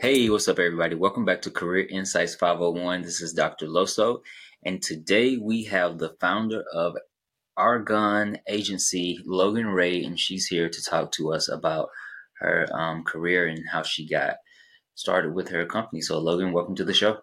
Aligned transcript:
Hey, 0.00 0.30
what's 0.30 0.48
up, 0.48 0.58
everybody? 0.58 0.94
Welcome 0.94 1.26
back 1.26 1.42
to 1.42 1.50
Career 1.50 1.86
Insights 1.90 2.34
501. 2.36 3.02
This 3.02 3.20
is 3.20 3.34
Dr. 3.34 3.66
Loso, 3.66 4.20
and 4.64 4.80
today 4.80 5.36
we 5.36 5.64
have 5.64 5.98
the 5.98 6.16
founder 6.18 6.64
of 6.72 6.96
Argon 7.58 8.38
Agency, 8.48 9.18
Logan 9.26 9.66
Rae, 9.66 10.02
and 10.02 10.18
she's 10.18 10.46
here 10.46 10.70
to 10.70 10.82
talk 10.82 11.12
to 11.12 11.34
us 11.34 11.50
about 11.50 11.90
her 12.38 12.66
um, 12.72 13.04
career 13.04 13.46
and 13.46 13.60
how 13.70 13.82
she 13.82 14.08
got 14.08 14.36
started 14.94 15.34
with 15.34 15.50
her 15.50 15.66
company. 15.66 16.00
So, 16.00 16.18
Logan, 16.18 16.52
welcome 16.52 16.76
to 16.76 16.84
the 16.84 16.94
show. 16.94 17.18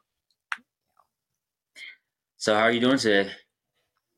So, 2.37 2.53
how 2.53 2.65
are 2.65 2.71
you 2.71 2.81
doing 2.81 2.99
today? 2.99 3.31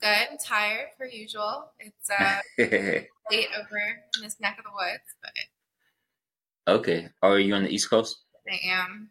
Good. 0.01 0.39
Tired 0.43 0.89
per 0.97 1.05
usual. 1.05 1.71
It's 1.79 2.09
uh, 2.09 2.41
late 3.31 3.47
over 3.57 3.77
in 4.15 4.23
this 4.23 4.39
neck 4.39 4.57
of 4.57 4.65
the 4.65 4.71
woods, 4.73 5.03
but 5.21 6.73
okay. 6.75 7.09
Are 7.21 7.39
you 7.39 7.53
on 7.53 7.63
the 7.63 7.69
East 7.69 7.89
Coast? 7.89 8.23
I 8.49 8.59
am. 8.71 9.09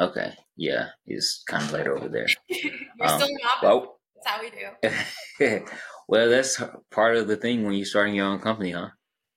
Okay. 0.00 0.32
Yeah, 0.56 0.88
it's 1.06 1.42
kind 1.46 1.62
of 1.64 1.72
late 1.72 1.86
over 1.86 2.08
there. 2.08 2.26
You're 2.48 3.08
um, 3.08 3.20
still 3.20 3.36
not. 3.42 3.62
Well, 3.62 4.00
that's 4.14 4.26
how 4.26 4.40
we 4.40 4.50
do. 4.50 5.66
well, 6.08 6.28
that's 6.28 6.60
part 6.90 7.16
of 7.16 7.28
the 7.28 7.36
thing 7.36 7.64
when 7.64 7.74
you're 7.74 7.86
starting 7.86 8.14
your 8.14 8.26
own 8.26 8.40
company, 8.40 8.72
huh? 8.72 8.88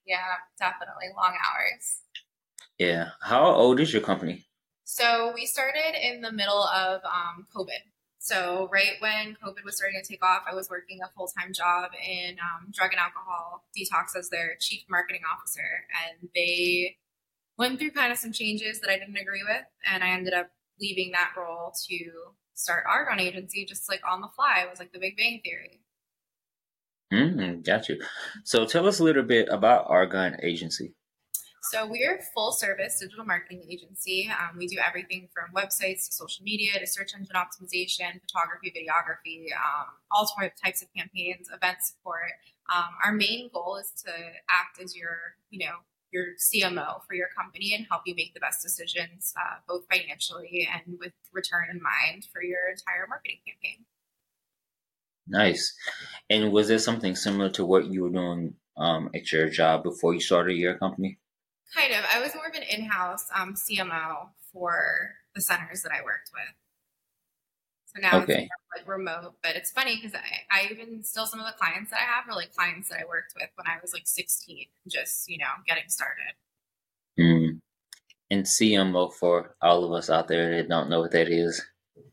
Yeah, 0.05 0.17
definitely 0.57 1.07
long 1.15 1.33
hours. 1.33 2.01
Yeah. 2.77 3.09
How 3.21 3.45
old 3.45 3.79
is 3.79 3.93
your 3.93 4.01
company? 4.01 4.45
So 4.83 5.31
we 5.33 5.45
started 5.45 5.95
in 6.01 6.21
the 6.21 6.31
middle 6.31 6.63
of 6.63 7.01
um, 7.05 7.45
COVID. 7.55 7.81
So 8.23 8.69
right 8.71 8.97
when 8.99 9.35
COVID 9.43 9.65
was 9.65 9.77
starting 9.77 9.99
to 9.99 10.07
take 10.07 10.23
off, 10.23 10.43
I 10.47 10.53
was 10.53 10.69
working 10.69 10.99
a 11.03 11.09
full 11.17 11.27
time 11.27 11.53
job 11.53 11.89
in 12.07 12.37
um, 12.37 12.67
drug 12.71 12.91
and 12.91 12.99
alcohol 12.99 13.65
detox 13.75 14.15
as 14.15 14.29
their 14.29 14.57
chief 14.59 14.83
marketing 14.87 15.21
officer, 15.33 15.87
and 16.05 16.29
they 16.35 16.97
went 17.57 17.79
through 17.79 17.89
kind 17.91 18.11
of 18.11 18.19
some 18.19 18.31
changes 18.31 18.79
that 18.81 18.91
I 18.91 18.99
didn't 18.99 19.17
agree 19.17 19.41
with, 19.43 19.65
and 19.91 20.03
I 20.03 20.09
ended 20.09 20.35
up 20.35 20.51
leaving 20.79 21.13
that 21.13 21.31
role 21.35 21.73
to 21.89 22.11
start 22.53 22.83
Argon 22.87 23.19
Agency 23.19 23.65
just 23.65 23.89
like 23.89 24.01
on 24.07 24.21
the 24.21 24.29
fly. 24.35 24.61
It 24.63 24.69
was 24.69 24.77
like 24.77 24.93
the 24.93 24.99
Big 24.99 25.17
Bang 25.17 25.41
Theory. 25.43 25.81
Mm, 27.11 27.65
got 27.65 27.89
you. 27.89 27.99
So 28.43 28.67
tell 28.67 28.87
us 28.87 28.99
a 28.99 29.03
little 29.03 29.23
bit 29.23 29.47
about 29.49 29.89
Argon 29.89 30.37
Agency. 30.43 30.93
So 31.63 31.85
we're 31.85 32.15
a 32.15 32.21
full 32.33 32.51
service 32.51 32.99
digital 32.99 33.23
marketing 33.23 33.63
agency. 33.69 34.29
Um, 34.29 34.57
we 34.57 34.67
do 34.67 34.77
everything 34.79 35.29
from 35.31 35.53
websites 35.55 36.07
to 36.07 36.13
social 36.13 36.43
media 36.43 36.79
to 36.79 36.87
search 36.87 37.13
engine 37.15 37.35
optimization, 37.35 38.19
photography, 38.19 38.73
videography, 38.75 39.45
um, 39.55 39.85
all 40.11 40.27
types 40.63 40.81
of 40.81 40.87
campaigns, 40.95 41.49
event 41.53 41.77
support. 41.81 42.31
Um, 42.73 42.89
our 43.05 43.11
main 43.13 43.51
goal 43.53 43.77
is 43.77 43.91
to 44.05 44.11
act 44.49 44.81
as 44.81 44.95
your, 44.95 45.35
you 45.51 45.65
know, 45.65 45.75
your 46.11 46.33
CMO 46.37 47.05
for 47.07 47.13
your 47.13 47.27
company 47.37 47.75
and 47.75 47.85
help 47.89 48.01
you 48.05 48.15
make 48.15 48.33
the 48.33 48.39
best 48.39 48.63
decisions, 48.63 49.33
uh, 49.39 49.57
both 49.67 49.85
financially 49.89 50.67
and 50.71 50.97
with 50.99 51.13
return 51.31 51.67
in 51.71 51.79
mind 51.81 52.27
for 52.33 52.43
your 52.43 52.69
entire 52.69 53.05
marketing 53.07 53.37
campaign. 53.45 53.85
Nice. 55.27 55.73
And 56.29 56.51
was 56.51 56.67
there 56.67 56.79
something 56.79 57.15
similar 57.15 57.49
to 57.51 57.65
what 57.65 57.85
you 57.85 58.03
were 58.03 58.09
doing 58.09 58.55
um, 58.77 59.09
at 59.13 59.31
your 59.31 59.47
job 59.47 59.83
before 59.83 60.13
you 60.13 60.19
started 60.19 60.55
your 60.55 60.77
company? 60.77 61.19
Kind 61.75 61.93
of. 61.93 62.03
I 62.13 62.21
was 62.21 62.35
more 62.35 62.47
of 62.47 62.55
an 62.55 62.63
in-house 62.63 63.27
um, 63.33 63.55
CMO 63.55 64.29
for 64.51 65.15
the 65.35 65.41
centers 65.41 65.83
that 65.83 65.91
I 65.91 66.03
worked 66.03 66.31
with. 66.33 66.53
So 67.93 68.01
now 68.01 68.21
okay. 68.23 68.43
it's 68.43 68.51
like 68.77 68.87
remote, 68.87 69.35
but 69.43 69.55
it's 69.55 69.71
funny 69.71 69.97
because 69.97 70.13
I, 70.15 70.21
I 70.49 70.67
even 70.71 71.03
still 71.03 71.25
some 71.25 71.39
of 71.39 71.45
the 71.45 71.57
clients 71.57 71.91
that 71.91 71.99
I 71.99 72.03
have 72.03 72.27
are 72.29 72.35
like 72.35 72.53
clients 72.53 72.89
that 72.89 72.99
I 72.99 73.05
worked 73.05 73.33
with 73.35 73.49
when 73.55 73.67
I 73.67 73.79
was 73.81 73.93
like 73.93 74.03
16, 74.05 74.65
just, 74.87 75.29
you 75.29 75.37
know, 75.37 75.45
getting 75.67 75.89
started. 75.89 76.33
Mm. 77.19 77.59
And 78.29 78.45
CMO 78.45 79.13
for 79.13 79.55
all 79.61 79.83
of 79.83 79.91
us 79.91 80.09
out 80.09 80.29
there 80.29 80.55
that 80.55 80.69
don't 80.69 80.89
know 80.89 81.01
what 81.01 81.11
that 81.11 81.27
is, 81.27 81.61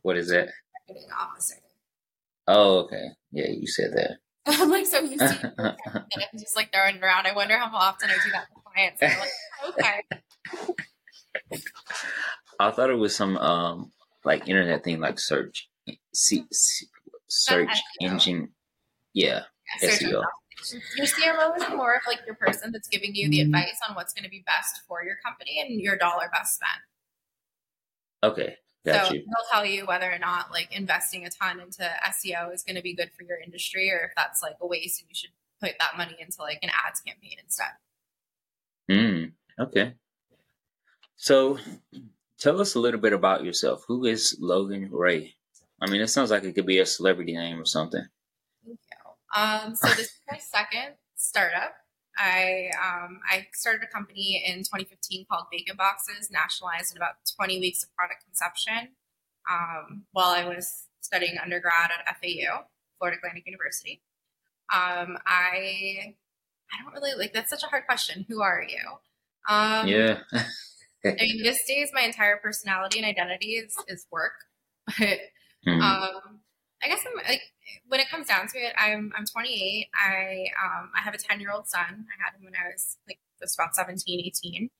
what 0.02 0.16
is 0.16 0.30
that? 0.30 0.48
Marketing 0.88 1.10
officer. 1.16 1.56
Oh, 2.48 2.78
okay. 2.80 3.08
Yeah, 3.30 3.48
you 3.48 3.68
said 3.68 3.92
that. 3.94 4.16
I'm 4.46 4.70
like 4.70 4.86
so 4.86 5.00
used 5.00 5.18
to 5.18 5.54
and 5.58 5.76
I'm 6.32 6.38
just 6.38 6.56
like 6.56 6.72
throwing 6.72 7.02
around. 7.02 7.26
I 7.26 7.34
wonder 7.34 7.56
how 7.56 7.70
often 7.72 8.10
I 8.10 8.14
do 8.14 8.30
that 8.32 8.46
with 8.78 8.98
clients. 9.00 9.02
like, 9.02 10.04
okay. 11.52 11.62
I 12.60 12.70
thought 12.70 12.90
it 12.90 12.94
was 12.94 13.14
some 13.14 13.36
um 13.38 13.92
like 14.24 14.48
internet 14.48 14.84
thing 14.84 15.00
like 15.00 15.18
search 15.20 15.68
see, 16.12 16.44
search 17.28 17.70
engine 18.00 18.48
yeah, 19.14 19.42
yeah 19.82 19.88
SEO. 19.88 20.22
Your 20.96 21.06
CMO 21.06 21.56
is 21.56 21.68
more 21.70 21.94
of 21.94 22.02
like 22.06 22.20
your 22.26 22.34
person 22.34 22.72
that's 22.72 22.88
giving 22.88 23.14
you 23.14 23.28
the 23.30 23.38
mm-hmm. 23.38 23.54
advice 23.54 23.78
on 23.88 23.94
what's 23.94 24.12
going 24.12 24.24
to 24.24 24.30
be 24.30 24.42
best 24.44 24.82
for 24.88 25.04
your 25.04 25.16
company 25.24 25.60
and 25.60 25.80
your 25.80 25.96
dollar 25.96 26.28
best 26.32 26.56
spent. 26.56 26.80
Okay. 28.24 28.56
Got 28.84 29.06
so 29.06 29.14
you. 29.14 29.20
they'll 29.20 29.46
tell 29.52 29.64
you 29.64 29.86
whether 29.86 30.10
or 30.10 30.18
not 30.18 30.50
like 30.50 30.68
investing 30.72 31.24
a 31.24 31.30
ton 31.30 31.60
into 31.60 31.88
SEO 32.08 32.52
is 32.52 32.64
going 32.64 32.76
to 32.76 32.82
be 32.82 32.94
good 32.94 33.10
for 33.16 33.22
your 33.22 33.38
industry 33.38 33.90
or 33.92 34.06
if 34.06 34.12
that's 34.16 34.42
like 34.42 34.56
a 34.60 34.66
waste 34.66 35.00
and 35.00 35.08
you 35.08 35.14
should 35.14 35.30
put 35.60 35.72
that 35.78 35.96
money 35.96 36.16
into 36.18 36.40
like 36.40 36.58
an 36.62 36.70
ads 36.86 37.00
campaign 37.00 37.36
instead. 37.42 37.70
Mm, 38.90 39.32
okay. 39.58 39.94
So 41.16 41.58
tell 42.38 42.60
us 42.60 42.74
a 42.74 42.80
little 42.80 43.00
bit 43.00 43.12
about 43.12 43.44
yourself. 43.44 43.84
Who 43.88 44.04
is 44.04 44.36
Logan 44.40 44.88
Rae? 44.90 45.34
I 45.80 45.90
mean, 45.90 46.00
it 46.00 46.08
sounds 46.08 46.30
like 46.30 46.44
it 46.44 46.54
could 46.54 46.66
be 46.66 46.78
a 46.78 46.86
celebrity 46.86 47.34
name 47.34 47.60
or 47.60 47.64
something. 47.64 48.04
Thank 48.64 48.78
you. 48.78 49.40
Um, 49.40 49.74
so 49.74 49.88
this 49.88 50.06
is 50.06 50.20
my 50.30 50.38
second 50.38 50.94
startup. 51.16 51.74
I 52.16 52.70
um, 52.82 53.20
I 53.30 53.46
started 53.54 53.82
a 53.84 53.92
company 53.92 54.42
in 54.44 54.58
2015 54.58 55.26
called 55.30 55.44
Bacon 55.52 55.76
Boxes, 55.76 56.30
nationalized 56.30 56.92
in 56.92 56.96
about 56.96 57.14
20 57.36 57.60
weeks 57.60 57.84
of 57.84 57.94
product 57.94 58.24
conception 58.24 58.96
um, 59.48 60.04
while 60.12 60.30
I 60.30 60.44
was 60.44 60.88
studying 61.00 61.36
undergrad 61.42 61.90
at 61.90 62.16
FAU, 62.16 62.64
Florida 62.98 63.18
Atlantic 63.18 63.46
University. 63.46 64.02
Um, 64.74 65.16
I 65.24 66.16
I 66.72 66.82
don't 66.82 66.92
really 66.92 67.16
like 67.18 67.32
that's 67.32 67.50
such 67.50 67.62
a 67.62 67.66
hard 67.66 67.86
question. 67.86 68.26
Who 68.28 68.42
are 68.42 68.62
you? 68.62 68.78
Um, 69.48 69.88
yeah. 69.88 70.18
I 71.04 71.14
mean, 71.20 71.42
this 71.42 71.64
days 71.66 71.90
my 71.92 72.02
entire 72.02 72.36
personality 72.36 72.98
and 72.98 73.06
identity 73.06 73.52
is 73.52 73.76
is 73.88 74.06
work, 74.10 74.32
but 74.98 75.18
Mm-hmm. 75.66 75.82
Um, 75.82 76.40
I 76.82 76.88
guess 76.88 77.04
I'm 77.06 77.16
like 77.16 77.42
when 77.88 78.00
it 78.00 78.08
comes 78.08 78.28
down 78.28 78.46
to 78.48 78.58
it, 78.58 78.72
I'm 78.78 79.12
I'm 79.16 79.24
28. 79.24 79.88
I 79.94 80.46
um 80.62 80.90
I 80.96 81.02
have 81.02 81.14
a 81.14 81.18
10 81.18 81.40
year 81.40 81.50
old 81.52 81.66
son. 81.66 81.82
I 81.82 82.24
had 82.24 82.34
him 82.36 82.44
when 82.44 82.54
I 82.54 82.68
was 82.72 82.98
like 83.08 83.18
just 83.40 83.58
about 83.58 83.74
17, 83.74 84.20
18. 84.26 84.70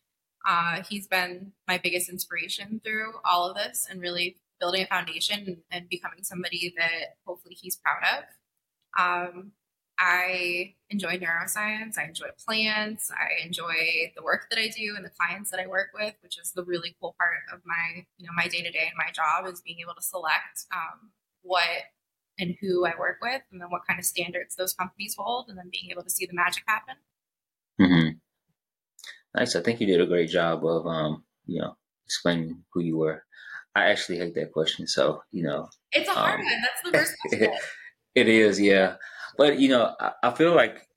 Uh, 0.49 0.83
he's 0.89 1.07
been 1.07 1.53
my 1.67 1.79
biggest 1.79 2.09
inspiration 2.09 2.81
through 2.85 3.13
all 3.25 3.51
of 3.51 3.57
this 3.57 3.87
and 3.91 4.01
really 4.01 4.37
building 4.61 4.83
a 4.83 4.87
foundation 4.87 5.45
and, 5.47 5.57
and 5.71 5.89
becoming 5.89 6.23
somebody 6.23 6.73
that 6.77 7.17
hopefully 7.27 7.57
he's 7.61 7.77
proud 7.77 8.03
of. 8.19 8.25
Um, 8.99 9.53
I 9.99 10.75
enjoy 10.91 11.19
neuroscience. 11.19 11.99
I 11.99 12.05
enjoy 12.05 12.29
plants. 12.47 13.11
I 13.11 13.45
enjoy 13.45 14.13
the 14.17 14.23
work 14.23 14.47
that 14.51 14.59
I 14.59 14.69
do 14.69 14.95
and 14.97 15.05
the 15.05 15.11
clients 15.11 15.51
that 15.51 15.59
I 15.59 15.67
work 15.67 15.89
with, 15.93 16.15
which 16.23 16.39
is 16.39 16.53
the 16.53 16.65
really 16.65 16.95
cool 17.01 17.17
part 17.19 17.33
of 17.53 17.61
my, 17.67 18.05
you 18.17 18.27
know, 18.27 18.33
my 18.37 18.47
day 18.47 18.63
to 18.63 18.71
day 18.71 18.89
and 18.89 18.97
my 18.97 19.11
job 19.13 19.53
is 19.53 19.61
being 19.61 19.79
able 19.81 19.95
to 19.95 20.03
select 20.03 20.67
um, 20.73 21.11
what 21.43 21.63
and 22.39 22.55
who 22.61 22.87
I 22.87 22.93
work 22.99 23.17
with, 23.21 23.43
and 23.51 23.61
then 23.61 23.69
what 23.71 23.83
kind 23.89 23.99
of 23.99 24.05
standards 24.05 24.55
those 24.55 24.73
companies 24.73 25.17
hold, 25.19 25.49
and 25.49 25.59
then 25.59 25.71
being 25.73 25.91
able 25.91 26.05
to 26.05 26.11
see 26.11 26.25
the 26.25 26.35
magic 26.35 26.63
happen. 26.69 26.95
Mm-hmm. 27.81 28.11
Nice. 29.35 29.57
I 29.57 29.61
think 29.61 29.81
you 29.81 29.89
did 29.89 30.01
a 30.01 30.07
great 30.07 30.31
job 30.31 30.65
of, 30.65 30.87
um, 30.87 31.25
you 31.47 31.61
know, 31.61 31.77
explaining 32.07 32.63
who 32.73 32.81
you 32.81 32.97
were. 32.97 33.25
I 33.75 33.91
actually 33.91 34.19
hate 34.19 34.35
that 34.37 34.53
question, 34.53 34.87
so 34.87 35.23
you 35.31 35.43
know, 35.43 35.69
it's 35.93 36.09
a 36.09 36.13
hard 36.13 36.41
um, 36.41 36.47
one. 36.47 36.55
That's 36.63 36.83
the 36.85 36.91
first 36.99 37.15
question. 37.21 37.53
it 38.15 38.29
is, 38.29 38.61
yeah. 38.61 38.97
But 39.39 39.59
you 39.59 39.69
know, 39.69 39.95
I, 39.99 40.13
I 40.23 40.31
feel 40.33 40.55
like 40.55 40.89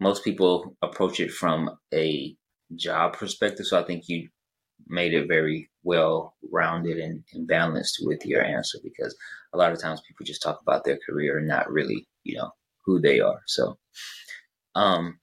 most 0.00 0.24
people 0.24 0.76
approach 0.82 1.20
it 1.20 1.30
from 1.30 1.70
a 1.94 2.36
job 2.74 3.14
perspective. 3.14 3.66
So 3.66 3.80
I 3.80 3.84
think 3.84 4.08
you 4.08 4.28
made 4.86 5.14
it 5.14 5.28
very 5.28 5.70
well 5.82 6.34
rounded 6.52 6.98
and, 6.98 7.22
and, 7.32 7.46
balanced 7.46 8.00
with 8.02 8.26
your 8.26 8.42
answer 8.42 8.78
because 8.82 9.16
a 9.52 9.56
lot 9.56 9.72
of 9.72 9.80
times 9.80 10.02
people 10.06 10.26
just 10.26 10.42
talk 10.42 10.60
about 10.60 10.84
their 10.84 10.98
career 11.06 11.38
and 11.38 11.48
not 11.48 11.70
really, 11.70 12.06
you 12.24 12.36
know, 12.36 12.50
who 12.84 13.00
they 13.00 13.20
are. 13.20 13.40
So, 13.46 13.78
um, 14.74 15.20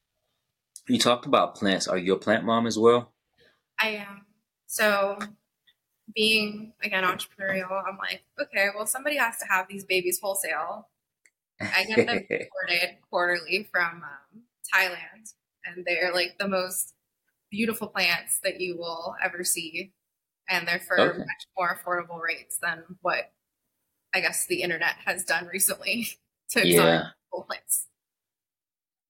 you 0.88 0.98
talked 0.98 1.26
about 1.26 1.56
plants. 1.56 1.88
Are 1.88 1.98
you 1.98 2.14
a 2.14 2.20
plant 2.20 2.46
mom 2.46 2.66
as 2.66 2.80
well? 2.80 3.14
I 3.80 3.90
am. 3.90 4.26
So, 4.68 5.20
being 6.16 6.74
again 6.84 7.04
entrepreneurial, 7.04 7.84
I'm 7.88 7.98
like, 7.98 8.24
okay, 8.42 8.70
well, 8.76 8.88
somebody 8.88 9.18
has 9.18 9.38
to 9.40 9.46
have 9.46 9.68
these 9.68 9.86
babies 9.86 10.20
wholesale. 10.22 10.88
I 11.76 11.86
get 11.86 12.08
them 12.08 12.18
imported 12.30 12.98
quarterly 13.10 13.68
from 13.72 14.04
um, 14.04 14.42
Thailand, 14.74 15.34
and 15.66 15.86
they're 15.86 16.14
like 16.14 16.38
the 16.40 16.48
most 16.48 16.94
beautiful 17.50 17.88
plants 17.88 18.40
that 18.44 18.60
you 18.60 18.78
will 18.78 19.16
ever 19.24 19.44
see, 19.44 19.92
and 20.50 20.68
they're 20.68 20.80
for 20.80 21.00
okay. 21.00 21.18
much 21.18 21.48
more 21.58 21.78
affordable 21.78 22.22
rates 22.22 22.58
than 22.62 22.84
what 23.02 23.32
I 24.14 24.22
guess 24.22 24.46
the 24.48 24.62
internet 24.62 24.96
has 25.06 25.24
done 25.24 25.48
recently 25.48 26.08
to 26.52 26.68
yeah. 26.68 27.04
plants. 27.48 27.88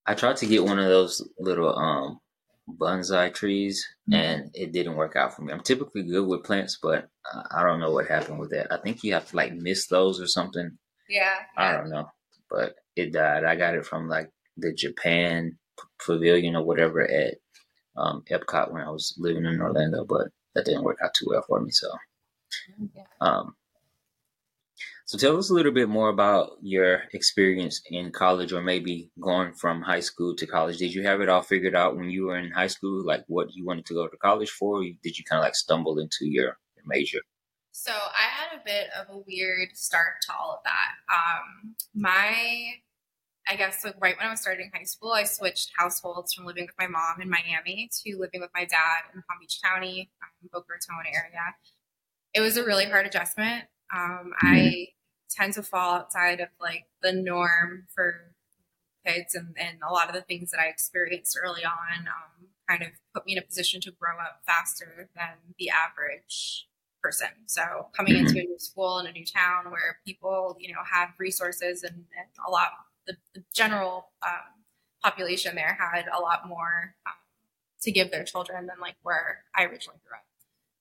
I 0.06 0.14
tried 0.14 0.38
to 0.38 0.48
get 0.48 0.64
one 0.64 0.80
of 0.80 0.88
those 0.88 1.28
little 1.40 1.78
um 1.78 2.20
bonsai 2.70 3.34
trees, 3.34 3.86
mm-hmm. 4.10 4.14
and 4.14 4.52
it 4.54 4.72
didn't 4.72 4.96
work 4.96 5.16
out 5.16 5.36
for 5.36 5.42
me. 5.44 5.54
I'm 5.54 5.62
typically 5.62 6.04
good 6.04 6.28
with 6.28 6.44
plants, 6.44 6.78
but 6.82 7.08
I 7.52 7.64
don't 7.64 7.80
know 7.80 7.92
what 7.92 8.08
happened 8.08 8.40
with 8.40 8.52
that. 8.52 8.72
I 8.72 8.78
think 8.78 9.04
you 9.04 9.14
have 9.14 9.30
to 9.30 9.36
like 9.36 9.54
miss 9.54 9.88
those 9.88 10.20
or 10.22 10.28
something. 10.28 10.78
Yeah. 11.10 11.34
I 11.58 11.74
don't 11.74 11.90
know, 11.90 12.10
but 12.52 12.76
it 12.96 13.14
died. 13.14 13.46
I 13.46 13.56
got 13.56 13.76
it 13.76 13.86
from 13.86 14.10
like 14.10 14.30
the 14.58 14.74
Japan 14.74 15.58
Pavilion 16.06 16.56
or 16.56 16.64
whatever 16.64 17.02
at 17.10 17.36
um, 17.98 18.24
Epcot 18.30 18.72
when 18.72 18.82
I 18.82 18.90
was 18.90 19.16
living 19.18 19.46
in 19.46 19.62
Orlando, 19.62 20.06
but 20.06 20.28
that 20.54 20.66
didn't 20.66 20.84
work 20.84 20.98
out 21.04 21.14
too 21.14 21.28
well 21.30 21.44
for 21.48 21.62
me. 21.62 21.72
So, 21.72 21.88
yeah. 22.96 23.04
um, 23.22 23.56
so 25.06 25.18
tell 25.18 25.38
us 25.38 25.50
a 25.50 25.54
little 25.54 25.72
bit 25.72 25.90
more 25.90 26.10
about 26.10 26.52
your 26.62 27.04
experience 27.14 27.82
in 27.90 28.12
college 28.12 28.54
or 28.54 28.62
maybe 28.62 29.12
going 29.20 29.54
from 29.54 29.82
high 29.82 30.00
school 30.00 30.36
to 30.36 30.48
college. 30.48 30.78
Did 30.78 30.94
you 30.94 31.04
have 31.04 31.22
it 31.22 31.30
all 31.30 31.42
figured 31.42 31.76
out 31.76 31.98
when 31.98 32.10
you 32.10 32.28
were 32.28 32.38
in 32.38 32.52
high 32.52 32.68
school, 32.68 33.06
like 33.06 33.24
what 33.28 33.54
you 33.54 33.66
wanted 33.66 33.86
to 33.88 33.94
go 33.94 34.08
to 34.08 34.18
college 34.18 34.50
for? 34.50 34.82
did 34.82 35.18
you 35.18 35.24
kind 35.26 35.40
of 35.40 35.44
like 35.44 35.56
stumble 35.56 36.00
into 36.00 36.26
your, 36.26 36.58
your 36.76 36.86
major? 36.86 37.20
So 37.72 37.92
I 37.92 38.28
had 38.30 38.60
a 38.60 38.64
bit 38.64 38.90
of 39.00 39.16
a 39.16 39.20
weird 39.26 39.70
start 39.76 40.22
to 40.28 40.34
all 40.34 40.52
of 40.54 40.60
that. 40.66 41.14
Um, 41.14 41.76
my, 41.96 42.74
I 43.48 43.56
guess 43.56 43.84
like 43.84 43.96
right 44.00 44.16
when 44.18 44.28
I 44.28 44.30
was 44.30 44.42
starting 44.42 44.70
high 44.74 44.84
school, 44.84 45.14
I 45.14 45.24
switched 45.24 45.72
households 45.78 46.34
from 46.34 46.46
living 46.46 46.66
with 46.66 46.76
my 46.78 46.88
mom 46.88 47.22
in 47.22 47.30
Miami 47.30 47.90
to 48.04 48.18
living 48.18 48.42
with 48.42 48.52
my 48.54 48.66
dad 48.66 49.04
in 49.14 49.24
Palm 49.28 49.40
Beach 49.40 49.60
County, 49.64 50.12
um, 50.22 50.50
Boca 50.52 50.68
Raton 50.70 51.06
area. 51.08 51.56
It 52.34 52.42
was 52.42 52.58
a 52.58 52.66
really 52.66 52.86
hard 52.86 53.06
adjustment. 53.06 53.66
Um, 53.94 54.34
mm-hmm. 54.44 54.48
I 54.48 54.88
tend 55.30 55.54
to 55.54 55.64
fall 55.64 55.96
outside 55.96 56.42
of 56.42 56.50
like 56.60 56.88
the 57.02 57.14
norm 57.14 57.88
for 57.96 58.34
kids 59.06 59.34
and, 59.34 59.56
and 59.58 59.78
a 59.88 59.92
lot 59.92 60.10
of 60.10 60.14
the 60.14 60.22
things 60.22 60.52
that 60.52 60.60
I 60.60 60.68
experienced 60.68 61.38
early 61.42 61.64
on 61.64 62.08
um, 62.08 62.48
kind 62.68 62.84
of 62.84 62.90
put 63.16 63.26
me 63.26 63.34
in 63.34 63.38
a 63.38 63.42
position 63.42 63.82
to 63.82 63.92
grow 63.92 64.20
up 64.20 64.42
faster 64.46 65.10
than 65.16 65.56
the 65.58 65.70
average 65.70 66.68
person. 67.02 67.28
So 67.46 67.88
coming 67.96 68.16
into 68.18 68.40
a 68.40 68.44
new 68.44 68.60
school 68.60 69.00
in 69.00 69.08
a 69.08 69.12
new 69.12 69.26
town 69.26 69.72
where 69.72 70.00
people, 70.06 70.58
you 70.60 70.72
know, 70.72 70.80
have 70.90 71.10
resources 71.18 71.84
and, 71.84 71.96
and 71.96 72.28
a 72.46 72.50
lot, 72.50 72.70
the, 73.08 73.16
the 73.34 73.44
general 73.54 74.10
um, 74.24 74.64
population 75.04 75.56
there 75.56 75.78
had 75.80 76.06
a 76.16 76.20
lot 76.20 76.48
more 76.48 76.96
um, 77.06 77.14
to 77.82 77.92
give 77.92 78.12
their 78.12 78.24
children 78.24 78.68
than 78.68 78.78
like 78.80 78.96
where 79.04 79.44
I 79.56 79.64
originally 79.64 80.00
grew 80.08 80.16
up. 80.16 80.26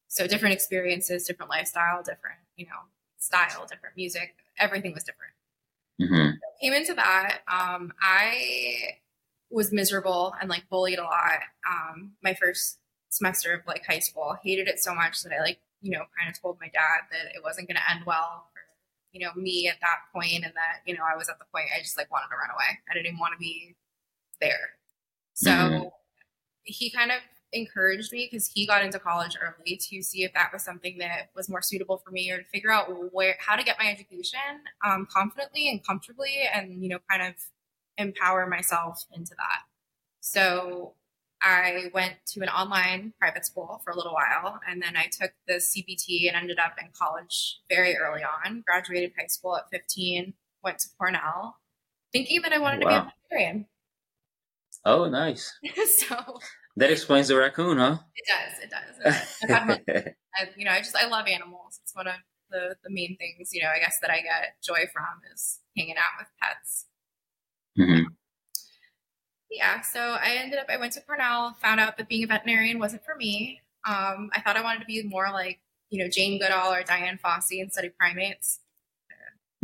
So 0.08 0.26
different 0.26 0.54
experiences, 0.54 1.24
different 1.24 1.50
lifestyle, 1.50 2.02
different, 2.02 2.38
you 2.56 2.66
know, 2.66 2.82
style, 3.18 3.66
different 3.68 3.96
music. 3.96 4.34
Everything 4.58 4.92
was 4.92 5.04
different. 5.04 5.32
Mm-hmm. 6.00 6.36
came 6.62 6.72
into 6.72 6.94
that. 6.94 7.40
Um, 7.46 7.92
I 8.00 8.94
was 9.50 9.70
miserable 9.70 10.32
and 10.40 10.48
like 10.48 10.68
bullied 10.70 10.98
a 10.98 11.04
lot. 11.04 11.40
Um, 11.68 12.12
my 12.22 12.34
first 12.34 12.78
semester 13.10 13.52
of 13.52 13.66
like 13.66 13.84
high 13.86 13.98
school, 13.98 14.36
hated 14.42 14.68
it 14.68 14.78
so 14.78 14.94
much 14.94 15.22
that 15.22 15.32
I 15.32 15.40
like 15.40 15.58
you 15.80 15.90
know 15.90 16.04
kind 16.18 16.28
of 16.28 16.40
told 16.40 16.58
my 16.60 16.68
dad 16.68 17.08
that 17.10 17.34
it 17.34 17.42
wasn't 17.42 17.68
going 17.68 17.76
to 17.76 17.90
end 17.90 18.04
well 18.06 18.46
for 18.52 18.60
you 19.12 19.24
know 19.24 19.32
me 19.34 19.68
at 19.68 19.80
that 19.80 20.06
point, 20.14 20.44
and 20.44 20.54
that 20.54 20.82
you 20.86 20.94
know 20.94 21.02
I 21.02 21.16
was 21.16 21.28
at 21.28 21.38
the 21.38 21.46
point 21.52 21.66
I 21.76 21.80
just 21.80 21.96
like 21.96 22.10
wanted 22.10 22.28
to 22.28 22.36
run 22.36 22.50
away. 22.50 22.78
I 22.90 22.94
didn't 22.94 23.06
even 23.06 23.18
want 23.18 23.32
to 23.34 23.38
be 23.38 23.74
there. 24.40 24.76
So 25.34 25.50
mm-hmm. 25.50 25.88
he 26.62 26.90
kind 26.90 27.10
of 27.10 27.18
encouraged 27.52 28.12
me 28.12 28.28
because 28.30 28.46
he 28.46 28.66
got 28.66 28.84
into 28.84 28.98
college 28.98 29.36
early 29.40 29.76
to 29.76 30.02
see 30.02 30.22
if 30.22 30.32
that 30.34 30.50
was 30.52 30.62
something 30.62 30.98
that 30.98 31.30
was 31.34 31.48
more 31.48 31.62
suitable 31.62 31.98
for 32.04 32.10
me 32.10 32.30
or 32.30 32.38
to 32.38 32.44
figure 32.44 32.70
out 32.70 32.86
where 33.12 33.36
how 33.40 33.56
to 33.56 33.64
get 33.64 33.76
my 33.78 33.90
education 33.90 34.38
um, 34.86 35.06
confidently 35.10 35.68
and 35.68 35.84
comfortably 35.84 36.34
and 36.54 36.82
you 36.82 36.88
know 36.88 36.98
kind 37.10 37.22
of 37.22 37.34
empower 37.98 38.46
myself 38.46 39.04
into 39.12 39.34
that 39.36 39.62
so 40.20 40.94
i 41.42 41.90
went 41.94 42.14
to 42.26 42.40
an 42.40 42.48
online 42.48 43.12
private 43.18 43.44
school 43.44 43.80
for 43.84 43.90
a 43.90 43.96
little 43.96 44.12
while 44.12 44.60
and 44.68 44.82
then 44.82 44.96
i 44.96 45.06
took 45.06 45.32
the 45.46 45.54
cbt 45.54 46.28
and 46.28 46.36
ended 46.36 46.58
up 46.58 46.72
in 46.80 46.88
college 46.98 47.60
very 47.68 47.96
early 47.96 48.22
on 48.22 48.62
graduated 48.66 49.12
high 49.18 49.26
school 49.26 49.56
at 49.56 49.64
15 49.70 50.34
went 50.62 50.78
to 50.78 50.88
cornell 50.98 51.56
thinking 52.12 52.40
that 52.42 52.52
i 52.52 52.58
wanted 52.58 52.84
wow. 52.84 52.90
to 52.90 52.94
be 52.94 52.94
a 52.94 53.12
veterinarian 53.30 53.66
oh 54.84 55.08
nice 55.08 55.52
so 55.98 56.16
that 56.76 56.90
explains 56.90 57.28
the 57.28 57.36
raccoon, 57.36 57.78
huh? 57.78 57.98
It 58.14 58.24
does. 58.26 58.64
It 58.64 58.70
does. 58.70 60.14
I, 60.34 60.48
you 60.56 60.64
know, 60.64 60.70
I 60.70 60.78
just 60.78 60.96
I 60.96 61.06
love 61.08 61.26
animals. 61.26 61.80
It's 61.82 61.94
one 61.94 62.06
of 62.06 62.14
the 62.50 62.76
the 62.84 62.90
main 62.90 63.16
things. 63.18 63.50
You 63.52 63.62
know, 63.62 63.68
I 63.68 63.80
guess 63.80 63.98
that 64.00 64.10
I 64.10 64.20
get 64.20 64.62
joy 64.62 64.86
from 64.92 65.20
is 65.34 65.60
hanging 65.76 65.96
out 65.96 66.18
with 66.18 66.28
pets. 66.40 66.86
Mm-hmm. 67.78 68.04
Yeah. 69.50 69.80
So 69.80 70.00
I 70.00 70.36
ended 70.38 70.58
up. 70.58 70.66
I 70.68 70.76
went 70.76 70.92
to 70.94 71.00
Cornell. 71.00 71.56
Found 71.60 71.80
out 71.80 71.96
that 71.96 72.08
being 72.08 72.24
a 72.24 72.26
veterinarian 72.26 72.78
wasn't 72.78 73.04
for 73.04 73.16
me. 73.16 73.60
Um, 73.86 74.30
I 74.32 74.40
thought 74.44 74.56
I 74.56 74.62
wanted 74.62 74.80
to 74.80 74.86
be 74.86 75.02
more 75.02 75.30
like 75.32 75.60
you 75.90 76.02
know 76.02 76.08
Jane 76.10 76.38
Goodall 76.38 76.72
or 76.72 76.82
Dian 76.82 77.18
Fossey 77.22 77.60
and 77.60 77.72
study 77.72 77.90
primates. 77.90 78.60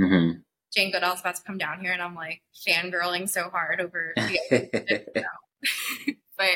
Mm-hmm. 0.00 0.40
Jane 0.74 0.92
Goodall's 0.92 1.20
about 1.20 1.36
to 1.36 1.42
come 1.42 1.56
down 1.56 1.80
here, 1.80 1.92
and 1.92 2.02
I'm 2.02 2.14
like 2.14 2.42
fangirling 2.66 3.28
so 3.28 3.48
hard 3.48 3.80
over. 3.80 4.14
The, 4.50 5.24
but 6.36 6.48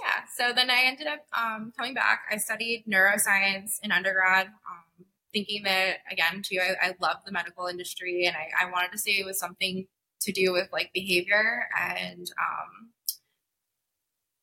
yeah, 0.00 0.24
so 0.36 0.52
then 0.52 0.70
I 0.70 0.82
ended 0.84 1.06
up 1.06 1.20
um, 1.36 1.72
coming 1.76 1.94
back. 1.94 2.22
I 2.30 2.36
studied 2.38 2.84
neuroscience 2.90 3.78
in 3.82 3.92
undergrad, 3.92 4.46
um, 4.46 5.06
thinking 5.32 5.62
that, 5.64 5.98
again, 6.10 6.42
too, 6.42 6.58
I, 6.60 6.88
I 6.88 6.94
love 7.00 7.18
the 7.24 7.32
medical 7.32 7.66
industry 7.66 8.26
and 8.26 8.36
I, 8.36 8.66
I, 8.66 8.70
wanted 8.70 8.92
to 8.92 8.98
say 8.98 9.12
it 9.12 9.26
was 9.26 9.38
something 9.38 9.86
to 10.24 10.32
do 10.32 10.52
with 10.52 10.68
like 10.72 10.90
behavior 10.92 11.68
and, 11.78 12.30
um, 12.38 12.90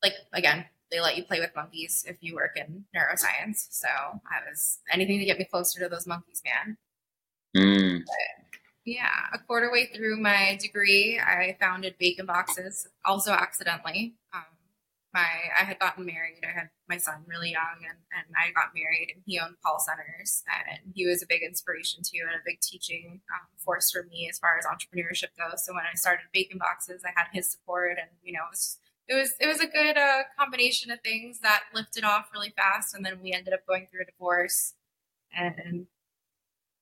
like, 0.01 0.13
again, 0.33 0.65
they 0.91 0.99
let 0.99 1.17
you 1.17 1.23
play 1.23 1.39
with 1.39 1.55
monkeys 1.55 2.05
if 2.07 2.17
you 2.21 2.35
work 2.35 2.57
in 2.57 2.85
neuroscience. 2.95 3.67
So 3.69 3.87
I 3.87 4.49
was 4.49 4.79
anything 4.91 5.19
to 5.19 5.25
get 5.25 5.37
me 5.37 5.45
closer 5.45 5.79
to 5.81 5.89
those 5.89 6.07
monkeys, 6.07 6.41
man. 6.45 6.77
Mm. 7.55 7.99
But, 7.99 8.59
yeah, 8.85 9.27
a 9.33 9.39
quarter 9.39 9.71
way 9.71 9.89
through 9.93 10.19
my 10.19 10.57
degree, 10.61 11.19
I 11.19 11.57
founded 11.59 11.95
Bacon 11.99 12.25
Boxes, 12.25 12.87
also 13.05 13.31
accidentally. 13.31 14.15
Um, 14.33 14.41
my 15.13 15.27
I 15.59 15.63
had 15.63 15.79
gotten 15.79 16.05
married. 16.05 16.43
I 16.43 16.51
had 16.51 16.69
my 16.87 16.97
son 16.97 17.23
really 17.27 17.51
young, 17.51 17.81
and, 17.87 17.97
and 18.13 18.35
I 18.37 18.51
got 18.51 18.75
married, 18.75 19.11
and 19.13 19.23
he 19.25 19.39
owned 19.39 19.55
call 19.63 19.79
centers, 19.79 20.43
and 20.47 20.93
he 20.93 21.05
was 21.05 21.23
a 21.23 21.27
big 21.27 21.41
inspiration 21.43 22.01
too, 22.03 22.21
and 22.21 22.35
a 22.35 22.45
big 22.45 22.61
teaching 22.61 23.21
um, 23.33 23.47
force 23.57 23.91
for 23.91 24.03
me 24.03 24.27
as 24.29 24.39
far 24.39 24.57
as 24.57 24.65
entrepreneurship 24.65 25.33
goes. 25.37 25.65
So 25.65 25.73
when 25.73 25.83
I 25.83 25.95
started 25.95 26.25
Bacon 26.33 26.57
Boxes, 26.57 27.03
I 27.05 27.11
had 27.15 27.27
his 27.33 27.49
support, 27.49 27.97
and 27.99 28.09
you 28.23 28.33
know, 28.33 28.45
it 28.45 28.51
was 28.51 28.77
it 29.07 29.15
was, 29.15 29.33
it 29.39 29.47
was 29.47 29.59
a 29.59 29.65
good 29.65 29.97
uh, 29.97 30.23
combination 30.37 30.91
of 30.91 31.01
things 31.01 31.39
that 31.39 31.63
lifted 31.73 32.03
off 32.03 32.29
really 32.31 32.53
fast, 32.55 32.93
and 32.93 33.03
then 33.03 33.19
we 33.23 33.33
ended 33.33 33.53
up 33.53 33.65
going 33.67 33.87
through 33.89 34.03
a 34.03 34.05
divorce, 34.05 34.75
and, 35.35 35.87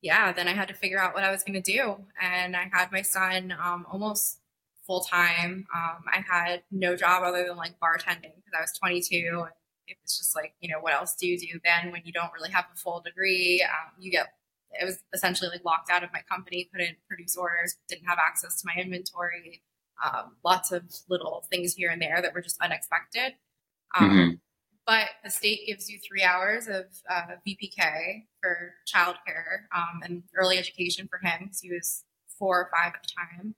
yeah, 0.02 0.32
then 0.32 0.48
I 0.48 0.54
had 0.54 0.68
to 0.68 0.74
figure 0.74 1.00
out 1.00 1.14
what 1.14 1.24
I 1.24 1.32
was 1.32 1.44
going 1.44 1.62
to 1.62 1.72
do, 1.72 2.06
and 2.22 2.56
I 2.56 2.70
had 2.72 2.92
my 2.92 3.02
son 3.02 3.56
um, 3.58 3.86
almost 3.90 4.40
full 4.88 5.02
time. 5.02 5.68
Um, 5.76 6.04
I 6.12 6.24
had 6.28 6.64
no 6.72 6.96
job 6.96 7.24
other 7.24 7.46
than 7.46 7.58
like 7.58 7.74
bartending 7.80 8.34
because 8.36 8.54
I 8.58 8.62
was 8.62 8.72
22 8.80 9.16
and 9.18 9.52
it 9.88 9.98
was 10.02 10.18
just 10.18 10.36
like, 10.36 10.54
you 10.62 10.70
know, 10.70 10.80
what 10.80 10.94
else 10.94 11.16
do 11.20 11.28
you 11.28 11.38
do 11.38 11.60
then 11.64 11.92
when 11.92 12.02
you 12.06 12.14
don't 12.14 12.32
really 12.34 12.52
have 12.52 12.66
a 12.74 12.78
full 12.78 13.02
degree? 13.02 13.62
Um, 13.64 13.92
you 14.00 14.10
get, 14.10 14.28
it 14.72 14.86
was 14.86 15.00
essentially 15.14 15.50
like 15.50 15.64
locked 15.66 15.92
out 15.92 16.04
of 16.04 16.12
my 16.14 16.22
company, 16.30 16.70
couldn't 16.74 16.98
produce 17.08 17.36
orders, 17.36 17.76
didn't 17.88 18.06
have 18.06 18.18
access 18.18 18.62
to 18.62 18.68
my 18.68 18.82
inventory, 18.82 19.62
um, 20.04 20.38
lots 20.44 20.72
of 20.72 20.84
little 21.10 21.46
things 21.50 21.74
here 21.74 21.90
and 21.90 22.02
there 22.02 22.22
that 22.22 22.34
were 22.34 22.42
just 22.42 22.58
unexpected. 22.62 23.34
Um, 23.98 24.10
mm-hmm. 24.10 24.36
But 24.86 25.10
the 25.24 25.30
state 25.30 25.68
gives 25.68 25.90
you 25.90 26.00
three 26.00 26.24
hours 26.24 26.68
of 26.68 26.86
uh, 27.10 27.36
VPK 27.46 28.24
for 28.42 28.74
childcare 28.88 29.68
um, 29.76 30.02
and 30.04 30.24
early 30.34 30.58
education 30.58 31.10
for 31.10 31.20
him 31.20 31.44
because 31.44 31.60
he 31.60 31.72
was 31.72 32.06
four 32.40 32.62
or 32.62 32.70
five 32.74 32.94
at 32.96 33.04
the 33.04 33.10
time 33.18 33.56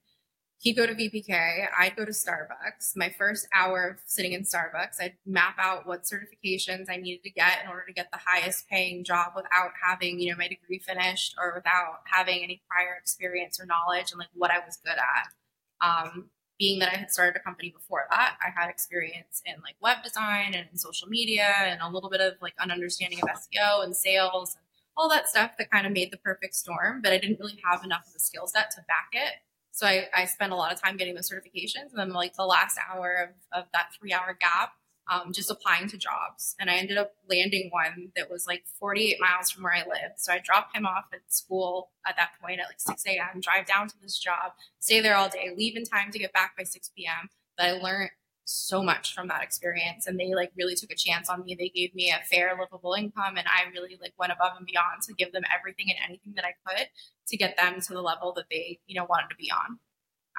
he'd 0.60 0.74
go 0.76 0.86
to 0.86 0.94
VPK, 0.94 1.68
I'd 1.78 1.96
go 1.96 2.04
to 2.04 2.10
Starbucks. 2.10 2.94
My 2.94 3.08
first 3.08 3.48
hour 3.54 3.88
of 3.88 3.96
sitting 4.04 4.34
in 4.34 4.42
Starbucks, 4.42 5.00
I'd 5.00 5.14
map 5.24 5.56
out 5.58 5.86
what 5.86 6.04
certifications 6.04 6.90
I 6.90 6.96
needed 6.96 7.22
to 7.24 7.30
get 7.30 7.62
in 7.64 7.70
order 7.70 7.84
to 7.86 7.94
get 7.94 8.10
the 8.12 8.20
highest 8.24 8.68
paying 8.68 9.02
job 9.02 9.32
without 9.34 9.70
having, 9.82 10.20
you 10.20 10.30
know, 10.30 10.36
my 10.36 10.48
degree 10.48 10.78
finished 10.78 11.34
or 11.40 11.54
without 11.54 12.00
having 12.04 12.42
any 12.42 12.62
prior 12.68 12.94
experience 13.00 13.58
or 13.58 13.64
knowledge 13.64 14.12
and 14.12 14.18
like 14.18 14.28
what 14.34 14.50
I 14.50 14.58
was 14.58 14.78
good 14.84 14.96
at. 14.96 15.86
Um, 15.86 16.26
being 16.58 16.78
that 16.80 16.92
I 16.92 16.96
had 16.98 17.10
started 17.10 17.40
a 17.40 17.42
company 17.42 17.70
before 17.70 18.04
that, 18.10 18.36
I 18.42 18.50
had 18.54 18.68
experience 18.68 19.40
in 19.46 19.54
like 19.62 19.76
web 19.80 20.02
design 20.04 20.52
and 20.52 20.78
social 20.78 21.08
media 21.08 21.54
and 21.58 21.80
a 21.80 21.88
little 21.88 22.10
bit 22.10 22.20
of 22.20 22.34
like 22.42 22.52
an 22.58 22.70
understanding 22.70 23.20
of 23.22 23.30
SEO 23.30 23.82
and 23.82 23.96
sales 23.96 24.56
and 24.56 24.64
all 24.94 25.08
that 25.08 25.26
stuff 25.26 25.52
that 25.56 25.70
kind 25.70 25.86
of 25.86 25.92
made 25.94 26.12
the 26.12 26.18
perfect 26.18 26.54
storm, 26.54 27.00
but 27.00 27.12
I 27.12 27.18
didn't 27.18 27.40
really 27.40 27.58
have 27.64 27.82
enough 27.82 28.06
of 28.06 28.12
the 28.12 28.20
skill 28.20 28.46
set 28.46 28.70
to 28.72 28.82
back 28.86 29.08
it. 29.12 29.36
So 29.80 29.86
I, 29.86 30.08
I 30.14 30.26
spent 30.26 30.52
a 30.52 30.56
lot 30.56 30.74
of 30.74 30.78
time 30.78 30.98
getting 30.98 31.14
those 31.14 31.30
certifications. 31.30 31.88
And 31.88 31.98
then 31.98 32.10
like 32.10 32.36
the 32.36 32.44
last 32.44 32.76
hour 32.92 33.30
of, 33.30 33.60
of 33.62 33.64
that 33.72 33.94
three 33.98 34.12
hour 34.12 34.36
gap, 34.38 34.74
um, 35.10 35.32
just 35.32 35.50
applying 35.50 35.88
to 35.88 35.96
jobs. 35.96 36.54
And 36.60 36.68
I 36.68 36.74
ended 36.74 36.98
up 36.98 37.12
landing 37.30 37.70
one 37.72 38.12
that 38.14 38.30
was 38.30 38.46
like 38.46 38.64
48 38.78 39.16
miles 39.18 39.50
from 39.50 39.62
where 39.62 39.72
I 39.72 39.78
lived. 39.78 40.18
So 40.18 40.34
I 40.34 40.38
dropped 40.38 40.76
him 40.76 40.84
off 40.84 41.06
at 41.14 41.20
school 41.28 41.92
at 42.06 42.14
that 42.16 42.32
point 42.42 42.60
at 42.60 42.66
like 42.66 42.78
6 42.78 43.02
a.m., 43.06 43.40
drive 43.40 43.64
down 43.64 43.88
to 43.88 43.94
this 44.02 44.18
job, 44.18 44.52
stay 44.80 45.00
there 45.00 45.16
all 45.16 45.30
day, 45.30 45.48
leave 45.56 45.78
in 45.78 45.86
time 45.86 46.10
to 46.12 46.18
get 46.18 46.34
back 46.34 46.58
by 46.58 46.64
6 46.64 46.90
p.m. 46.94 47.30
But 47.56 47.66
I 47.68 47.72
learned 47.72 48.10
so 48.50 48.82
much 48.82 49.14
from 49.14 49.28
that 49.28 49.42
experience 49.42 50.06
and 50.06 50.18
they 50.18 50.34
like 50.34 50.50
really 50.56 50.74
took 50.74 50.90
a 50.90 50.96
chance 50.96 51.28
on 51.28 51.44
me 51.44 51.54
they 51.54 51.68
gave 51.68 51.94
me 51.94 52.10
a 52.10 52.24
fair 52.26 52.56
livable 52.58 52.94
income 52.94 53.36
and 53.36 53.46
i 53.46 53.70
really 53.70 53.96
like 54.00 54.12
went 54.18 54.32
above 54.32 54.52
and 54.56 54.66
beyond 54.66 55.00
to 55.02 55.14
give 55.14 55.32
them 55.32 55.44
everything 55.56 55.86
and 55.88 55.98
anything 56.04 56.32
that 56.34 56.44
i 56.44 56.52
could 56.66 56.88
to 57.28 57.36
get 57.36 57.56
them 57.56 57.80
to 57.80 57.92
the 57.92 58.02
level 58.02 58.32
that 58.34 58.46
they 58.50 58.80
you 58.86 58.94
know 58.98 59.06
wanted 59.08 59.28
to 59.28 59.36
be 59.36 59.50
on 59.50 59.78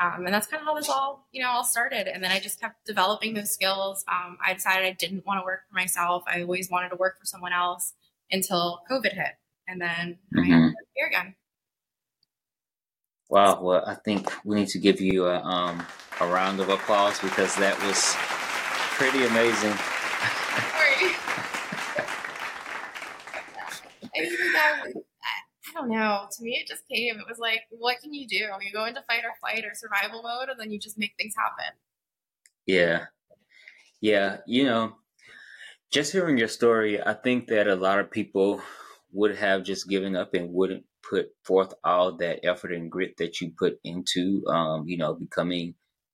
um, 0.02 0.26
and 0.26 0.34
that's 0.34 0.48
kind 0.48 0.60
of 0.60 0.68
how 0.68 0.76
this 0.76 0.90
all 0.90 1.28
you 1.32 1.42
know 1.42 1.50
all 1.50 1.64
started 1.64 2.08
and 2.08 2.22
then 2.22 2.32
i 2.32 2.40
just 2.40 2.60
kept 2.60 2.86
developing 2.86 3.34
those 3.34 3.52
skills 3.52 4.04
um, 4.12 4.38
i 4.46 4.54
decided 4.54 4.86
i 4.86 4.92
didn't 4.92 5.26
want 5.26 5.40
to 5.40 5.46
work 5.46 5.62
for 5.70 5.76
myself 5.76 6.24
i 6.28 6.42
always 6.42 6.70
wanted 6.70 6.90
to 6.90 6.98
work 6.98 7.18
for 7.18 7.26
someone 7.26 7.54
else 7.54 7.94
until 8.30 8.82
covid 8.92 9.14
hit 9.14 9.36
and 9.68 9.80
then 9.80 10.18
mm-hmm. 10.36 10.52
i 10.52 10.56
ended 10.56 10.72
up 10.72 10.88
here 10.96 11.08
again 11.08 11.36
Wow. 13.32 13.62
Well, 13.62 13.84
I 13.88 13.96
think 13.96 14.30
we 14.44 14.58
need 14.58 14.68
to 14.68 14.78
give 14.78 15.00
you 15.00 15.26
a, 15.26 15.42
um, 15.42 15.86
a 16.22 16.28
round 16.28 16.60
of 16.60 16.70
applause 16.70 17.20
because 17.20 17.56
that 17.56 17.76
was 17.84 18.14
pretty 18.96 19.26
amazing. 19.26 19.74
I 24.14 24.20
mean, 24.22 24.54
that 24.54 24.82
was, 24.84 24.94
I 24.96 25.80
don't 25.80 25.90
know. 25.90 26.28
To 26.32 26.44
me, 26.44 26.60
it 26.62 26.68
just 26.68 26.84
came. 26.88 27.18
It 27.18 27.26
was 27.28 27.40
like, 27.40 27.62
what 27.72 28.00
can 28.02 28.14
you 28.14 28.28
do? 28.28 28.36
You 28.36 28.72
go 28.72 28.86
into 28.86 29.02
fight 29.08 29.24
or 29.24 29.34
flight 29.40 29.66
or 29.66 29.74
survival 29.74 30.22
mode, 30.22 30.50
and 30.50 30.60
then 30.60 30.70
you 30.72 30.80
just 30.80 31.00
make 31.00 31.14
things 31.18 31.34
happen. 31.36 31.74
Yeah. 32.68 33.06
Yeah. 34.00 34.38
You 34.46 34.66
know, 34.66 34.96
just 35.92 36.12
hearing 36.12 36.38
your 36.38 36.50
story, 36.50 37.02
I 37.02 37.14
think 37.14 37.48
that 37.48 37.68
a 37.68 37.76
lot 37.76 38.00
of 38.00 38.12
people 38.12 38.62
would 39.12 39.36
have 39.38 39.64
just 39.64 39.90
given 39.90 40.16
up 40.16 40.36
and 40.36 40.54
wouldn't 40.54 40.86
put 41.10 41.30
forth 41.44 41.74
all 41.84 42.16
that 42.18 42.46
effort 42.46 42.74
and 42.74 42.92
grit 42.92 43.18
that 43.18 43.42
you 43.42 43.52
put 43.58 43.80
into, 43.84 44.44
um, 44.48 44.88
you 44.88 44.98
know, 44.98 45.16
becoming 45.16 45.74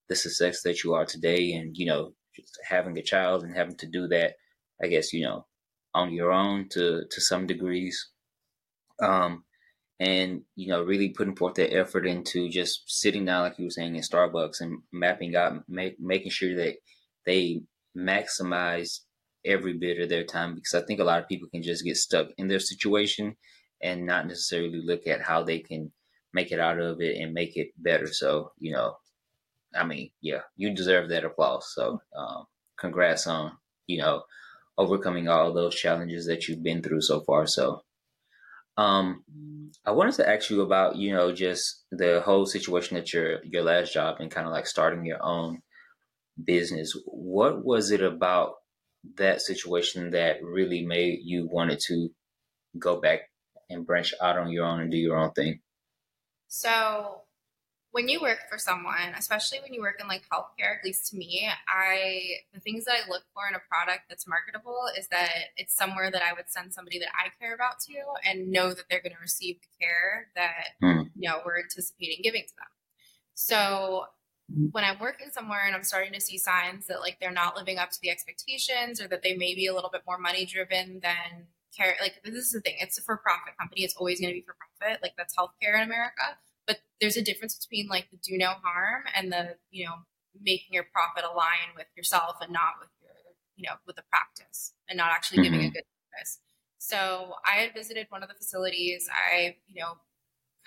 the 0.09 0.15
success 0.15 0.61
that 0.63 0.83
you 0.83 0.93
are 0.93 1.05
today, 1.05 1.53
and 1.53 1.75
you 1.77 1.85
know, 1.85 2.13
just 2.35 2.57
having 2.67 2.97
a 2.97 3.03
child 3.03 3.43
and 3.43 3.55
having 3.55 3.77
to 3.77 3.87
do 3.87 4.07
that, 4.09 4.35
I 4.81 4.87
guess, 4.87 5.13
you 5.13 5.23
know, 5.23 5.45
on 5.93 6.13
your 6.13 6.31
own 6.31 6.69
to 6.69 7.03
to 7.09 7.21
some 7.21 7.47
degrees, 7.47 8.09
um, 9.01 9.43
and 9.99 10.41
you 10.55 10.67
know, 10.67 10.83
really 10.83 11.09
putting 11.09 11.35
forth 11.35 11.55
that 11.55 11.73
effort 11.73 12.05
into 12.07 12.49
just 12.49 12.83
sitting 12.87 13.25
down, 13.25 13.43
like 13.43 13.59
you 13.59 13.65
were 13.65 13.71
saying, 13.71 13.95
in 13.95 14.01
Starbucks 14.01 14.61
and 14.61 14.81
mapping 14.91 15.35
out, 15.35 15.63
make, 15.67 15.99
making 15.99 16.31
sure 16.31 16.55
that 16.55 16.75
they 17.25 17.61
maximize 17.97 18.99
every 19.45 19.73
bit 19.73 19.99
of 19.99 20.09
their 20.09 20.23
time 20.23 20.55
because 20.55 20.73
I 20.73 20.85
think 20.85 20.99
a 20.99 21.03
lot 21.03 21.21
of 21.21 21.27
people 21.27 21.47
can 21.49 21.63
just 21.63 21.83
get 21.83 21.97
stuck 21.97 22.27
in 22.37 22.47
their 22.47 22.59
situation 22.59 23.35
and 23.81 24.05
not 24.05 24.27
necessarily 24.27 24.81
look 24.83 25.07
at 25.07 25.21
how 25.21 25.43
they 25.43 25.59
can 25.59 25.91
make 26.33 26.51
it 26.51 26.59
out 26.59 26.79
of 26.79 27.01
it 27.01 27.17
and 27.17 27.33
make 27.33 27.55
it 27.55 27.69
better. 27.77 28.07
So, 28.07 28.51
you 28.59 28.73
know, 28.73 28.95
I 29.77 29.85
mean, 29.85 30.11
yeah, 30.21 30.41
you 30.55 30.73
deserve 30.73 31.09
that 31.09 31.25
applause. 31.25 31.71
So, 31.73 32.01
um, 32.15 32.45
congrats 32.79 33.27
on, 33.27 33.53
you 33.87 33.99
know, 33.99 34.23
overcoming 34.77 35.27
all 35.27 35.53
those 35.53 35.75
challenges 35.75 36.27
that 36.27 36.47
you've 36.47 36.63
been 36.63 36.81
through 36.81 37.01
so 37.01 37.21
far. 37.21 37.47
So, 37.47 37.83
um, 38.77 39.23
I 39.85 39.91
wanted 39.91 40.15
to 40.15 40.29
ask 40.29 40.49
you 40.49 40.61
about, 40.61 40.95
you 40.97 41.13
know, 41.13 41.33
just 41.33 41.83
the 41.91 42.21
whole 42.21 42.45
situation 42.45 42.97
at 42.97 43.11
your 43.13 43.43
your 43.43 43.63
last 43.63 43.93
job 43.93 44.17
and 44.19 44.31
kind 44.31 44.47
of 44.47 44.53
like 44.53 44.67
starting 44.67 45.05
your 45.05 45.23
own 45.23 45.61
business. 46.43 46.93
What 47.05 47.65
was 47.65 47.91
it 47.91 48.01
about 48.01 48.55
that 49.15 49.41
situation 49.41 50.11
that 50.11 50.43
really 50.43 50.85
made 50.85 51.19
you 51.23 51.47
wanted 51.51 51.79
to 51.87 52.09
go 52.77 52.99
back 53.01 53.21
and 53.69 53.85
branch 53.85 54.13
out 54.21 54.37
on 54.37 54.51
your 54.51 54.65
own 54.65 54.81
and 54.81 54.91
do 54.91 54.97
your 54.97 55.17
own 55.17 55.31
thing? 55.31 55.59
So, 56.47 57.23
when 57.97 58.07
you 58.07 58.21
work 58.21 58.37
for 58.47 58.59
someone, 58.59 59.17
especially 59.17 59.57
when 59.63 59.73
you 59.73 59.81
work 59.81 59.99
in 59.99 60.07
like 60.07 60.21
healthcare, 60.31 60.77
at 60.77 60.85
least 60.85 61.09
to 61.09 61.17
me, 61.17 61.49
I 61.67 62.21
the 62.53 62.59
things 62.59 62.85
that 62.85 62.93
I 62.93 63.09
look 63.09 63.23
for 63.33 63.47
in 63.49 63.55
a 63.55 63.67
product 63.67 64.05
that's 64.07 64.27
marketable 64.27 64.83
is 64.95 65.07
that 65.07 65.31
it's 65.55 65.75
somewhere 65.75 66.11
that 66.11 66.21
I 66.21 66.31
would 66.33 66.47
send 66.47 66.75
somebody 66.75 66.99
that 66.99 67.09
I 67.17 67.29
care 67.41 67.55
about 67.55 67.79
to 67.87 67.95
and 68.23 68.51
know 68.51 68.69
that 68.69 68.83
they're 68.87 69.01
going 69.01 69.15
to 69.15 69.19
receive 69.19 69.55
the 69.61 69.83
care 69.83 70.27
that 70.35 70.77
mm. 70.83 71.09
you 71.15 71.27
know 71.27 71.39
we're 71.43 71.57
anticipating 71.57 72.21
giving 72.21 72.43
to 72.43 72.53
them. 72.55 72.69
So 73.33 74.05
when 74.71 74.83
I'm 74.83 74.99
working 74.99 75.29
somewhere 75.33 75.65
and 75.65 75.75
I'm 75.75 75.83
starting 75.83 76.13
to 76.13 76.21
see 76.21 76.37
signs 76.37 76.85
that 76.85 76.99
like 76.99 77.17
they're 77.19 77.31
not 77.31 77.57
living 77.57 77.79
up 77.79 77.89
to 77.89 77.99
the 77.99 78.11
expectations 78.11 79.01
or 79.01 79.07
that 79.07 79.23
they 79.23 79.35
may 79.35 79.55
be 79.55 79.65
a 79.65 79.73
little 79.73 79.89
bit 79.89 80.03
more 80.05 80.19
money 80.19 80.45
driven 80.45 80.99
than 81.01 81.47
care 81.75 81.95
like 81.99 82.21
this 82.23 82.45
is 82.45 82.51
the 82.51 82.61
thing 82.61 82.75
it's 82.79 82.97
a 82.97 83.01
for 83.01 83.17
profit 83.17 83.57
company 83.59 83.83
it's 83.83 83.95
always 83.97 84.21
going 84.21 84.31
to 84.31 84.39
be 84.39 84.45
for 84.45 84.55
profit 84.55 84.99
like 85.03 85.13
that's 85.17 85.35
healthcare 85.35 85.75
in 85.75 85.83
america 85.83 86.37
but 86.67 86.79
there's 87.01 87.17
a 87.17 87.23
difference 87.23 87.55
between 87.65 87.87
like 87.87 88.09
the 88.11 88.17
do 88.17 88.37
no 88.37 88.53
harm 88.63 89.03
and 89.15 89.31
the 89.31 89.55
you 89.71 89.85
know 89.85 89.95
making 90.39 90.73
your 90.73 90.85
profit 90.93 91.23
align 91.23 91.73
with 91.75 91.87
yourself 91.95 92.35
and 92.41 92.51
not 92.51 92.73
with 92.79 92.89
your 93.01 93.11
you 93.55 93.67
know 93.67 93.75
with 93.87 93.95
the 93.95 94.03
practice 94.11 94.73
and 94.87 94.97
not 94.97 95.09
actually 95.09 95.37
mm-hmm. 95.37 95.53
giving 95.53 95.59
a 95.59 95.63
mm-hmm. 95.69 95.73
good 95.73 95.83
service 96.13 96.39
so 96.77 97.33
i 97.45 97.59
had 97.59 97.73
visited 97.73 98.05
one 98.09 98.21
of 98.21 98.29
the 98.29 98.35
facilities 98.35 99.09
i 99.31 99.55
you 99.67 99.81
know 99.81 99.93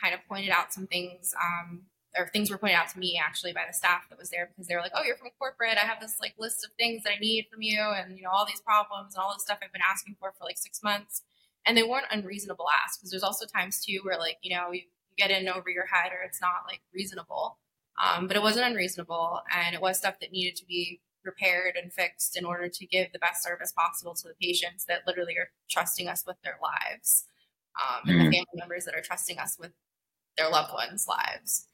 kind 0.00 0.14
of 0.14 0.20
pointed 0.28 0.50
out 0.50 0.72
some 0.72 0.86
things 0.86 1.34
um, 1.40 1.82
or 2.16 2.28
things 2.28 2.50
were 2.50 2.58
pointed 2.58 2.76
out 2.76 2.88
to 2.88 2.98
me 2.98 3.20
actually 3.22 3.52
by 3.52 3.64
the 3.66 3.72
staff 3.72 4.08
that 4.08 4.18
was 4.18 4.30
there 4.30 4.48
because 4.48 4.66
they 4.66 4.74
were 4.74 4.80
like, 4.80 4.92
"Oh, 4.94 5.02
you're 5.04 5.16
from 5.16 5.30
corporate. 5.38 5.76
I 5.76 5.86
have 5.86 6.00
this 6.00 6.16
like 6.20 6.34
list 6.38 6.64
of 6.64 6.72
things 6.78 7.04
that 7.04 7.12
I 7.12 7.18
need 7.18 7.46
from 7.50 7.62
you, 7.62 7.80
and 7.80 8.16
you 8.16 8.24
know 8.24 8.30
all 8.30 8.46
these 8.46 8.60
problems 8.60 9.14
and 9.14 9.22
all 9.22 9.32
this 9.32 9.42
stuff 9.42 9.58
I've 9.62 9.72
been 9.72 9.82
asking 9.84 10.16
for 10.18 10.32
for 10.32 10.44
like 10.44 10.58
six 10.58 10.82
months." 10.82 11.22
And 11.66 11.76
they 11.76 11.82
weren't 11.82 12.06
unreasonable 12.10 12.66
asks 12.84 12.98
because 12.98 13.10
there's 13.10 13.22
also 13.22 13.46
times 13.46 13.84
too 13.84 14.00
where 14.02 14.18
like 14.18 14.38
you 14.42 14.56
know 14.56 14.72
you, 14.72 14.82
you 15.10 15.26
get 15.26 15.30
in 15.30 15.48
over 15.48 15.70
your 15.70 15.86
head 15.86 16.12
or 16.12 16.22
it's 16.24 16.40
not 16.40 16.64
like 16.68 16.80
reasonable, 16.94 17.58
um, 18.02 18.26
but 18.26 18.36
it 18.36 18.42
wasn't 18.42 18.66
unreasonable 18.66 19.40
and 19.54 19.74
it 19.74 19.80
was 19.80 19.98
stuff 19.98 20.20
that 20.20 20.32
needed 20.32 20.56
to 20.56 20.64
be 20.66 21.00
repaired 21.24 21.76
and 21.80 21.92
fixed 21.92 22.36
in 22.36 22.44
order 22.44 22.68
to 22.68 22.86
give 22.86 23.12
the 23.12 23.18
best 23.18 23.42
service 23.42 23.72
possible 23.72 24.14
to 24.14 24.28
the 24.28 24.34
patients 24.40 24.84
that 24.86 25.00
literally 25.06 25.36
are 25.36 25.50
trusting 25.68 26.08
us 26.08 26.24
with 26.26 26.36
their 26.42 26.58
lives 26.62 27.24
um, 27.80 28.08
and 28.08 28.16
mm-hmm. 28.16 28.30
the 28.30 28.36
family 28.36 28.56
members 28.56 28.84
that 28.84 28.94
are 28.94 29.02
trusting 29.02 29.38
us 29.38 29.56
with 29.58 29.72
their 30.36 30.48
loved 30.50 30.72
ones' 30.72 31.06
lives. 31.06 31.68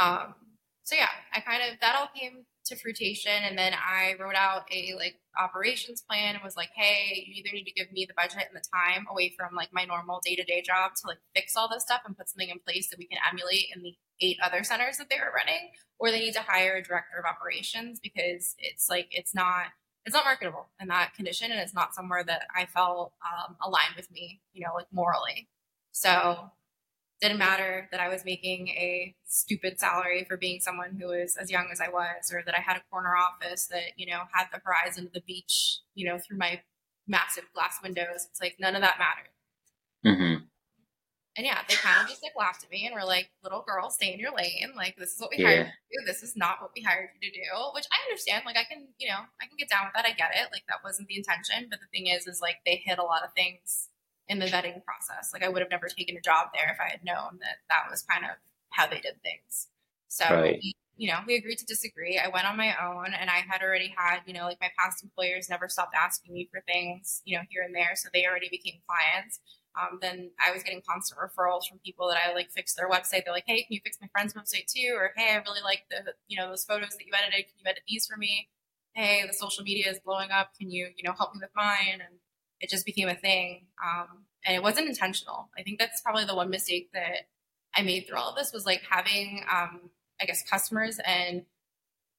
Um, 0.00 0.34
so 0.82 0.96
yeah, 0.96 1.08
I 1.34 1.40
kind 1.40 1.62
of 1.62 1.80
that 1.80 1.96
all 1.96 2.08
came 2.14 2.44
to 2.66 2.76
fruition, 2.76 3.32
and 3.32 3.58
then 3.58 3.72
I 3.74 4.14
wrote 4.18 4.34
out 4.34 4.62
a 4.72 4.94
like 4.96 5.16
operations 5.38 6.02
plan 6.02 6.34
and 6.34 6.44
was 6.44 6.56
like, 6.56 6.70
hey, 6.74 7.24
you 7.26 7.42
either 7.42 7.54
need 7.54 7.64
to 7.64 7.72
give 7.72 7.92
me 7.92 8.06
the 8.06 8.14
budget 8.14 8.48
and 8.48 8.56
the 8.56 8.64
time 8.74 9.06
away 9.10 9.34
from 9.36 9.54
like 9.54 9.70
my 9.72 9.84
normal 9.84 10.20
day 10.24 10.36
to 10.36 10.44
day 10.44 10.62
job 10.62 10.92
to 10.96 11.08
like 11.08 11.18
fix 11.34 11.56
all 11.56 11.68
this 11.68 11.82
stuff 11.82 12.02
and 12.06 12.16
put 12.16 12.28
something 12.28 12.48
in 12.48 12.58
place 12.66 12.88
that 12.90 12.98
we 12.98 13.06
can 13.06 13.18
emulate 13.30 13.66
in 13.74 13.82
the 13.82 13.94
eight 14.20 14.38
other 14.44 14.62
centers 14.62 14.96
that 14.98 15.08
they 15.10 15.16
were 15.18 15.32
running, 15.34 15.70
or 15.98 16.10
they 16.10 16.20
need 16.20 16.34
to 16.34 16.42
hire 16.42 16.76
a 16.76 16.82
director 16.82 17.18
of 17.18 17.24
operations 17.24 18.00
because 18.00 18.54
it's 18.58 18.88
like 18.88 19.08
it's 19.10 19.34
not 19.34 19.66
it's 20.04 20.14
not 20.14 20.24
marketable 20.24 20.68
in 20.80 20.88
that 20.88 21.14
condition 21.14 21.52
and 21.52 21.60
it's 21.60 21.74
not 21.74 21.94
somewhere 21.94 22.24
that 22.24 22.42
I 22.56 22.66
felt 22.66 23.12
um, 23.24 23.56
aligned 23.62 23.94
with 23.96 24.10
me, 24.10 24.40
you 24.52 24.64
know, 24.64 24.74
like 24.74 24.86
morally. 24.92 25.48
So 25.92 26.50
didn't 27.22 27.38
matter 27.38 27.88
that 27.92 28.00
I 28.00 28.08
was 28.08 28.24
making 28.24 28.68
a 28.68 29.14
stupid 29.24 29.78
salary 29.78 30.26
for 30.28 30.36
being 30.36 30.60
someone 30.60 30.98
who 31.00 31.06
was 31.06 31.36
as 31.40 31.50
young 31.50 31.68
as 31.72 31.80
I 31.80 31.88
was, 31.88 32.32
or 32.32 32.42
that 32.44 32.56
I 32.56 32.60
had 32.60 32.76
a 32.76 32.82
corner 32.90 33.14
office 33.16 33.68
that, 33.68 33.96
you 33.96 34.06
know, 34.06 34.22
had 34.32 34.48
the 34.52 34.60
horizon 34.64 35.06
of 35.06 35.12
the 35.12 35.22
beach, 35.26 35.78
you 35.94 36.06
know, 36.06 36.18
through 36.18 36.38
my 36.38 36.60
massive 37.06 37.44
glass 37.54 37.78
windows. 37.82 38.26
It's 38.28 38.40
like 38.40 38.56
none 38.58 38.74
of 38.74 38.82
that 38.82 38.98
mattered. 38.98 39.30
Mm-hmm. 40.04 40.44
And 41.34 41.46
yeah, 41.46 41.60
they 41.66 41.76
kind 41.76 42.02
of 42.02 42.10
just 42.10 42.22
like 42.22 42.36
laughed 42.36 42.62
at 42.62 42.70
me 42.70 42.84
and 42.84 42.94
were 42.94 43.06
like, 43.06 43.30
little 43.42 43.64
girl, 43.66 43.88
stay 43.88 44.12
in 44.12 44.20
your 44.20 44.36
lane. 44.36 44.74
Like, 44.76 44.96
this 44.98 45.14
is 45.14 45.20
what 45.20 45.30
we 45.30 45.42
yeah. 45.42 45.48
hired 45.48 45.66
you 45.88 46.00
to 46.00 46.04
do. 46.04 46.12
This 46.12 46.22
is 46.22 46.36
not 46.36 46.60
what 46.60 46.72
we 46.76 46.82
hired 46.82 47.08
you 47.22 47.30
to 47.30 47.34
do, 47.34 47.48
which 47.72 47.86
I 47.88 48.04
understand. 48.04 48.42
Like, 48.44 48.58
I 48.58 48.64
can, 48.68 48.88
you 48.98 49.08
know, 49.08 49.24
I 49.40 49.46
can 49.46 49.56
get 49.56 49.70
down 49.70 49.86
with 49.86 49.94
that. 49.94 50.04
I 50.04 50.12
get 50.12 50.36
it. 50.36 50.52
Like, 50.52 50.64
that 50.68 50.84
wasn't 50.84 51.08
the 51.08 51.16
intention. 51.16 51.68
But 51.70 51.80
the 51.80 51.88
thing 51.88 52.08
is, 52.08 52.26
is 52.26 52.42
like 52.42 52.56
they 52.66 52.82
hit 52.84 52.98
a 52.98 53.06
lot 53.06 53.24
of 53.24 53.32
things 53.32 53.88
in 54.28 54.38
the 54.38 54.46
vetting 54.46 54.84
process. 54.84 55.30
Like 55.32 55.42
I 55.42 55.48
would 55.48 55.62
have 55.62 55.70
never 55.70 55.88
taken 55.88 56.16
a 56.16 56.20
job 56.20 56.48
there 56.54 56.70
if 56.72 56.80
I 56.80 56.90
had 56.90 57.04
known 57.04 57.38
that 57.40 57.56
that 57.68 57.90
was 57.90 58.02
kind 58.02 58.24
of 58.24 58.30
how 58.70 58.86
they 58.86 59.00
did 59.00 59.22
things. 59.22 59.68
So, 60.08 60.24
right. 60.24 60.58
we, 60.62 60.74
you 60.96 61.10
know, 61.10 61.20
we 61.26 61.36
agreed 61.36 61.58
to 61.58 61.64
disagree. 61.64 62.18
I 62.18 62.28
went 62.28 62.48
on 62.48 62.56
my 62.56 62.74
own 62.82 63.14
and 63.14 63.30
I 63.30 63.38
had 63.48 63.62
already 63.62 63.94
had, 63.96 64.20
you 64.26 64.34
know, 64.34 64.44
like 64.44 64.60
my 64.60 64.70
past 64.78 65.02
employers 65.02 65.48
never 65.48 65.68
stopped 65.68 65.94
asking 65.94 66.34
me 66.34 66.48
for 66.52 66.62
things, 66.66 67.22
you 67.24 67.36
know, 67.36 67.42
here 67.48 67.62
and 67.62 67.74
there. 67.74 67.92
So 67.94 68.08
they 68.12 68.26
already 68.26 68.48
became 68.50 68.80
clients. 68.86 69.40
Um, 69.74 69.98
then 70.02 70.30
I 70.44 70.52
was 70.52 70.62
getting 70.62 70.82
constant 70.86 71.18
referrals 71.18 71.66
from 71.66 71.78
people 71.78 72.08
that 72.08 72.18
I 72.18 72.34
like 72.34 72.50
fixed 72.50 72.76
their 72.76 72.90
website. 72.90 73.24
They're 73.24 73.32
like, 73.32 73.46
"Hey, 73.46 73.62
can 73.62 73.72
you 73.72 73.80
fix 73.82 73.98
my 74.00 74.08
friend's 74.12 74.34
website 74.34 74.66
too?" 74.66 74.94
Or, 74.94 75.12
"Hey, 75.16 75.32
I 75.32 75.36
really 75.36 75.62
like 75.62 75.84
the 75.90 76.12
you 76.28 76.36
know 76.36 76.48
those 76.50 76.64
photos 76.64 76.90
that 76.90 77.06
you 77.06 77.12
edited. 77.16 77.46
Can 77.46 77.54
you 77.56 77.70
edit 77.70 77.82
these 77.88 78.06
for 78.06 78.18
me?" 78.18 78.50
"Hey, 78.94 79.26
the 79.26 79.32
social 79.32 79.64
media 79.64 79.90
is 79.90 79.98
blowing 80.00 80.30
up. 80.30 80.50
Can 80.58 80.70
you 80.70 80.90
you 80.94 81.02
know 81.04 81.14
help 81.14 81.34
me 81.34 81.40
with 81.40 81.54
mine?" 81.56 82.02
And 82.06 82.18
it 82.62 82.70
just 82.70 82.86
became 82.86 83.08
a 83.08 83.14
thing. 83.14 83.66
Um, 83.84 84.24
and 84.46 84.56
it 84.56 84.62
wasn't 84.62 84.88
intentional. 84.88 85.50
I 85.58 85.62
think 85.62 85.78
that's 85.78 86.00
probably 86.00 86.24
the 86.24 86.34
one 86.34 86.48
mistake 86.48 86.90
that 86.94 87.28
I 87.76 87.82
made 87.82 88.06
through 88.06 88.18
all 88.18 88.30
of 88.30 88.36
this 88.36 88.52
was 88.52 88.64
like 88.64 88.82
having, 88.88 89.44
um, 89.52 89.90
I 90.20 90.24
guess, 90.24 90.42
customers 90.48 90.98
and 91.04 91.42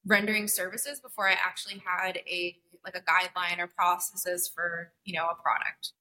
rendering 0.06 0.46
services 0.46 1.00
before 1.00 1.28
I 1.28 1.32
actually 1.32 1.82
had 1.84 2.18
a 2.18 2.56
like 2.84 2.96
a 2.96 3.00
guideline 3.00 3.58
or 3.58 3.66
processes 3.66 4.50
for 4.54 4.92
you 5.04 5.14
know 5.14 5.26
a 5.26 5.42
product. 5.42 5.92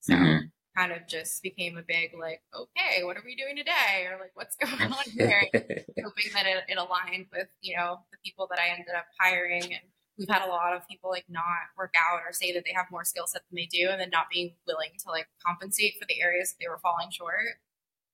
So 0.00 0.14
mm-hmm. 0.14 0.46
kind 0.76 0.92
of 0.92 1.06
just 1.06 1.42
became 1.42 1.76
a 1.76 1.82
big 1.82 2.12
like, 2.18 2.40
okay, 2.54 3.04
what 3.04 3.16
are 3.16 3.22
we 3.24 3.36
doing 3.36 3.56
today, 3.56 4.06
or 4.10 4.18
like 4.18 4.32
what's 4.34 4.56
going 4.80 4.92
on 4.92 5.04
here? 5.10 5.42
hoping 5.52 6.32
that 6.32 6.46
it, 6.46 6.64
it 6.68 6.78
aligned 6.78 7.26
with 7.32 7.48
you 7.60 7.76
know 7.76 7.98
the 8.10 8.18
people 8.24 8.46
that 8.50 8.58
I 8.58 8.70
ended 8.70 8.94
up 8.96 9.06
hiring 9.18 9.64
and 9.64 9.82
we've 10.22 10.28
had 10.28 10.46
a 10.46 10.50
lot 10.50 10.76
of 10.76 10.86
people 10.86 11.10
like 11.10 11.24
not 11.28 11.44
work 11.76 11.94
out 11.98 12.20
or 12.24 12.32
say 12.32 12.52
that 12.52 12.64
they 12.64 12.72
have 12.72 12.86
more 12.92 13.04
skill 13.04 13.26
set 13.26 13.42
than 13.50 13.56
they 13.56 13.66
do 13.66 13.88
and 13.90 14.00
then 14.00 14.10
not 14.10 14.26
being 14.32 14.54
willing 14.68 14.90
to 14.96 15.10
like 15.10 15.26
compensate 15.44 15.94
for 15.98 16.06
the 16.08 16.20
areas 16.22 16.50
that 16.50 16.56
they 16.60 16.68
were 16.68 16.78
falling 16.78 17.10
short. 17.10 17.58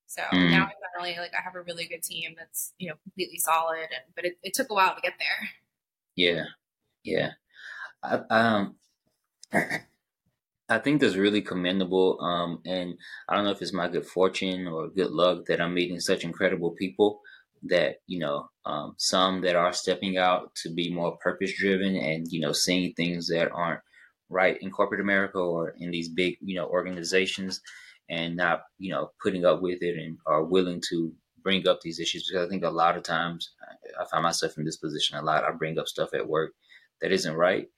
So 0.07 0.23
mm. 0.33 0.51
now 0.51 0.71
finally 0.97 1.19
like 1.19 1.33
I 1.39 1.43
have 1.43 1.55
a 1.55 1.61
really 1.61 1.87
good 1.87 2.03
team 2.03 2.35
that's, 2.39 2.73
you 2.79 2.89
know, 2.89 2.95
completely 3.03 3.39
solid 3.39 3.81
and 3.81 4.15
but 4.17 4.25
it, 4.25 4.39
it 4.43 4.55
took 4.55 4.71
a 4.71 4.75
while 4.75 4.95
to 4.95 5.03
get 5.03 5.15
there. 5.19 5.51
Yeah. 6.17 6.45
Yeah. 7.05 7.33
I, 8.03 8.21
um 8.31 8.77
I 10.71 10.79
think 10.79 11.01
that's 11.01 11.17
really 11.17 11.41
commendable. 11.41 12.21
Um, 12.21 12.61
and 12.67 12.95
I 13.29 13.35
don't 13.35 13.45
know 13.45 13.53
if 13.53 13.63
it's 13.63 13.73
my 13.73 13.89
good 13.89 14.07
fortune 14.07 14.67
or 14.67 14.89
good 14.89 15.11
luck 15.11 15.47
that 15.47 15.61
I'm 15.61 15.75
meeting 15.75 16.01
such 16.01 16.25
incredible 16.25 16.73
people 16.73 17.21
that, 17.65 17.97
you 18.07 18.19
know, 18.19 18.49
um, 18.65 18.95
some 18.99 19.41
that 19.43 19.57
are 19.57 19.73
stepping 19.73 20.19
out 20.19 20.55
to 20.63 20.71
be 20.73 20.93
more 20.93 21.17
purpose 21.19 21.53
driven 21.59 21.97
and, 21.97 22.27
you 22.31 22.41
know, 22.41 22.53
seeing 22.53 22.93
things 22.95 23.29
that 23.29 23.51
aren't 23.53 23.81
right 24.29 24.59
in 24.61 24.71
corporate 24.71 25.01
America 25.01 25.39
or 25.39 25.75
in 25.79 25.91
these 25.91 26.09
big, 26.09 26.37
you 26.41 26.57
know, 26.57 26.67
organizations 26.67 27.61
and 28.09 28.37
not, 28.37 28.63
you 28.79 28.91
know, 28.91 29.11
putting 29.23 29.45
up 29.45 29.61
with 29.61 29.83
it 29.83 29.97
and 29.99 30.19
are 30.27 30.45
willing 30.45 30.83
to 30.91 31.13
bring 31.43 31.67
up 31.69 31.81
these 31.81 32.01
issues 32.01 32.29
because 32.29 32.47
I 32.47 32.51
think 32.51 32.65
a 32.65 32.71
lot 32.71 32.97
of 32.97 33.03
times 33.03 33.53
I 34.01 34.05
find 34.11 34.23
myself 34.23 34.59
in 34.59 34.65
this 34.65 34.77
position 34.77 35.17
a 35.17 35.23
lot. 35.23 35.45
I 35.45 35.51
bring 35.53 35.79
up 35.79 35.89
stuff 35.89 36.11
at 36.15 36.29
work 36.29 36.53
that 37.01 37.13
isn't 37.13 37.35
right 37.35 37.69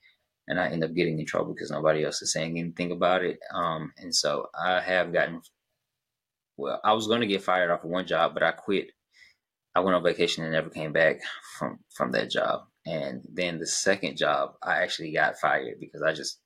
and 0.47 0.59
I 0.59 0.67
end 0.69 0.83
up 0.83 0.93
getting 0.93 1.19
in 1.19 1.25
trouble 1.25 1.53
because 1.53 1.71
nobody 1.71 2.03
else 2.03 2.21
is 2.21 2.33
saying 2.33 2.57
anything 2.57 2.91
about 2.91 3.23
it. 3.23 3.39
Um, 3.53 3.93
and 3.97 4.13
so 4.13 4.47
I 4.59 4.81
have 4.81 5.13
gotten, 5.13 5.41
well, 6.57 6.79
I 6.83 6.93
was 6.93 7.07
going 7.07 7.21
to 7.21 7.27
get 7.27 7.43
fired 7.43 7.71
off 7.71 7.83
of 7.83 7.89
one 7.89 8.07
job, 8.07 8.33
but 8.33 8.43
I 8.43 8.51
quit. 8.51 8.91
I 9.75 9.79
went 9.79 9.95
on 9.95 10.03
vacation 10.03 10.43
and 10.43 10.53
never 10.53 10.69
came 10.69 10.91
back 10.91 11.19
from 11.57 11.79
from 11.95 12.11
that 12.11 12.29
job. 12.29 12.61
And 12.85 13.21
then 13.31 13.59
the 13.59 13.67
second 13.67 14.17
job, 14.17 14.53
I 14.63 14.81
actually 14.81 15.13
got 15.13 15.37
fired 15.37 15.79
because 15.79 16.01
I 16.01 16.13
just 16.13 16.39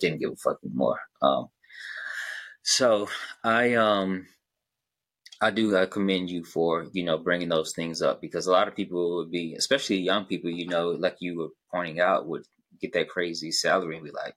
didn't 0.00 0.20
give 0.20 0.32
a 0.32 0.36
fuck 0.36 0.58
anymore. 0.64 0.98
Um, 1.22 1.48
so 2.62 3.08
I 3.44 3.74
um 3.74 4.26
I 5.40 5.50
do 5.50 5.76
I 5.76 5.86
commend 5.86 6.30
you 6.30 6.44
for 6.44 6.86
you 6.92 7.04
know 7.04 7.18
bringing 7.18 7.48
those 7.48 7.72
things 7.74 8.02
up 8.02 8.20
because 8.20 8.46
a 8.46 8.52
lot 8.52 8.68
of 8.68 8.76
people 8.76 9.16
would 9.16 9.30
be, 9.30 9.54
especially 9.54 9.98
young 9.98 10.24
people, 10.24 10.50
you 10.50 10.66
know, 10.66 10.90
like 10.90 11.16
you 11.20 11.38
were 11.38 11.48
pointing 11.72 12.00
out, 12.00 12.26
would 12.26 12.44
get 12.80 12.92
that 12.94 13.08
crazy 13.08 13.52
salary 13.52 13.96
and 13.96 14.04
be 14.04 14.10
like, 14.10 14.34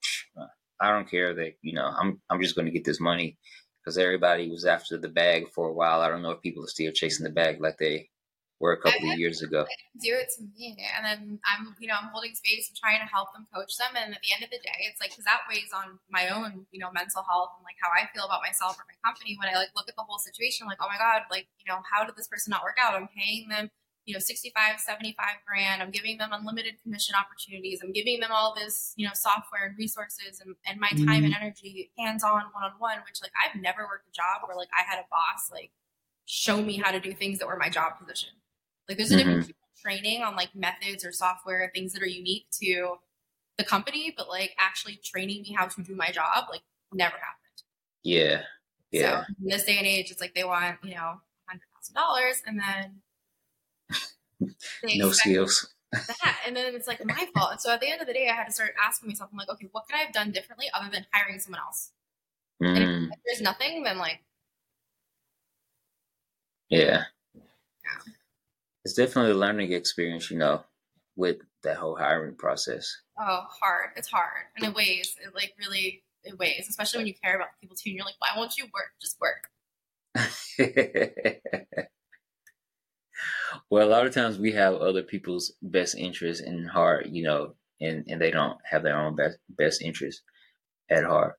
I 0.80 0.92
don't 0.92 1.10
care 1.10 1.34
that 1.34 1.54
you 1.62 1.74
know 1.74 1.86
I'm 1.86 2.22
I'm 2.30 2.42
just 2.42 2.56
going 2.56 2.66
to 2.66 2.72
get 2.72 2.86
this 2.86 3.00
money 3.00 3.38
because 3.84 3.98
everybody 3.98 4.50
was 4.50 4.66
after 4.66 4.98
the 4.98 5.10
bag 5.10 5.48
for 5.56 5.70
a 5.70 5.74
while. 5.74 6.02
I 6.02 6.10
don't 6.10 6.22
know 6.22 6.32
if 6.32 6.42
people 6.42 6.64
are 6.64 6.68
still 6.68 6.92
chasing 6.92 7.24
the 7.24 7.32
bag 7.32 7.62
like 7.62 7.78
they 7.80 8.10
were 8.60 8.74
a 8.74 8.82
couple 8.82 9.12
of 9.12 9.18
years 9.20 9.42
ago. 9.42 9.66
Do 10.02 10.14
it 10.18 10.30
to 10.38 10.44
me, 10.58 10.78
and 10.96 11.06
then 11.06 11.40
I'm 11.46 11.76
you 11.80 11.88
know 11.88 11.96
I'm 12.00 12.10
holding 12.10 12.34
space 12.34 12.70
and 12.70 12.78
trying 12.78 13.00
to 13.00 13.10
help 13.10 13.34
them, 13.34 13.46
coach 13.54 13.78
them, 13.78 13.94
and 13.94 14.14
at 14.14 14.22
the 14.22 14.34
end 14.34 14.44
of 14.44 14.50
the 14.50 14.62
day, 14.62 14.90
it's 14.90 15.02
like 15.02 15.12
because 15.12 15.26
that 15.26 15.46
weighs 15.50 15.70
on 15.74 16.00
my 16.10 16.30
own 16.30 16.66
you 16.72 16.80
know 16.80 16.90
mental 16.94 17.24
health 17.24 17.54
and 17.58 17.66
like 17.66 17.78
how 17.82 17.90
I 17.94 18.10
feel 18.14 18.26
about 18.26 18.42
myself 18.42 18.78
or 18.78 18.86
my 18.90 18.98
company 19.06 19.38
when 19.38 19.50
I 19.50 19.58
like 19.58 19.74
look 19.76 19.90
at 19.90 19.96
the 19.96 20.06
whole 20.06 20.20
situation. 20.20 20.66
like, 20.66 20.82
oh 20.82 20.90
my 20.90 20.98
god, 20.98 21.30
like 21.30 21.48
you 21.62 21.70
know 21.70 21.82
how 21.86 22.06
did 22.06 22.16
this 22.16 22.28
person 22.28 22.52
not 22.52 22.64
work 22.64 22.78
out? 22.82 22.98
I'm 22.98 23.10
paying 23.14 23.50
them 23.50 23.70
you 24.08 24.14
know 24.14 24.20
65 24.20 24.80
75 24.80 25.26
grand 25.46 25.84
i'm 25.84 25.92
giving 25.92 26.18
them 26.18 26.30
unlimited 26.32 26.82
commission 26.82 27.14
opportunities 27.14 27.82
i'm 27.84 27.92
giving 27.92 28.22
them 28.22 28.32
all 28.32 28.56
this 28.56 28.94
you 28.96 29.06
know 29.06 29.12
software 29.14 29.68
and 29.68 29.78
resources 29.78 30.40
and, 30.40 30.56
and 30.66 30.80
my 30.80 30.88
time 30.88 31.06
mm-hmm. 31.06 31.26
and 31.26 31.36
energy 31.36 31.92
hands-on 32.00 32.44
one-on-one 32.54 33.00
which 33.06 33.22
like 33.22 33.34
i've 33.44 33.62
never 33.62 33.84
worked 33.84 34.08
a 34.08 34.14
job 34.16 34.48
where 34.48 34.56
like 34.56 34.70
i 34.72 34.82
had 34.90 34.98
a 34.98 35.06
boss 35.12 35.52
like 35.52 35.72
show 36.26 36.62
me 36.62 36.78
how 36.78 36.92
to 36.92 37.00
do 37.00 37.14
things 37.14 37.38
that 37.40 37.48
were 37.48 37.58
my 37.58 37.70
job 37.70 38.00
position 38.00 38.30
like 38.88 38.98
there's 38.98 39.12
a 39.12 39.16
mm-hmm. 39.16 39.40
difference 39.40 39.52
training 39.82 40.24
on 40.24 40.36
like 40.36 40.56
methods 40.56 41.06
or 41.06 41.12
software 41.12 41.72
things 41.74 41.94
that 41.94 42.02
are 42.02 42.08
unique 42.08 42.48
to 42.52 42.96
the 43.58 43.64
company 43.64 44.14
but 44.16 44.28
like 44.28 44.52
actually 44.60 45.00
training 45.04 45.44
me 45.44 45.54
how 45.54 45.66
to 45.66 45.84
do 45.84 45.96
my 45.96 46.12
job 46.12 46.46
like 46.50 46.62
never 46.94 47.16
happened 47.16 47.64
yeah 48.04 48.42
yeah 48.92 49.22
so 49.22 49.34
in 49.42 49.50
this 49.50 49.64
day 49.66 49.78
and 49.78 49.86
age 49.86 50.10
it's 50.12 50.22
like 50.22 50.34
they 50.34 50.44
want 50.44 50.78
you 50.84 50.96
know 50.96 51.20
$100000 51.96 52.42
and 52.46 52.60
then 52.60 53.02
no 54.98 55.12
skills. 55.12 55.74
that 55.92 56.40
and 56.46 56.56
then 56.56 56.76
it's 56.76 56.88
like 56.88 57.04
my 57.06 57.28
fault. 57.34 57.52
And 57.52 57.62
so 57.62 57.72
at 57.72 57.80
the 57.80 57.90
end 57.90 58.02
of 58.02 58.08
the 58.08 58.14
day, 58.14 58.28
I 58.30 58.36
had 58.36 58.46
to 58.46 58.52
start 58.52 58.74
asking 58.86 59.10
myself, 59.10 59.30
I'm 59.32 59.38
like, 59.38 59.50
okay, 59.50 59.68
what 59.72 59.86
could 59.88 59.96
I 59.96 60.00
have 60.00 60.14
done 60.14 60.32
differently 60.32 60.68
other 60.74 60.90
than 60.92 61.06
hiring 61.14 61.40
someone 61.40 61.62
else? 61.62 61.92
Mm. 62.62 62.68
And 62.68 62.78
if, 62.78 62.90
mm. 62.90 63.08
if 63.12 63.20
there's 63.26 63.42
nothing, 63.42 63.84
then 63.84 63.98
like, 63.98 64.20
yeah, 66.70 67.04
it's 68.88 68.96
definitely 68.96 69.32
a 69.32 69.36
learning 69.36 69.74
experience, 69.74 70.32
you 70.32 70.38
know, 70.38 70.64
with 71.18 71.40
that 71.64 71.76
whole 71.76 71.98
hiring 71.98 72.36
process. 72.38 72.90
Oh, 73.20 73.44
hard. 73.50 73.90
It's 73.98 74.08
hard, 74.08 74.46
and 74.56 74.66
it 74.66 74.74
weighs. 74.74 75.14
It 75.22 75.36
like 75.36 75.54
really 75.60 76.04
it 76.24 76.40
weighs, 76.40 76.70
especially 76.70 77.00
when 77.00 77.08
you 77.08 77.14
care 77.22 77.36
about 77.36 77.50
people 77.60 77.76
too. 77.76 77.90
And 77.90 77.98
you're 77.98 78.06
like, 78.06 78.16
why 78.20 78.30
won't 78.38 78.56
you 78.58 78.64
work? 78.74 78.94
Just 79.02 79.20
work. 79.20 79.50
well, 83.70 83.86
a 83.86 83.92
lot 83.92 84.06
of 84.06 84.14
times 84.14 84.40
we 84.40 84.54
have 84.54 84.76
other 84.76 85.04
people's 85.04 85.52
best 85.62 85.96
interests 85.96 86.42
in 86.42 86.66
heart, 86.66 87.08
you 87.08 87.24
know, 87.24 87.56
and, 87.82 88.06
and 88.08 88.22
they 88.22 88.32
don't 88.32 88.58
have 88.64 88.84
their 88.84 88.98
own 88.98 89.18
best 89.18 89.38
best 89.50 89.82
interest 89.82 90.22
at 90.90 91.04
heart. 91.04 91.36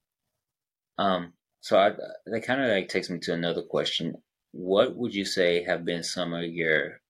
Um, 0.98 1.32
so 1.62 1.78
I, 1.78 1.92
that 2.26 2.44
kind 2.44 2.60
of 2.60 2.68
like 2.68 2.90
takes 2.90 3.08
me 3.08 3.20
to 3.20 3.32
another 3.32 3.62
question. 3.62 4.16
What 4.52 4.94
would 4.96 5.14
you 5.14 5.24
say 5.24 5.64
have 5.64 5.86
been 5.86 6.02
some 6.02 6.34
of 6.34 6.44
your 6.44 7.00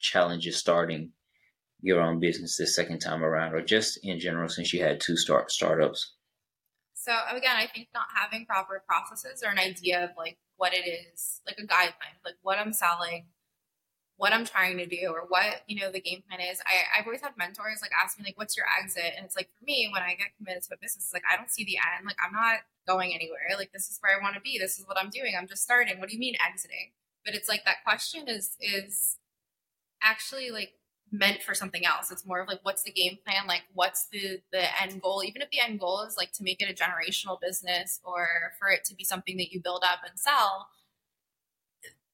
challenges 0.00 0.56
starting 0.56 1.12
your 1.80 2.00
own 2.00 2.18
business 2.18 2.56
this 2.56 2.74
second 2.74 3.00
time 3.00 3.22
around, 3.22 3.54
or 3.54 3.62
just 3.62 3.98
in 4.02 4.18
general 4.18 4.48
since 4.48 4.72
you 4.72 4.82
had 4.82 5.00
two 5.00 5.16
start 5.16 5.50
startups? 5.50 6.14
So 6.94 7.12
again, 7.30 7.56
I 7.56 7.66
think 7.66 7.88
not 7.92 8.06
having 8.14 8.46
proper 8.46 8.82
processes 8.88 9.42
or 9.44 9.50
an 9.50 9.58
idea 9.58 10.04
of 10.04 10.10
like 10.16 10.38
what 10.56 10.72
it 10.72 10.88
is, 10.88 11.42
like 11.46 11.58
a 11.58 11.66
guideline, 11.66 12.16
like 12.24 12.36
what 12.40 12.58
I'm 12.58 12.72
selling, 12.72 13.26
what 14.16 14.32
I'm 14.32 14.46
trying 14.46 14.78
to 14.78 14.86
do 14.86 15.08
or 15.08 15.26
what, 15.28 15.62
you 15.66 15.80
know, 15.80 15.90
the 15.90 16.00
game 16.00 16.22
plan 16.26 16.40
is. 16.40 16.60
I, 16.64 16.98
I've 16.98 17.06
always 17.06 17.20
had 17.20 17.36
mentors 17.36 17.82
like 17.82 17.90
ask 18.02 18.18
me 18.18 18.24
like, 18.24 18.38
what's 18.38 18.56
your 18.56 18.66
exit? 18.80 19.12
And 19.16 19.26
it's 19.26 19.36
like, 19.36 19.50
for 19.58 19.64
me, 19.64 19.90
when 19.92 20.02
I 20.02 20.14
get 20.14 20.32
committed 20.38 20.62
to 20.62 20.74
a 20.74 20.78
business, 20.80 21.10
like, 21.12 21.24
I 21.30 21.36
don't 21.36 21.50
see 21.50 21.64
the 21.64 21.76
end. 21.76 22.06
Like, 22.06 22.16
I'm 22.24 22.32
not 22.32 22.60
going 22.86 23.12
anywhere. 23.12 23.58
Like, 23.58 23.72
this 23.72 23.90
is 23.90 23.98
where 24.00 24.16
I 24.16 24.22
want 24.22 24.36
to 24.36 24.40
be. 24.40 24.56
This 24.58 24.78
is 24.78 24.86
what 24.86 24.96
I'm 24.96 25.10
doing. 25.10 25.34
I'm 25.36 25.48
just 25.48 25.64
starting. 25.64 25.98
What 25.98 26.08
do 26.08 26.14
you 26.14 26.20
mean 26.20 26.36
exiting? 26.40 26.92
But 27.26 27.34
it's 27.34 27.48
like 27.48 27.64
that 27.64 27.84
question 27.84 28.28
is, 28.28 28.56
is 28.60 29.18
actually 30.04 30.50
like 30.50 30.74
meant 31.10 31.42
for 31.42 31.54
something 31.54 31.84
else. 31.86 32.10
It's 32.10 32.26
more 32.26 32.40
of 32.40 32.48
like, 32.48 32.60
what's 32.62 32.82
the 32.82 32.92
game 32.92 33.18
plan? 33.24 33.46
Like, 33.46 33.62
what's 33.72 34.08
the, 34.08 34.40
the 34.52 34.82
end 34.82 35.00
goal? 35.00 35.22
Even 35.24 35.42
if 35.42 35.50
the 35.50 35.60
end 35.60 35.80
goal 35.80 36.02
is 36.02 36.16
like 36.16 36.32
to 36.32 36.42
make 36.42 36.60
it 36.60 36.70
a 36.70 36.74
generational 36.74 37.40
business 37.40 38.00
or 38.04 38.26
for 38.58 38.68
it 38.68 38.84
to 38.86 38.94
be 38.94 39.04
something 39.04 39.36
that 39.36 39.52
you 39.52 39.60
build 39.60 39.84
up 39.84 40.00
and 40.08 40.18
sell, 40.18 40.68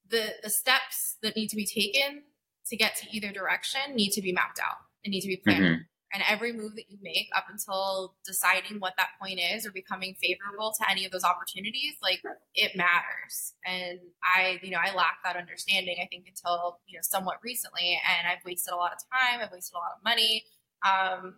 the 0.09 0.35
the 0.43 0.51
steps 0.51 1.17
that 1.23 1.37
need 1.37 1.49
to 1.49 1.57
be 1.57 1.65
taken 1.65 2.23
to 2.67 2.77
get 2.77 2.97
to 2.97 3.07
either 3.11 3.33
direction 3.33 3.81
need 3.95 4.11
to 4.11 4.23
be 4.23 4.33
mapped 4.33 4.59
out 4.59 4.79
and 5.05 5.13
need 5.13 5.21
to 5.21 5.29
be 5.29 5.37
planned. 5.37 5.65
Mm-hmm. 5.65 5.83
And 6.13 6.25
every 6.29 6.53
move 6.53 6.75
that 6.75 6.91
you 6.91 6.99
make 7.01 7.29
up 7.37 7.45
until 7.49 8.17
deciding 8.27 8.81
what 8.81 8.95
that 8.97 9.11
point 9.23 9.39
is 9.39 9.65
or 9.65 9.71
becoming 9.71 10.17
favorable 10.21 10.75
to 10.77 10.91
any 10.91 11.05
of 11.05 11.13
those 11.13 11.23
opportunities, 11.23 11.95
like 12.03 12.21
it 12.55 12.77
matters. 12.77 13.55
And 13.65 14.01
I, 14.25 14.59
you 14.61 14.73
know, 14.73 14.79
I 14.85 14.93
lack 14.95 15.19
that 15.25 15.37
understanding, 15.37 15.97
I 16.03 16.09
think, 16.11 16.27
until, 16.27 16.81
you 16.89 16.99
know, 16.99 17.03
somewhat 17.03 17.37
recently. 17.45 18.01
And 18.19 18.27
I've 18.27 18.45
wasted 18.45 18.75
a 18.75 18.77
lot 18.77 18.93
of 18.93 18.99
time, 18.99 19.41
I've 19.41 19.53
wasted 19.53 19.75
a 19.75 19.79
lot 19.79 19.93
of 19.97 20.05
money. 20.05 20.45
Um, 20.85 21.37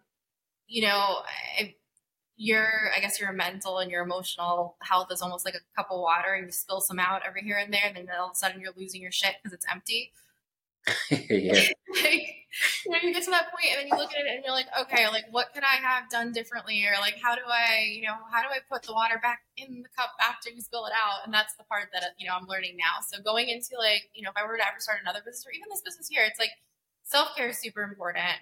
you 0.68 0.82
know, 0.82 1.18
I, 1.58 1.74
your 2.36 2.90
I 2.96 3.00
guess 3.00 3.20
your 3.20 3.32
mental 3.32 3.78
and 3.78 3.90
your 3.90 4.02
emotional 4.02 4.76
health 4.82 5.08
is 5.12 5.22
almost 5.22 5.44
like 5.44 5.54
a 5.54 5.60
cup 5.76 5.88
of 5.90 6.00
water 6.00 6.34
and 6.34 6.46
you 6.46 6.52
spill 6.52 6.80
some 6.80 6.98
out 6.98 7.22
every 7.26 7.42
here 7.42 7.58
and 7.58 7.72
there 7.72 7.82
and 7.84 7.96
then 7.96 8.06
all 8.18 8.26
of 8.26 8.32
a 8.32 8.36
sudden 8.36 8.60
you're 8.60 8.72
losing 8.76 9.02
your 9.02 9.12
shit 9.12 9.34
because 9.42 9.54
it's 9.54 9.66
empty. 9.70 10.12
yeah. 11.10 11.68
like, 12.02 12.41
know, 12.90 12.98
you 13.02 13.12
get 13.12 13.22
to 13.24 13.30
that 13.30 13.50
point 13.52 13.70
and 13.70 13.78
then 13.80 13.86
you 13.86 13.96
look 13.96 14.10
at 14.10 14.26
it 14.26 14.34
and 14.34 14.44
you're 14.44 14.54
like, 14.54 14.66
okay, 14.80 15.06
like 15.08 15.24
what 15.30 15.54
could 15.54 15.62
I 15.62 15.76
have 15.76 16.10
done 16.10 16.32
differently? 16.32 16.84
Or 16.84 16.98
like 17.00 17.16
how 17.22 17.34
do 17.34 17.42
I, 17.46 17.86
you 17.94 18.02
know, 18.02 18.16
how 18.30 18.42
do 18.42 18.48
I 18.48 18.58
put 18.70 18.82
the 18.82 18.92
water 18.92 19.18
back 19.22 19.40
in 19.56 19.82
the 19.82 19.88
cup 19.96 20.10
after 20.20 20.50
you 20.50 20.60
spill 20.60 20.86
it 20.86 20.92
out? 20.92 21.24
And 21.24 21.32
that's 21.32 21.54
the 21.54 21.64
part 21.64 21.88
that 21.92 22.02
you 22.18 22.26
know 22.26 22.34
I'm 22.34 22.46
learning 22.46 22.76
now. 22.76 23.04
So 23.06 23.22
going 23.22 23.48
into 23.48 23.78
like, 23.78 24.10
you 24.14 24.22
know, 24.22 24.30
if 24.30 24.36
I 24.36 24.46
were 24.46 24.56
to 24.56 24.66
ever 24.66 24.80
start 24.80 24.98
another 25.02 25.20
business 25.20 25.46
or 25.46 25.52
even 25.52 25.68
this 25.70 25.82
business 25.82 26.08
here, 26.08 26.24
it's 26.24 26.38
like 26.38 26.50
self 27.04 27.36
care 27.36 27.48
is 27.48 27.58
super 27.58 27.82
important. 27.82 28.40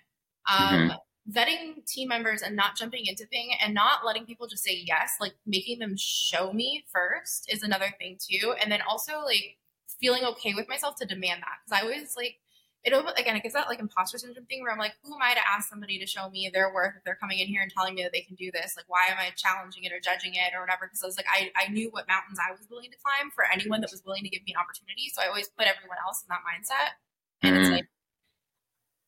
Um, 0.49 0.75
mm-hmm 0.75 0.97
vetting 1.31 1.85
team 1.87 2.09
members 2.09 2.43
and 2.43 2.57
not 2.57 2.77
jumping 2.77 3.07
into 3.07 3.27
thing 3.27 3.53
and 3.63 3.75
not 3.75 4.05
letting 4.05 4.25
people 4.25 4.47
just 4.47 4.65
say 4.65 4.83
yes, 4.87 5.13
like 5.21 5.35
making 5.47 5.79
them 5.79 5.95
show 5.97 6.53
me 6.53 6.85
first 6.93 7.47
is 7.53 7.63
another 7.63 7.95
thing 7.99 8.19
too. 8.19 8.55
And 8.61 8.71
then 8.71 8.81
also 8.89 9.21
like 9.25 9.59
feeling 10.01 10.25
okay 10.25 10.55
with 10.55 10.69
myself 10.69 10.97
to 10.97 11.07
demand 11.07 11.43
that 11.43 11.59
because 11.65 11.81
I 11.81 11.85
always 11.85 12.17
like 12.17 12.37
it 12.83 12.95
again 13.19 13.37
it 13.37 13.43
gives 13.43 13.55
that 13.55 13.69
like 13.69 13.79
imposter 13.79 14.17
syndrome 14.17 14.47
thing 14.47 14.63
where 14.63 14.73
I'm 14.73 14.79
like, 14.79 14.97
who 15.05 15.15
am 15.15 15.21
I 15.21 15.35
to 15.35 15.41
ask 15.45 15.69
somebody 15.69 15.99
to 15.99 16.07
show 16.07 16.31
me 16.31 16.51
their 16.53 16.73
worth 16.73 16.97
if 16.97 17.05
they're 17.05 17.21
coming 17.21 17.39
in 17.39 17.47
here 17.47 17.61
and 17.61 17.71
telling 17.71 17.95
me 17.95 18.03
that 18.03 18.13
they 18.13 18.23
can 18.23 18.37
do 18.37 18.51
this? 18.51 18.73
Like, 18.77 18.89
why 18.89 19.13
am 19.13 19.19
I 19.21 19.37
challenging 19.37 19.85
it 19.85 19.93
or 19.93 20.01
judging 20.01 20.33
it 20.33 20.57
or 20.57 20.65
whatever? 20.65 20.89
Because 20.89 21.03
I 21.03 21.07
was 21.07 21.17
like, 21.17 21.29
I, 21.29 21.53
I 21.53 21.69
knew 21.69 21.93
what 21.93 22.09
mountains 22.09 22.41
I 22.41 22.53
was 22.53 22.65
willing 22.71 22.91
to 22.91 22.97
climb 23.05 23.31
for 23.31 23.45
anyone 23.45 23.81
that 23.83 23.93
was 23.93 24.03
willing 24.05 24.25
to 24.25 24.33
give 24.33 24.41
me 24.49 24.57
an 24.57 24.61
opportunity. 24.61 25.13
So 25.13 25.21
I 25.21 25.29
always 25.29 25.53
put 25.53 25.69
everyone 25.69 26.01
else 26.01 26.25
in 26.25 26.33
that 26.33 26.41
mindset. 26.41 26.97
And 27.45 27.53
mm-hmm. 27.53 27.61
it's 27.61 27.71
like 27.71 27.89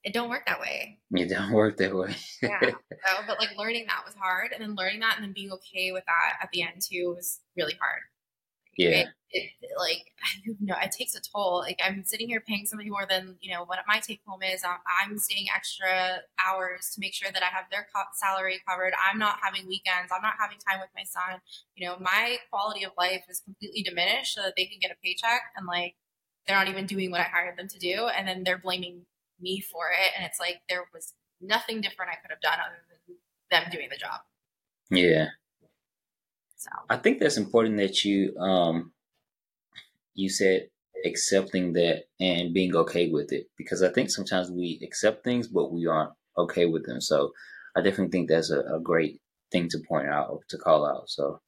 it 0.04 0.12
don't 0.12 0.28
work 0.28 0.46
that 0.46 0.60
way. 0.60 0.98
It 1.12 1.28
don't 1.30 1.52
work 1.52 1.76
that 1.78 1.94
way. 1.94 2.14
yeah. 2.42 2.60
So, 3.04 3.22
but 3.26 3.40
like 3.40 3.56
learning 3.58 3.86
that 3.88 4.04
was 4.04 4.14
hard, 4.14 4.52
and 4.52 4.62
then 4.62 4.76
learning 4.76 5.00
that, 5.00 5.16
and 5.16 5.24
then 5.24 5.32
being 5.32 5.50
okay 5.50 5.90
with 5.90 6.04
that 6.06 6.38
at 6.40 6.50
the 6.52 6.62
end 6.62 6.82
too 6.82 7.14
was 7.16 7.40
really 7.56 7.74
hard. 7.80 8.02
Yeah. 8.76 8.90
It, 8.90 9.08
it, 9.30 9.50
like 9.78 10.12
you 10.44 10.56
know, 10.60 10.74
it 10.82 10.92
takes 10.92 11.14
a 11.14 11.20
toll. 11.20 11.60
Like 11.60 11.80
I'm 11.84 12.04
sitting 12.04 12.28
here 12.28 12.40
paying 12.40 12.66
somebody 12.66 12.90
more 12.90 13.06
than 13.08 13.36
you 13.40 13.52
know 13.52 13.64
what 13.64 13.78
my 13.88 13.98
take 13.98 14.20
home 14.26 14.42
is. 14.42 14.62
I'm, 14.64 14.78
I'm 15.02 15.18
staying 15.18 15.46
extra 15.54 16.20
hours 16.46 16.90
to 16.94 17.00
make 17.00 17.14
sure 17.14 17.30
that 17.32 17.42
I 17.42 17.46
have 17.46 17.64
their 17.70 17.86
co- 17.94 18.02
salary 18.14 18.60
covered. 18.68 18.92
I'm 19.10 19.18
not 19.18 19.38
having 19.42 19.66
weekends. 19.66 20.12
I'm 20.14 20.22
not 20.22 20.34
having 20.38 20.58
time 20.58 20.80
with 20.80 20.90
my 20.94 21.04
son. 21.04 21.40
You 21.74 21.86
know, 21.86 21.96
my 22.00 22.38
quality 22.50 22.84
of 22.84 22.92
life 22.98 23.24
is 23.28 23.40
completely 23.40 23.82
diminished 23.82 24.34
so 24.34 24.42
that 24.42 24.54
they 24.56 24.66
can 24.66 24.78
get 24.80 24.90
a 24.90 24.96
paycheck 25.02 25.42
and 25.56 25.66
like 25.66 25.96
they're 26.46 26.56
not 26.56 26.68
even 26.68 26.86
doing 26.86 27.10
what 27.10 27.20
I 27.20 27.24
hired 27.24 27.56
them 27.56 27.68
to 27.68 27.78
do, 27.78 28.08
and 28.08 28.26
then 28.26 28.42
they're 28.44 28.58
blaming 28.58 29.06
me 29.40 29.60
for 29.60 29.88
it. 29.90 30.12
And 30.16 30.26
it's 30.26 30.40
like 30.40 30.60
there 30.68 30.84
was 30.92 31.14
nothing 31.40 31.80
different 31.80 32.12
I 32.12 32.16
could 32.16 32.30
have 32.30 32.40
done 32.40 32.58
other 32.58 32.82
than 32.88 33.16
them 33.50 33.70
doing 33.70 33.88
the 33.90 33.96
job. 33.96 34.20
Yeah. 34.90 35.28
So 36.62 36.70
I 36.88 36.96
think 36.96 37.18
that's 37.18 37.36
important 37.36 37.76
that 37.78 38.04
you 38.04 38.36
um 38.38 38.92
you 40.14 40.28
said 40.30 40.68
accepting 41.04 41.72
that 41.72 42.04
and 42.20 42.54
being 42.54 42.76
okay 42.76 43.08
with 43.10 43.32
it 43.32 43.46
because 43.58 43.82
I 43.82 43.90
think 43.90 44.10
sometimes 44.10 44.50
we 44.50 44.78
accept 44.84 45.24
things 45.24 45.48
but 45.48 45.72
we 45.72 45.86
aren't 45.86 46.12
okay 46.38 46.66
with 46.66 46.86
them. 46.86 47.00
So 47.00 47.32
I 47.76 47.80
definitely 47.80 48.12
think 48.12 48.28
that's 48.28 48.50
a, 48.50 48.60
a 48.60 48.80
great 48.80 49.20
thing 49.50 49.68
to 49.70 49.78
point 49.88 50.08
out 50.08 50.42
to 50.50 50.58
call 50.58 50.86
out. 50.86 51.10
So 51.10 51.40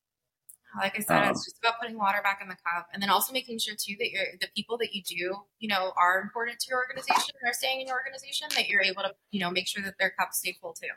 like 0.76 0.98
I 0.98 1.02
said, 1.02 1.22
um, 1.22 1.30
it's 1.30 1.44
just 1.44 1.58
about 1.62 1.80
putting 1.80 1.96
water 1.96 2.18
back 2.22 2.40
in 2.42 2.48
the 2.48 2.56
cup, 2.56 2.88
and 2.92 3.00
then 3.00 3.08
also 3.08 3.32
making 3.32 3.58
sure 3.58 3.74
too 3.78 3.94
that 4.00 4.10
you're 4.10 4.24
the 4.40 4.48
people 4.56 4.76
that 4.78 4.92
you 4.92 5.02
do, 5.04 5.36
you 5.60 5.68
know, 5.68 5.92
are 5.96 6.20
important 6.20 6.58
to 6.58 6.66
your 6.70 6.78
organization 6.78 7.34
and 7.40 7.48
are 7.48 7.54
staying 7.54 7.80
in 7.80 7.86
your 7.86 7.96
organization. 7.96 8.48
That 8.56 8.66
you're 8.66 8.82
able 8.82 9.02
to, 9.02 9.14
you 9.30 9.38
know, 9.38 9.50
make 9.50 9.68
sure 9.68 9.84
that 9.84 9.94
their 10.00 10.10
cups 10.18 10.38
stay 10.38 10.56
full 10.60 10.72
too. 10.72 10.88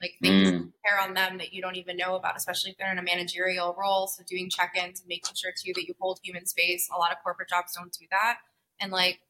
Like 0.00 0.14
things 0.22 0.50
mm. 0.50 0.72
care 0.86 0.98
on 0.98 1.12
them 1.12 1.36
that 1.38 1.52
you 1.52 1.60
don't 1.60 1.76
even 1.76 1.98
know 1.98 2.14
about, 2.14 2.36
especially 2.36 2.70
if 2.70 2.78
they're 2.78 2.90
in 2.90 2.98
a 2.98 3.02
managerial 3.02 3.76
role. 3.78 4.06
So 4.06 4.22
doing 4.26 4.48
check-ins 4.48 5.00
and 5.00 5.08
making 5.08 5.34
sure 5.34 5.52
too 5.52 5.72
that 5.74 5.86
you 5.86 5.94
hold 6.00 6.20
human 6.22 6.46
space. 6.46 6.88
A 6.94 6.98
lot 6.98 7.12
of 7.12 7.18
corporate 7.22 7.50
jobs 7.50 7.74
don't 7.76 7.92
do 7.92 8.06
that, 8.10 8.38
and 8.80 8.90
like 8.90 9.20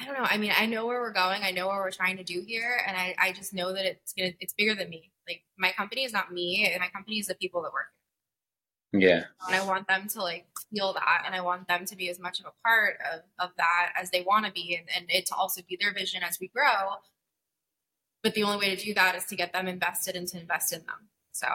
I 0.00 0.04
don't 0.04 0.14
know. 0.14 0.26
I 0.28 0.36
mean, 0.36 0.52
I 0.56 0.66
know 0.66 0.86
where 0.86 1.00
we're 1.00 1.12
going. 1.12 1.42
I 1.42 1.50
know 1.50 1.66
what 1.66 1.76
we're 1.76 1.90
trying 1.90 2.18
to 2.18 2.24
do 2.24 2.44
here, 2.46 2.80
and 2.86 2.96
I, 2.96 3.14
I 3.18 3.32
just 3.32 3.52
know 3.52 3.72
that 3.72 3.84
it's 3.84 4.12
gonna 4.12 4.32
it's 4.40 4.52
bigger 4.52 4.74
than 4.74 4.88
me. 4.88 5.10
Like 5.26 5.42
my 5.58 5.72
company 5.72 6.04
is 6.04 6.12
not 6.12 6.32
me, 6.32 6.70
and 6.72 6.80
my 6.80 6.88
company 6.88 7.18
is 7.18 7.26
the 7.26 7.34
people 7.34 7.62
that 7.62 7.72
work. 7.72 7.88
Yeah. 8.92 9.24
And 9.46 9.54
I 9.54 9.64
want 9.66 9.88
them 9.88 10.08
to 10.08 10.22
like 10.22 10.46
feel 10.72 10.92
that, 10.92 11.22
and 11.26 11.34
I 11.34 11.40
want 11.40 11.68
them 11.68 11.84
to 11.86 11.96
be 11.96 12.08
as 12.08 12.18
much 12.18 12.40
of 12.40 12.46
a 12.46 12.52
part 12.62 12.98
of, 13.12 13.20
of 13.38 13.50
that 13.56 13.92
as 14.00 14.10
they 14.10 14.22
want 14.22 14.46
to 14.46 14.52
be, 14.52 14.76
and, 14.76 14.88
and 14.96 15.10
it 15.10 15.26
to 15.26 15.34
also 15.34 15.62
be 15.68 15.76
their 15.80 15.92
vision 15.92 16.22
as 16.22 16.38
we 16.40 16.48
grow. 16.48 16.96
But 18.22 18.34
the 18.34 18.42
only 18.42 18.58
way 18.58 18.74
to 18.74 18.84
do 18.84 18.94
that 18.94 19.14
is 19.14 19.24
to 19.26 19.36
get 19.36 19.52
them 19.52 19.68
invested 19.68 20.16
and 20.16 20.26
to 20.28 20.40
invest 20.40 20.72
in 20.72 20.80
them. 20.80 21.08
So 21.32 21.46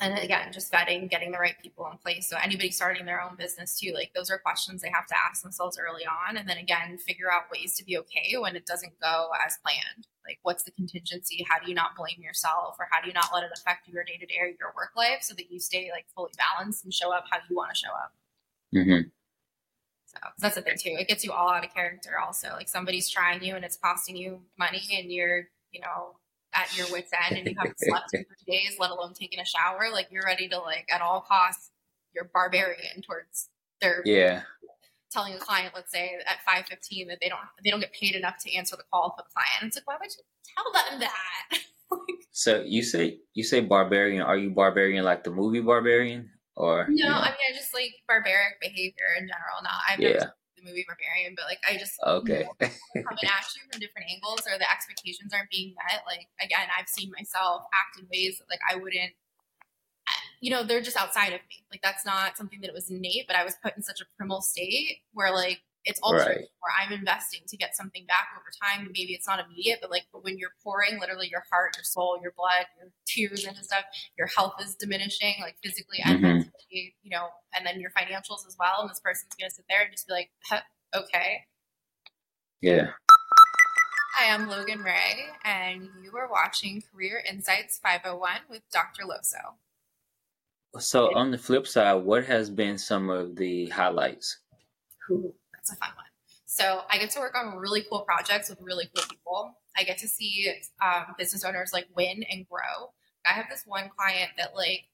and 0.00 0.18
again 0.18 0.52
just 0.52 0.72
vetting 0.72 1.10
getting 1.10 1.32
the 1.32 1.38
right 1.38 1.56
people 1.62 1.88
in 1.90 1.98
place 1.98 2.28
so 2.28 2.36
anybody 2.42 2.70
starting 2.70 3.06
their 3.06 3.20
own 3.20 3.34
business 3.36 3.78
too 3.78 3.92
like 3.92 4.12
those 4.14 4.30
are 4.30 4.38
questions 4.38 4.82
they 4.82 4.90
have 4.90 5.06
to 5.06 5.14
ask 5.28 5.42
themselves 5.42 5.78
early 5.78 6.04
on 6.06 6.36
and 6.36 6.48
then 6.48 6.58
again 6.58 6.96
figure 6.98 7.32
out 7.32 7.50
ways 7.50 7.74
to 7.74 7.84
be 7.84 7.98
okay 7.98 8.34
when 8.38 8.54
it 8.54 8.66
doesn't 8.66 8.92
go 9.00 9.28
as 9.44 9.58
planned 9.62 10.06
like 10.24 10.38
what's 10.42 10.62
the 10.62 10.70
contingency 10.72 11.44
how 11.48 11.58
do 11.58 11.68
you 11.68 11.74
not 11.74 11.96
blame 11.96 12.20
yourself 12.20 12.76
or 12.78 12.86
how 12.90 13.00
do 13.00 13.08
you 13.08 13.14
not 13.14 13.30
let 13.34 13.42
it 13.42 13.50
affect 13.56 13.88
your 13.88 14.04
day-to-day 14.04 14.38
or 14.40 14.46
your 14.46 14.72
work 14.76 14.90
life 14.96 15.22
so 15.22 15.34
that 15.34 15.50
you 15.50 15.58
stay 15.58 15.90
like 15.90 16.06
fully 16.14 16.32
balanced 16.36 16.84
and 16.84 16.94
show 16.94 17.12
up 17.12 17.24
how 17.30 17.38
you 17.48 17.56
want 17.56 17.70
to 17.70 17.76
show 17.76 17.92
up 17.92 18.12
mm-hmm. 18.74 19.08
So 20.12 20.18
that's 20.38 20.54
the 20.54 20.62
thing 20.62 20.76
too 20.78 20.96
it 20.98 21.08
gets 21.08 21.24
you 21.24 21.32
all 21.32 21.50
out 21.50 21.64
of 21.64 21.72
character 21.72 22.18
also 22.18 22.48
like 22.54 22.68
somebody's 22.68 23.08
trying 23.08 23.42
you 23.42 23.54
and 23.54 23.64
it's 23.64 23.76
costing 23.76 24.16
you 24.16 24.40
money 24.58 24.82
and 24.92 25.12
you're 25.12 25.44
you 25.72 25.80
know 25.80 26.14
at 26.54 26.76
your 26.76 26.86
wits 26.90 27.10
end 27.26 27.38
and 27.38 27.48
you 27.48 27.54
haven't 27.56 27.78
slept 27.78 28.14
in 28.14 28.24
three 28.24 28.58
days, 28.58 28.76
let 28.78 28.90
alone 28.90 29.14
taking 29.14 29.40
a 29.40 29.44
shower, 29.44 29.88
like 29.92 30.08
you're 30.10 30.24
ready 30.24 30.48
to 30.48 30.58
like 30.58 30.88
at 30.92 31.00
all 31.00 31.20
costs, 31.20 31.70
you're 32.14 32.30
barbarian 32.32 33.02
towards 33.02 33.48
their 33.80 34.02
yeah. 34.04 34.42
Telling 35.12 35.34
a 35.34 35.38
client, 35.38 35.72
let's 35.74 35.90
say 35.90 36.12
at 36.24 36.38
five 36.48 36.66
fifteen, 36.66 37.08
that 37.08 37.18
they 37.20 37.28
don't 37.28 37.40
they 37.64 37.70
don't 37.70 37.80
get 37.80 37.92
paid 37.92 38.14
enough 38.14 38.36
to 38.44 38.54
answer 38.54 38.76
the 38.76 38.84
call 38.92 39.10
for 39.10 39.24
the 39.24 39.30
client. 39.34 39.66
It's 39.66 39.76
like, 39.76 39.86
why 39.86 39.96
would 40.00 40.08
you 40.08 40.22
tell 40.54 40.90
them 40.90 41.00
that? 41.00 41.58
so 42.30 42.62
you 42.64 42.84
say 42.84 43.18
you 43.34 43.42
say 43.42 43.60
barbarian. 43.60 44.22
Are 44.22 44.36
you 44.36 44.50
barbarian 44.50 45.04
like 45.04 45.24
the 45.24 45.30
movie 45.30 45.60
Barbarian, 45.60 46.30
or 46.60 46.86
no? 46.88 46.94
You 46.94 47.04
know? 47.08 47.16
I 47.16 47.32
mean, 47.32 47.46
I 47.48 47.56
just 47.56 47.72
like 47.72 47.94
barbaric 48.06 48.60
behavior 48.60 49.16
in 49.18 49.24
general. 49.26 49.64
Not 49.64 49.80
I've 49.88 50.00
yeah. 50.00 50.12
never 50.12 50.34
the 50.60 50.68
movie 50.68 50.84
Barbarian, 50.86 51.34
but 51.36 51.46
like 51.48 51.58
I 51.66 51.76
just 51.76 51.96
okay 52.04 52.44
coming 52.60 53.24
at 53.24 53.48
you 53.56 53.62
from 53.70 53.80
different 53.80 54.12
angles 54.12 54.44
or 54.46 54.58
the 54.58 54.70
expectations 54.70 55.32
aren't 55.32 55.50
being 55.50 55.74
met. 55.74 56.04
Like 56.06 56.28
again, 56.40 56.68
I've 56.76 56.88
seen 56.88 57.10
myself 57.16 57.64
act 57.72 57.98
in 57.98 58.06
ways 58.12 58.38
that 58.38 58.48
like 58.50 58.60
I 58.68 58.76
wouldn't. 58.76 59.12
You 60.40 60.50
know, 60.50 60.64
they're 60.64 60.80
just 60.80 60.96
outside 60.96 61.32
of 61.32 61.40
me. 61.48 61.64
Like 61.70 61.82
that's 61.82 62.04
not 62.04 62.36
something 62.36 62.60
that 62.62 62.68
it 62.68 62.74
was 62.74 62.90
innate, 62.90 63.26
but 63.26 63.36
I 63.36 63.44
was 63.44 63.56
put 63.62 63.76
in 63.76 63.82
such 63.82 64.00
a 64.00 64.04
primal 64.16 64.40
state 64.40 65.00
where 65.12 65.32
like 65.32 65.60
it's 65.84 66.00
also 66.02 66.26
right. 66.26 66.36
where 66.36 66.74
I'm 66.78 66.92
investing 66.92 67.40
to 67.48 67.56
get 67.56 67.74
something 67.74 68.04
back 68.06 68.28
over 68.36 68.50
time. 68.62 68.86
Maybe 68.88 69.14
it's 69.14 69.26
not 69.26 69.44
immediate, 69.44 69.78
but 69.80 69.90
like 69.90 70.04
but 70.12 70.22
when 70.22 70.38
you're 70.38 70.52
pouring 70.62 71.00
literally 71.00 71.28
your 71.30 71.42
heart, 71.50 71.76
your 71.76 71.84
soul, 71.84 72.18
your 72.22 72.32
blood, 72.36 72.66
your 72.78 72.90
tears 73.06 73.46
into 73.46 73.64
stuff, 73.64 73.84
your 74.18 74.26
health 74.26 74.54
is 74.60 74.74
diminishing, 74.74 75.34
like 75.40 75.56
physically 75.62 75.98
and 76.04 76.16
mm-hmm. 76.16 76.24
mentally, 76.24 76.94
you 77.02 77.10
know, 77.10 77.28
and 77.54 77.66
then 77.66 77.80
your 77.80 77.90
financials 77.90 78.46
as 78.46 78.56
well. 78.58 78.82
And 78.82 78.90
this 78.90 79.00
person's 79.00 79.32
gonna 79.38 79.50
sit 79.50 79.64
there 79.68 79.82
and 79.82 79.90
just 79.90 80.06
be 80.06 80.12
like, 80.12 80.30
okay. 80.94 81.44
Yeah. 82.60 82.88
Hi, 84.16 84.34
I'm 84.34 84.48
Logan 84.48 84.80
Rae, 84.80 85.28
and 85.44 85.88
you 86.02 86.14
are 86.14 86.30
watching 86.30 86.82
Career 86.92 87.22
Insights 87.26 87.80
501 87.82 88.32
with 88.50 88.60
Dr. 88.70 89.04
Loso. 89.04 89.54
So, 90.78 91.16
on 91.16 91.30
the 91.30 91.38
flip 91.38 91.66
side, 91.66 91.94
what 91.94 92.26
has 92.26 92.50
been 92.50 92.76
some 92.76 93.08
of 93.08 93.34
the 93.34 93.68
highlights? 93.68 94.40
Ooh 95.10 95.34
a 95.72 95.76
fun 95.76 95.90
one. 95.96 96.06
So 96.46 96.82
I 96.90 96.98
get 96.98 97.10
to 97.10 97.20
work 97.20 97.36
on 97.36 97.56
really 97.58 97.84
cool 97.88 98.00
projects 98.00 98.50
with 98.50 98.58
really 98.60 98.88
cool 98.94 99.04
people. 99.08 99.54
I 99.76 99.84
get 99.84 99.98
to 99.98 100.08
see 100.08 100.52
um, 100.84 101.14
business 101.16 101.44
owners 101.44 101.70
like 101.72 101.86
win 101.96 102.24
and 102.30 102.46
grow. 102.48 102.90
I 103.24 103.34
have 103.34 103.46
this 103.48 103.62
one 103.66 103.90
client 103.96 104.32
that 104.36 104.56
like 104.56 104.84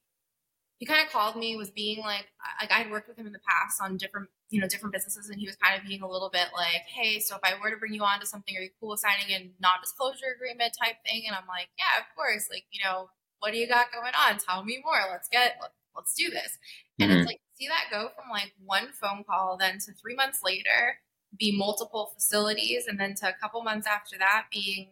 he 0.77 0.85
kind 0.85 1.03
of 1.03 1.11
called 1.11 1.35
me 1.35 1.55
was 1.55 1.71
being 1.71 1.99
like 1.99 2.27
like 2.61 2.71
I'd 2.71 2.91
worked 2.91 3.07
with 3.07 3.17
him 3.17 3.25
in 3.25 3.33
the 3.33 3.39
past 3.47 3.81
on 3.81 3.97
different 3.97 4.29
you 4.49 4.61
know 4.61 4.67
different 4.67 4.93
businesses 4.93 5.29
and 5.29 5.39
he 5.39 5.47
was 5.47 5.55
kind 5.55 5.79
of 5.79 5.87
being 5.87 6.01
a 6.01 6.09
little 6.09 6.29
bit 6.29 6.47
like 6.55 6.85
hey 6.87 7.19
so 7.19 7.35
if 7.35 7.41
I 7.43 7.59
were 7.59 7.71
to 7.71 7.77
bring 7.77 7.93
you 7.93 8.03
on 8.03 8.19
to 8.19 8.25
something 8.25 8.55
are 8.55 8.61
you 8.61 8.69
cool 8.79 8.95
signing 8.95 9.33
a 9.33 9.51
non-disclosure 9.59 10.35
agreement 10.35 10.77
type 10.81 10.97
thing 11.05 11.23
and 11.25 11.35
I'm 11.35 11.47
like 11.47 11.69
yeah 11.77 11.99
of 11.99 12.05
course 12.15 12.47
like 12.51 12.65
you 12.71 12.79
know 12.83 13.09
what 13.39 13.51
do 13.51 13.57
you 13.57 13.67
got 13.67 13.91
going 13.91 14.13
on 14.13 14.37
tell 14.37 14.63
me 14.63 14.79
more 14.83 15.01
let's 15.09 15.29
get 15.29 15.57
let's 15.97 16.13
do 16.13 16.29
this 16.29 16.57
and 16.99 17.09
mm-hmm. 17.09 17.19
it's 17.19 17.27
like 17.27 17.41
see 17.55 17.67
that 17.67 17.85
go 17.91 18.09
from 18.15 18.29
like 18.31 18.53
one 18.63 18.89
phone 18.93 19.23
call 19.27 19.57
then 19.59 19.79
to 19.79 19.91
three 19.93 20.15
months 20.15 20.39
later 20.43 20.99
be 21.37 21.57
multiple 21.57 22.11
facilities 22.13 22.85
and 22.87 22.99
then 22.99 23.13
to 23.15 23.27
a 23.27 23.33
couple 23.41 23.61
months 23.63 23.87
after 23.87 24.17
that 24.17 24.45
being 24.51 24.89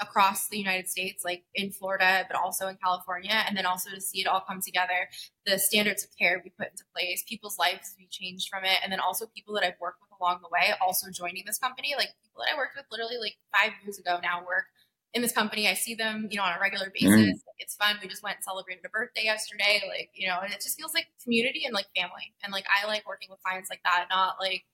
across 0.00 0.48
the 0.48 0.58
United 0.58 0.88
States, 0.88 1.24
like 1.24 1.44
in 1.54 1.70
Florida, 1.70 2.24
but 2.28 2.36
also 2.36 2.66
in 2.66 2.76
California, 2.82 3.44
and 3.46 3.56
then 3.56 3.66
also 3.66 3.90
to 3.90 4.00
see 4.00 4.20
it 4.20 4.26
all 4.26 4.42
come 4.46 4.60
together, 4.60 5.08
the 5.46 5.58
standards 5.58 6.02
of 6.02 6.10
care 6.18 6.40
we 6.42 6.50
put 6.50 6.70
into 6.70 6.84
place, 6.94 7.24
people's 7.28 7.58
lives 7.58 7.94
be 7.96 8.08
changed 8.10 8.48
from 8.48 8.64
it, 8.64 8.78
and 8.82 8.92
then 8.92 9.00
also 9.00 9.26
people 9.26 9.54
that 9.54 9.64
I've 9.64 9.78
worked 9.80 10.00
with 10.00 10.10
along 10.20 10.40
the 10.42 10.48
way 10.50 10.74
also 10.82 11.10
joining 11.10 11.44
this 11.46 11.58
company, 11.58 11.94
like 11.96 12.10
people 12.22 12.42
that 12.42 12.54
I 12.54 12.56
worked 12.56 12.76
with 12.76 12.86
literally 12.90 13.18
like 13.18 13.36
five 13.52 13.72
years 13.84 13.98
ago 13.98 14.18
now 14.22 14.40
work 14.40 14.66
in 15.14 15.22
this 15.22 15.32
company. 15.32 15.68
I 15.68 15.74
see 15.74 15.94
them, 15.94 16.28
you 16.30 16.36
know, 16.36 16.42
on 16.42 16.56
a 16.56 16.60
regular 16.60 16.92
basis. 16.92 17.10
Mm. 17.10 17.32
It's 17.58 17.76
fun. 17.76 17.96
We 18.02 18.08
just 18.08 18.22
went 18.22 18.36
and 18.36 18.44
celebrated 18.44 18.84
a 18.84 18.88
birthday 18.88 19.24
yesterday. 19.24 19.82
Like, 19.88 20.10
you 20.14 20.26
know, 20.26 20.40
and 20.42 20.52
it 20.52 20.60
just 20.60 20.76
feels 20.76 20.92
like 20.92 21.06
community 21.22 21.64
and 21.64 21.72
like 21.72 21.86
family. 21.96 22.34
And 22.42 22.52
like, 22.52 22.64
I 22.68 22.86
like 22.86 23.06
working 23.06 23.28
with 23.30 23.40
clients 23.42 23.70
like 23.70 23.80
that, 23.84 24.06
not 24.10 24.36
like 24.40 24.64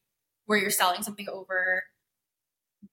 where 0.46 0.58
you're 0.58 0.70
selling 0.70 1.02
something 1.02 1.28
over 1.28 1.84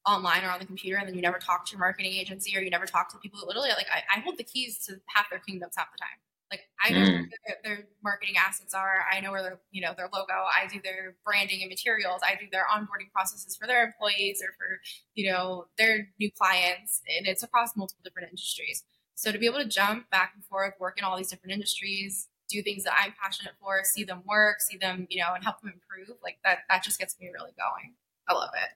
online 0.05 0.43
or 0.43 0.49
on 0.49 0.59
the 0.59 0.65
computer 0.65 0.97
and 0.97 1.07
then 1.07 1.15
you 1.15 1.21
never 1.21 1.39
talk 1.39 1.65
to 1.65 1.71
your 1.71 1.79
marketing 1.79 2.11
agency 2.11 2.55
or 2.57 2.61
you 2.61 2.69
never 2.69 2.85
talk 2.85 3.09
to 3.09 3.15
the 3.15 3.21
people 3.21 3.39
that 3.39 3.47
literally 3.47 3.69
like 3.69 3.87
I, 3.91 4.17
I 4.17 4.19
hold 4.19 4.37
the 4.37 4.43
keys 4.43 4.77
to 4.85 4.99
half 5.07 5.29
their 5.29 5.39
kingdoms 5.39 5.73
half 5.77 5.87
the 5.91 5.97
time. 5.97 6.19
Like 6.51 6.61
I 6.81 6.91
know 6.91 6.99
mm. 6.99 7.25
their, 7.45 7.57
their, 7.63 7.87
marketing 8.03 8.35
assets 8.37 8.73
are. 8.73 9.03
I 9.11 9.19
know 9.19 9.31
where 9.31 9.43
their 9.43 9.59
you 9.71 9.81
know 9.81 9.93
their 9.95 10.09
logo. 10.13 10.33
I 10.33 10.67
do 10.71 10.79
their 10.81 11.15
branding 11.25 11.61
and 11.61 11.69
materials. 11.69 12.21
I 12.23 12.35
do 12.35 12.45
their 12.51 12.65
onboarding 12.71 13.11
processes 13.13 13.57
for 13.57 13.67
their 13.67 13.85
employees 13.85 14.41
or 14.41 14.53
for 14.57 14.79
you 15.13 15.29
know 15.29 15.65
their 15.77 16.07
new 16.19 16.31
clients, 16.31 17.01
and 17.17 17.27
it's 17.27 17.43
across 17.43 17.75
multiple 17.75 18.01
different 18.03 18.29
industries. 18.29 18.83
So 19.15 19.31
to 19.31 19.37
be 19.37 19.45
able 19.45 19.59
to 19.59 19.67
jump 19.67 20.09
back 20.09 20.33
and 20.35 20.45
forth, 20.45 20.73
work 20.79 20.97
in 20.97 21.03
all 21.03 21.17
these 21.17 21.29
different 21.29 21.53
industries, 21.53 22.29
do 22.49 22.61
things 22.61 22.83
that 22.83 22.93
I'm 22.97 23.13
passionate 23.21 23.53
for, 23.59 23.81
see 23.83 24.03
them 24.03 24.21
work, 24.25 24.61
see 24.61 24.77
them 24.77 25.07
you 25.09 25.19
know, 25.19 25.33
and 25.33 25.43
help 25.43 25.59
them 25.61 25.73
improve, 25.73 26.17
like 26.23 26.37
that 26.45 26.59
that 26.69 26.83
just 26.83 26.99
gets 26.99 27.19
me 27.19 27.29
really 27.33 27.51
going. 27.57 27.95
I 28.29 28.33
love 28.33 28.51
it. 28.53 28.69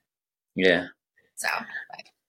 Yeah. 0.55 0.87
So 1.35 1.47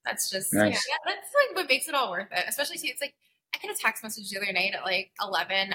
that's 0.05 0.31
just 0.31 0.53
nice. 0.53 0.73
yeah, 0.73 0.95
yeah, 1.07 1.15
that's 1.15 1.29
like 1.35 1.57
what 1.57 1.69
makes 1.69 1.89
it 1.89 1.95
all 1.95 2.11
worth 2.11 2.29
it. 2.31 2.45
Especially 2.49 2.79
see, 2.79 2.89
it's 2.89 3.01
like 3.01 3.15
I 3.55 3.59
get 3.59 3.75
a 3.75 3.79
text 3.79 4.03
message 4.03 4.31
the 4.31 4.39
other 4.39 4.53
night 4.53 4.73
at 4.75 4.85
like 4.85 5.11
11. 5.21 5.75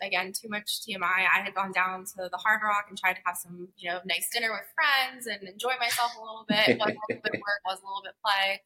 again, 0.00 0.32
too 0.32 0.48
much 0.48 0.80
TMI. 0.80 1.26
I 1.28 1.40
had 1.44 1.54
gone 1.54 1.72
down 1.72 2.04
to 2.04 2.28
the 2.30 2.38
Hard 2.38 2.60
Rock 2.64 2.86
and 2.88 2.98
tried 2.98 3.14
to 3.14 3.20
have 3.26 3.36
some, 3.36 3.68
you 3.76 3.90
know, 3.90 4.00
nice 4.06 4.28
dinner 4.32 4.50
with 4.50 4.64
friends 4.74 5.26
and 5.26 5.48
enjoy 5.48 5.72
myself 5.78 6.12
a 6.16 6.20
little 6.20 6.46
bit. 6.48 6.68
It 6.68 6.78
was 6.78 6.88
a 6.88 7.12
little 7.12 7.22
bit 7.22 7.32
work, 7.32 7.60
was 7.66 7.80
a 7.82 7.86
little 7.86 8.02
bit 8.02 8.14
play. 8.24 8.62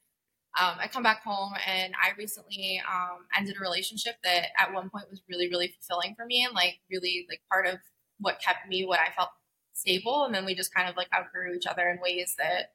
Um, 0.59 0.77
I 0.79 0.87
come 0.87 1.03
back 1.03 1.23
home 1.23 1.53
and 1.67 1.93
I 2.01 2.11
recently 2.17 2.81
um, 2.87 3.25
ended 3.35 3.55
a 3.57 3.59
relationship 3.59 4.15
that 4.23 4.49
at 4.59 4.71
one 4.71 4.89
point 4.89 5.09
was 5.09 5.21
really, 5.27 5.49
really 5.49 5.67
fulfilling 5.67 6.15
for 6.15 6.25
me 6.25 6.45
and 6.45 6.53
like 6.53 6.79
really 6.91 7.25
like 7.27 7.41
part 7.51 7.65
of 7.65 7.79
what 8.19 8.39
kept 8.39 8.69
me 8.69 8.85
what 8.85 8.99
I 8.99 9.11
felt 9.11 9.29
stable. 9.73 10.25
And 10.25 10.33
then 10.33 10.45
we 10.45 10.53
just 10.53 10.73
kind 10.73 10.87
of 10.87 10.95
like 10.95 11.07
outgrew 11.13 11.55
each 11.55 11.65
other 11.65 11.89
in 11.89 11.99
ways 12.01 12.35
that 12.37 12.71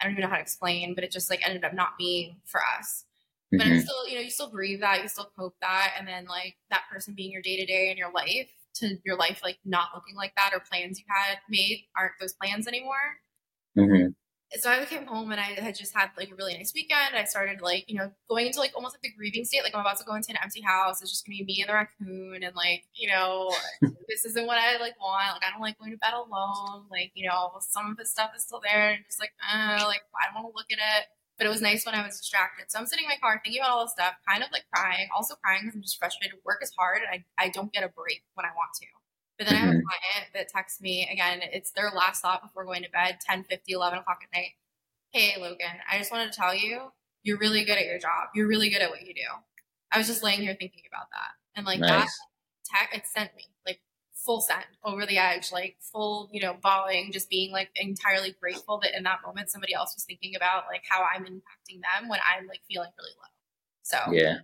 I 0.00 0.04
don't 0.04 0.12
even 0.12 0.22
know 0.22 0.28
how 0.28 0.36
to 0.36 0.42
explain, 0.42 0.94
but 0.94 1.04
it 1.04 1.12
just 1.12 1.30
like 1.30 1.46
ended 1.46 1.64
up 1.64 1.74
not 1.74 1.96
being 1.96 2.36
for 2.44 2.60
us. 2.78 3.04
But 3.52 3.60
mm-hmm. 3.60 3.72
it's 3.72 3.84
still, 3.84 4.08
you 4.08 4.14
know, 4.16 4.20
you 4.22 4.30
still 4.30 4.50
grieve 4.50 4.80
that, 4.80 5.02
you 5.02 5.08
still 5.08 5.30
cope 5.38 5.56
that, 5.60 5.92
and 5.98 6.08
then 6.08 6.24
like 6.24 6.56
that 6.70 6.84
person 6.90 7.14
being 7.14 7.30
your 7.30 7.42
day 7.42 7.56
to 7.56 7.66
day 7.66 7.90
in 7.90 7.96
your 7.96 8.10
life 8.12 8.48
to 8.74 8.96
your 9.04 9.16
life 9.16 9.42
like 9.44 9.58
not 9.66 9.88
looking 9.94 10.14
like 10.14 10.34
that 10.34 10.52
or 10.54 10.60
plans 10.60 10.98
you 10.98 11.04
had 11.06 11.36
made 11.46 11.84
aren't 11.94 12.12
those 12.18 12.32
plans 12.32 12.66
anymore. 12.66 13.18
Mm-hmm 13.76 14.12
so 14.60 14.70
I 14.70 14.84
came 14.84 15.06
home 15.06 15.32
and 15.32 15.40
I 15.40 15.44
had 15.60 15.74
just 15.74 15.94
had 15.94 16.10
like 16.16 16.30
a 16.30 16.34
really 16.34 16.54
nice 16.54 16.72
weekend. 16.74 17.16
I 17.16 17.24
started 17.24 17.62
like, 17.62 17.84
you 17.88 17.96
know, 17.96 18.10
going 18.28 18.46
into 18.46 18.58
like 18.58 18.72
almost 18.74 18.94
like 18.94 19.02
the 19.02 19.12
grieving 19.16 19.44
state. 19.44 19.62
Like 19.62 19.74
I'm 19.74 19.80
about 19.80 19.98
to 19.98 20.04
go 20.04 20.14
into 20.14 20.30
an 20.30 20.38
empty 20.42 20.60
house. 20.60 21.00
It's 21.00 21.10
just 21.10 21.24
gonna 21.24 21.38
be 21.38 21.44
me 21.44 21.62
and 21.62 21.70
the 21.70 21.74
raccoon 21.74 22.42
and 22.42 22.54
like, 22.54 22.84
you 22.94 23.08
know, 23.08 23.50
this 24.08 24.24
isn't 24.26 24.46
what 24.46 24.58
I 24.58 24.78
like 24.78 25.00
want. 25.00 25.32
Like 25.32 25.42
I 25.48 25.52
don't 25.52 25.62
like 25.62 25.78
going 25.78 25.92
to 25.92 25.96
bed 25.96 26.12
alone. 26.12 26.84
Like, 26.90 27.12
you 27.14 27.28
know, 27.28 27.52
some 27.60 27.92
of 27.92 27.98
his 27.98 28.10
stuff 28.10 28.32
is 28.36 28.42
still 28.42 28.60
there 28.62 28.90
and 28.90 29.04
just 29.06 29.20
like, 29.20 29.32
uh, 29.40 29.84
like 29.86 30.02
I 30.14 30.32
don't 30.32 30.42
want 30.42 30.52
to 30.52 30.56
look 30.56 30.70
at 30.70 30.78
it. 30.78 31.06
But 31.42 31.48
it 31.48 31.58
was 31.58 31.60
nice 31.60 31.84
when 31.84 31.96
I 31.96 32.06
was 32.06 32.18
distracted. 32.18 32.70
So 32.70 32.78
I'm 32.78 32.86
sitting 32.86 33.04
in 33.04 33.08
my 33.08 33.16
car 33.16 33.40
thinking 33.42 33.60
about 33.60 33.72
all 33.72 33.82
this 33.82 33.90
stuff, 33.90 34.14
kind 34.28 34.44
of 34.44 34.52
like 34.52 34.62
crying, 34.72 35.08
also 35.12 35.34
crying 35.42 35.62
because 35.62 35.74
I'm 35.74 35.82
just 35.82 35.98
frustrated. 35.98 36.38
Work 36.44 36.60
is 36.62 36.70
hard 36.78 36.98
and 37.02 37.10
I, 37.10 37.46
I 37.46 37.48
don't 37.48 37.72
get 37.72 37.82
a 37.82 37.88
break 37.88 38.22
when 38.34 38.46
I 38.46 38.50
want 38.54 38.70
to. 38.78 38.86
But 39.36 39.48
then 39.48 39.56
mm-hmm. 39.56 39.64
I 39.64 39.66
have 39.66 39.74
a 39.74 39.78
mm-hmm. 39.78 39.88
client 39.90 40.30
that 40.34 40.48
texts 40.54 40.80
me 40.80 41.08
again. 41.12 41.40
It's 41.42 41.72
their 41.72 41.90
last 41.90 42.22
thought 42.22 42.42
before 42.42 42.64
going 42.64 42.84
to 42.84 42.90
bed, 42.90 43.18
10, 43.26 43.42
50, 43.42 43.72
11 43.72 43.98
o'clock 43.98 44.20
at 44.22 44.38
night. 44.38 44.54
Hey, 45.10 45.34
Logan, 45.36 45.82
I 45.90 45.98
just 45.98 46.12
wanted 46.12 46.30
to 46.30 46.38
tell 46.38 46.54
you, 46.54 46.92
you're 47.24 47.38
really 47.38 47.64
good 47.64 47.76
at 47.76 47.86
your 47.86 47.98
job. 47.98 48.30
You're 48.36 48.46
really 48.46 48.70
good 48.70 48.80
at 48.80 48.90
what 48.90 49.02
you 49.02 49.12
do. 49.12 49.26
I 49.90 49.98
was 49.98 50.06
just 50.06 50.22
laying 50.22 50.42
here 50.42 50.54
thinking 50.54 50.84
about 50.86 51.10
that. 51.10 51.34
And 51.56 51.66
like 51.66 51.80
nice. 51.80 51.88
that 51.90 52.08
tech, 52.70 52.90
it 52.94 53.04
sent 53.08 53.34
me 53.34 53.46
like 53.66 53.80
full 54.24 54.40
send 54.40 54.64
over 54.84 55.04
the 55.06 55.18
edge, 55.18 55.52
like 55.52 55.76
full, 55.80 56.28
you 56.32 56.40
know, 56.40 56.56
bawling, 56.62 57.10
just 57.12 57.28
being 57.28 57.52
like 57.52 57.70
entirely 57.76 58.34
grateful 58.40 58.78
that 58.82 58.96
in 58.96 59.02
that 59.04 59.20
moment 59.26 59.50
somebody 59.50 59.74
else 59.74 59.94
was 59.94 60.04
thinking 60.04 60.36
about 60.36 60.64
like 60.70 60.82
how 60.88 61.04
I'm 61.14 61.24
impacting 61.24 61.80
them 61.82 62.08
when 62.08 62.20
I'm 62.28 62.46
like 62.46 62.60
feeling 62.68 62.90
really 62.98 63.12
low. 63.18 63.28
So 63.82 64.12
yeah, 64.12 64.38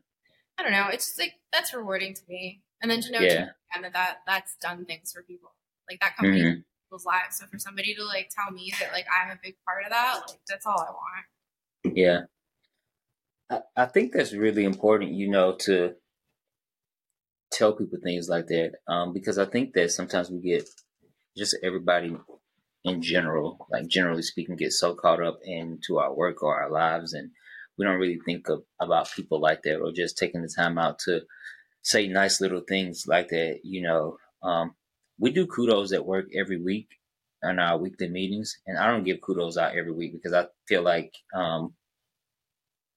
I 0.58 0.62
don't 0.62 0.72
know. 0.72 0.88
It's 0.92 1.06
just 1.06 1.18
like 1.18 1.34
that's 1.52 1.72
rewarding 1.72 2.14
to 2.14 2.22
me 2.28 2.62
and 2.82 2.90
then 2.90 3.00
to 3.00 3.12
know 3.12 3.20
yeah. 3.20 3.48
that 3.80 3.92
that 3.92 4.18
that's 4.26 4.56
done 4.56 4.84
things 4.84 5.12
for 5.12 5.22
people 5.22 5.50
like 5.88 6.00
that 6.00 6.16
company 6.16 6.42
mm-hmm. 6.42 6.60
people's 6.84 7.04
lives 7.04 7.38
so 7.38 7.46
for 7.46 7.58
somebody 7.58 7.94
to 7.94 8.04
like 8.04 8.30
tell 8.30 8.52
me 8.52 8.72
that 8.80 8.92
like 8.92 9.06
i'm 9.12 9.30
a 9.30 9.38
big 9.42 9.54
part 9.66 9.84
of 9.84 9.90
that 9.90 10.20
like 10.28 10.38
that's 10.48 10.66
all 10.66 10.78
i 10.78 10.90
want 10.90 11.96
yeah 11.96 12.20
I, 13.50 13.82
I 13.82 13.86
think 13.86 14.12
that's 14.12 14.32
really 14.32 14.64
important 14.64 15.12
you 15.12 15.28
know 15.28 15.54
to 15.60 15.94
tell 17.50 17.72
people 17.72 17.98
things 18.02 18.28
like 18.28 18.46
that 18.46 18.72
um, 18.88 19.12
because 19.12 19.38
i 19.38 19.44
think 19.44 19.72
that 19.74 19.90
sometimes 19.90 20.30
we 20.30 20.40
get 20.40 20.68
just 21.36 21.56
everybody 21.62 22.16
in 22.84 23.02
general 23.02 23.66
like 23.70 23.86
generally 23.88 24.22
speaking 24.22 24.56
get 24.56 24.72
so 24.72 24.94
caught 24.94 25.22
up 25.22 25.38
into 25.44 25.98
our 25.98 26.14
work 26.14 26.42
or 26.42 26.60
our 26.60 26.70
lives 26.70 27.12
and 27.12 27.30
we 27.78 27.84
don't 27.84 28.00
really 28.00 28.18
think 28.24 28.48
of 28.48 28.64
about 28.80 29.10
people 29.12 29.40
like 29.40 29.62
that 29.62 29.76
or 29.76 29.92
just 29.92 30.18
taking 30.18 30.42
the 30.42 30.52
time 30.54 30.78
out 30.78 30.98
to 30.98 31.22
say 31.82 32.06
nice 32.08 32.40
little 32.40 32.62
things 32.68 33.04
like 33.06 33.28
that. 33.28 33.60
You 33.62 33.82
know, 33.82 34.16
um, 34.42 34.74
we 35.18 35.30
do 35.30 35.46
kudos 35.46 35.92
at 35.92 36.04
work 36.04 36.26
every 36.36 36.60
week 36.60 36.88
in 37.42 37.58
our 37.58 37.78
weekly 37.78 38.08
meetings, 38.08 38.58
and 38.66 38.76
I 38.78 38.90
don't 38.90 39.04
give 39.04 39.20
kudos 39.20 39.56
out 39.56 39.76
every 39.76 39.92
week 39.92 40.12
because 40.12 40.34
I 40.34 40.46
feel 40.66 40.82
like 40.82 41.14
um, 41.34 41.74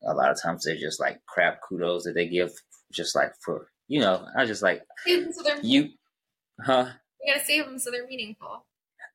a 0.03 0.13
lot 0.13 0.31
of 0.31 0.41
times 0.41 0.65
they're 0.65 0.75
just 0.75 0.99
like 0.99 1.21
crap 1.27 1.59
kudos 1.67 2.03
that 2.03 2.13
they 2.13 2.27
give 2.27 2.51
just 2.91 3.15
like 3.15 3.31
for 3.43 3.67
you 3.91 3.99
know. 3.99 4.25
I 4.35 4.41
was 4.41 4.49
just 4.49 4.63
like 4.63 4.83
so 5.05 5.43
you, 5.61 5.89
huh? 6.63 6.87
You 7.21 7.33
gotta 7.33 7.45
save 7.45 7.65
them 7.65 7.77
so 7.77 7.91
they're 7.91 8.07
meaningful. 8.07 8.65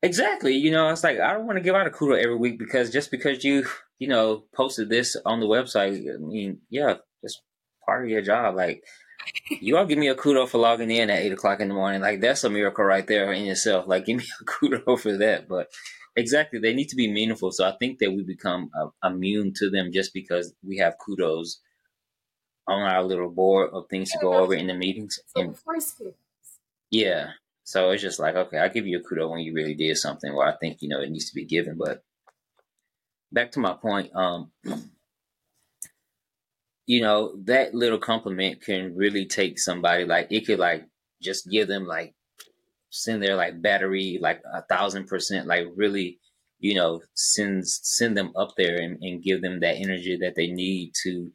Exactly. 0.02 0.54
You 0.54 0.70
know, 0.70 0.90
it's 0.90 1.02
like 1.02 1.18
I 1.18 1.32
don't 1.32 1.46
want 1.46 1.56
to 1.56 1.62
give 1.64 1.74
out 1.74 1.86
a 1.86 1.90
kudo 1.90 2.22
every 2.22 2.36
week 2.36 2.58
because 2.58 2.92
just 2.92 3.10
because 3.10 3.42
you 3.42 3.66
you 3.98 4.06
know 4.06 4.44
posted 4.54 4.90
this 4.90 5.16
on 5.24 5.40
the 5.40 5.46
website, 5.46 6.04
I 6.14 6.18
mean, 6.18 6.60
yeah, 6.68 6.94
just 7.24 7.40
part 7.86 8.04
of 8.04 8.10
your 8.10 8.20
job. 8.20 8.54
Like 8.54 8.84
you 9.48 9.78
all 9.78 9.86
give 9.86 9.98
me 9.98 10.08
a 10.08 10.14
kudo 10.14 10.46
for 10.46 10.58
logging 10.58 10.90
in 10.90 11.08
at 11.08 11.20
eight 11.20 11.32
o'clock 11.32 11.60
in 11.60 11.68
the 11.68 11.74
morning. 11.74 12.02
Like 12.02 12.20
that's 12.20 12.44
a 12.44 12.50
miracle 12.50 12.84
right 12.84 13.06
there 13.06 13.32
in 13.32 13.46
itself. 13.46 13.86
Like 13.88 14.04
give 14.04 14.18
me 14.18 14.24
a 14.40 14.44
kudo 14.50 15.00
for 15.00 15.16
that. 15.16 15.48
But 15.48 15.68
exactly, 16.14 16.60
they 16.60 16.74
need 16.74 16.90
to 16.90 16.96
be 16.96 17.10
meaningful. 17.10 17.50
So 17.50 17.64
I 17.66 17.74
think 17.80 17.98
that 18.00 18.12
we 18.12 18.24
become 18.24 18.68
uh, 18.78 18.88
immune 19.02 19.54
to 19.56 19.70
them 19.70 19.90
just 19.90 20.12
because 20.12 20.52
we 20.62 20.76
have 20.78 20.96
kudos 21.02 21.62
on 22.68 22.82
our 22.82 23.02
little 23.02 23.30
board 23.30 23.70
of 23.72 23.88
things 23.88 24.10
to 24.10 24.18
go 24.20 24.34
over 24.34 24.54
in 24.54 24.66
the 24.66 24.74
meetings. 24.74 25.18
And, 25.34 25.56
yeah. 26.90 27.30
So 27.64 27.90
it's 27.90 28.02
just 28.02 28.20
like, 28.20 28.36
okay, 28.36 28.58
I'll 28.58 28.70
give 28.70 28.86
you 28.86 28.98
a 28.98 29.02
kudo 29.02 29.30
when 29.30 29.40
you 29.40 29.52
really 29.52 29.74
did 29.74 29.96
something 29.96 30.34
where 30.34 30.46
I 30.46 30.56
think, 30.56 30.82
you 30.82 30.88
know, 30.88 31.00
it 31.00 31.10
needs 31.10 31.28
to 31.28 31.34
be 31.34 31.44
given. 31.44 31.76
But 31.76 32.04
back 33.32 33.52
to 33.52 33.60
my 33.60 33.74
point, 33.74 34.14
um, 34.14 34.52
you 36.86 37.00
know, 37.02 37.34
that 37.44 37.74
little 37.74 37.98
compliment 37.98 38.62
can 38.62 38.94
really 38.96 39.26
take 39.26 39.58
somebody 39.58 40.04
like 40.04 40.28
it 40.30 40.46
could 40.46 40.60
like 40.60 40.86
just 41.20 41.50
give 41.50 41.66
them 41.66 41.86
like 41.86 42.14
send 42.90 43.22
their 43.22 43.34
like 43.34 43.60
battery 43.60 44.18
like 44.20 44.42
a 44.52 44.62
thousand 44.62 45.06
percent, 45.06 45.48
like 45.48 45.66
really, 45.74 46.20
you 46.60 46.74
know, 46.74 47.02
send 47.14 47.66
send 47.66 48.16
them 48.16 48.32
up 48.36 48.54
there 48.56 48.76
and, 48.76 49.02
and 49.02 49.22
give 49.22 49.42
them 49.42 49.60
that 49.60 49.76
energy 49.76 50.16
that 50.16 50.36
they 50.36 50.46
need 50.46 50.92
to 51.02 51.32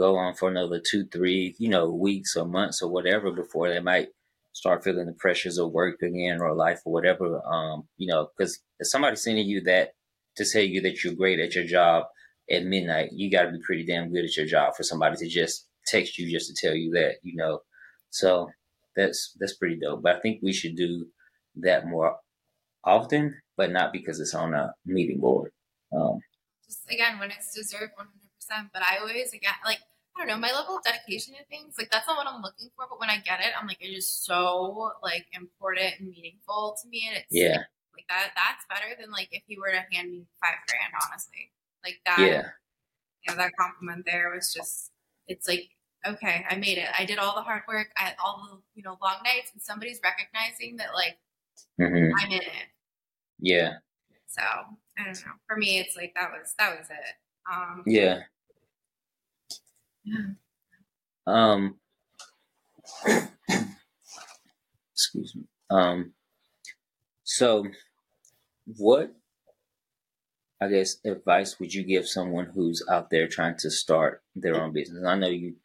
go 0.00 0.16
on 0.16 0.34
for 0.34 0.48
another 0.48 0.80
two, 0.80 1.04
three, 1.06 1.54
you 1.58 1.68
know, 1.68 1.90
weeks 1.90 2.36
or 2.36 2.46
months 2.46 2.82
or 2.82 2.90
whatever 2.90 3.30
before 3.30 3.68
they 3.68 3.80
might 3.80 4.08
start 4.52 4.82
feeling 4.82 5.06
the 5.06 5.12
pressures 5.12 5.58
of 5.58 5.72
work 5.72 6.00
again 6.02 6.40
or 6.40 6.54
life 6.54 6.80
or 6.84 6.92
whatever. 6.92 7.40
Um, 7.46 7.88
you 7.96 8.08
know, 8.08 8.28
because 8.36 8.58
if 8.78 8.88
somebody's 8.88 9.22
sending 9.22 9.46
you 9.46 9.60
that 9.64 9.92
to 10.36 10.44
tell 10.50 10.62
you 10.62 10.80
that 10.82 11.04
you're 11.04 11.14
great 11.14 11.38
at 11.38 11.54
your 11.54 11.64
job, 11.64 12.04
at 12.50 12.64
midnight, 12.64 13.10
you 13.12 13.30
got 13.30 13.44
to 13.44 13.52
be 13.52 13.60
pretty 13.64 13.84
damn 13.86 14.12
good 14.12 14.24
at 14.24 14.36
your 14.36 14.46
job 14.46 14.74
for 14.74 14.82
somebody 14.82 15.16
to 15.16 15.28
just 15.28 15.68
text 15.86 16.18
you 16.18 16.30
just 16.30 16.48
to 16.48 16.66
tell 16.66 16.74
you 16.74 16.90
that, 16.92 17.16
you 17.22 17.36
know. 17.36 17.60
So 18.10 18.50
that's 18.96 19.36
that's 19.38 19.56
pretty 19.56 19.78
dope. 19.78 20.02
But 20.02 20.16
I 20.16 20.20
think 20.20 20.40
we 20.42 20.52
should 20.52 20.76
do 20.76 21.06
that 21.56 21.86
more 21.86 22.16
often, 22.84 23.40
but 23.56 23.70
not 23.70 23.92
because 23.92 24.18
it's 24.20 24.34
on 24.34 24.54
a 24.54 24.74
meeting 24.84 25.20
board. 25.20 25.52
Um, 25.94 26.18
just 26.66 26.80
again, 26.90 27.18
when 27.18 27.30
it's 27.30 27.54
deserved, 27.54 27.92
one 27.94 28.06
hundred 28.06 28.30
percent. 28.34 28.68
But 28.72 28.82
I 28.82 28.98
always 28.98 29.32
again 29.32 29.54
like 29.64 29.80
I 30.20 30.26
don't 30.26 30.36
know 30.36 30.36
my 30.36 30.52
level 30.52 30.76
of 30.76 30.84
dedication 30.84 31.32
to 31.34 31.44
things 31.48 31.76
like 31.78 31.90
that's 31.90 32.06
not 32.06 32.18
what 32.18 32.26
I'm 32.26 32.42
looking 32.42 32.68
for. 32.76 32.84
But 32.90 33.00
when 33.00 33.08
I 33.08 33.16
get 33.16 33.40
it, 33.40 33.56
I'm 33.58 33.66
like 33.66 33.80
it 33.80 33.88
is 33.88 34.06
so 34.06 34.92
like 35.02 35.24
important 35.32 35.94
and 35.98 36.10
meaningful 36.10 36.76
to 36.82 36.88
me, 36.88 37.08
and 37.08 37.16
it's 37.16 37.32
yeah. 37.32 37.64
Like 37.96 38.04
that, 38.08 38.32
that's 38.36 38.68
better 38.68 38.94
than 39.00 39.10
like 39.10 39.28
if 39.32 39.42
you 39.46 39.60
were 39.60 39.72
to 39.72 39.84
hand 39.90 40.12
me 40.12 40.26
five 40.44 40.60
grand, 40.68 40.92
honestly. 41.08 41.50
Like 41.82 41.96
that. 42.04 42.18
Yeah. 42.20 42.42
You 43.22 43.32
know, 43.32 43.36
that 43.36 43.56
compliment 43.58 44.06
there 44.06 44.30
was 44.34 44.52
just, 44.52 44.92
it's 45.28 45.46
like, 45.46 45.68
okay, 46.06 46.44
I 46.48 46.56
made 46.56 46.78
it. 46.78 46.88
I 46.98 47.04
did 47.04 47.18
all 47.18 47.34
the 47.34 47.42
hard 47.42 47.62
work. 47.68 47.88
I 47.98 48.04
had 48.04 48.16
all 48.22 48.48
the, 48.50 48.62
you 48.74 48.82
know, 48.82 48.96
long 49.02 49.16
nights 49.24 49.50
and 49.52 49.60
somebody's 49.60 50.00
recognizing 50.02 50.76
that 50.76 50.94
like 50.94 51.18
mm-hmm. 51.78 52.14
I'm 52.18 52.30
in 52.30 52.40
it. 52.40 52.68
Yeah. 53.38 53.74
So 54.26 54.42
I 54.42 55.04
don't 55.04 55.26
know. 55.26 55.32
For 55.46 55.56
me, 55.56 55.78
it's 55.78 55.96
like, 55.96 56.14
that 56.14 56.30
was, 56.30 56.54
that 56.58 56.78
was 56.78 56.88
it. 56.88 57.52
Um, 57.52 57.82
yeah. 57.86 58.20
Um, 61.26 61.76
excuse 64.92 65.34
me. 65.34 65.44
Um, 65.70 66.12
so 67.24 67.64
what 68.76 69.12
I 70.60 70.68
guess, 70.68 70.98
advice 71.04 71.58
would 71.58 71.72
you 71.72 71.84
give 71.84 72.06
someone 72.06 72.50
who's 72.54 72.84
out 72.90 73.08
there 73.10 73.26
trying 73.26 73.56
to 73.60 73.70
start 73.70 74.22
their 74.36 74.60
own 74.60 74.72
business? 74.72 75.04
I 75.06 75.16
know 75.16 75.28
you 75.28 75.56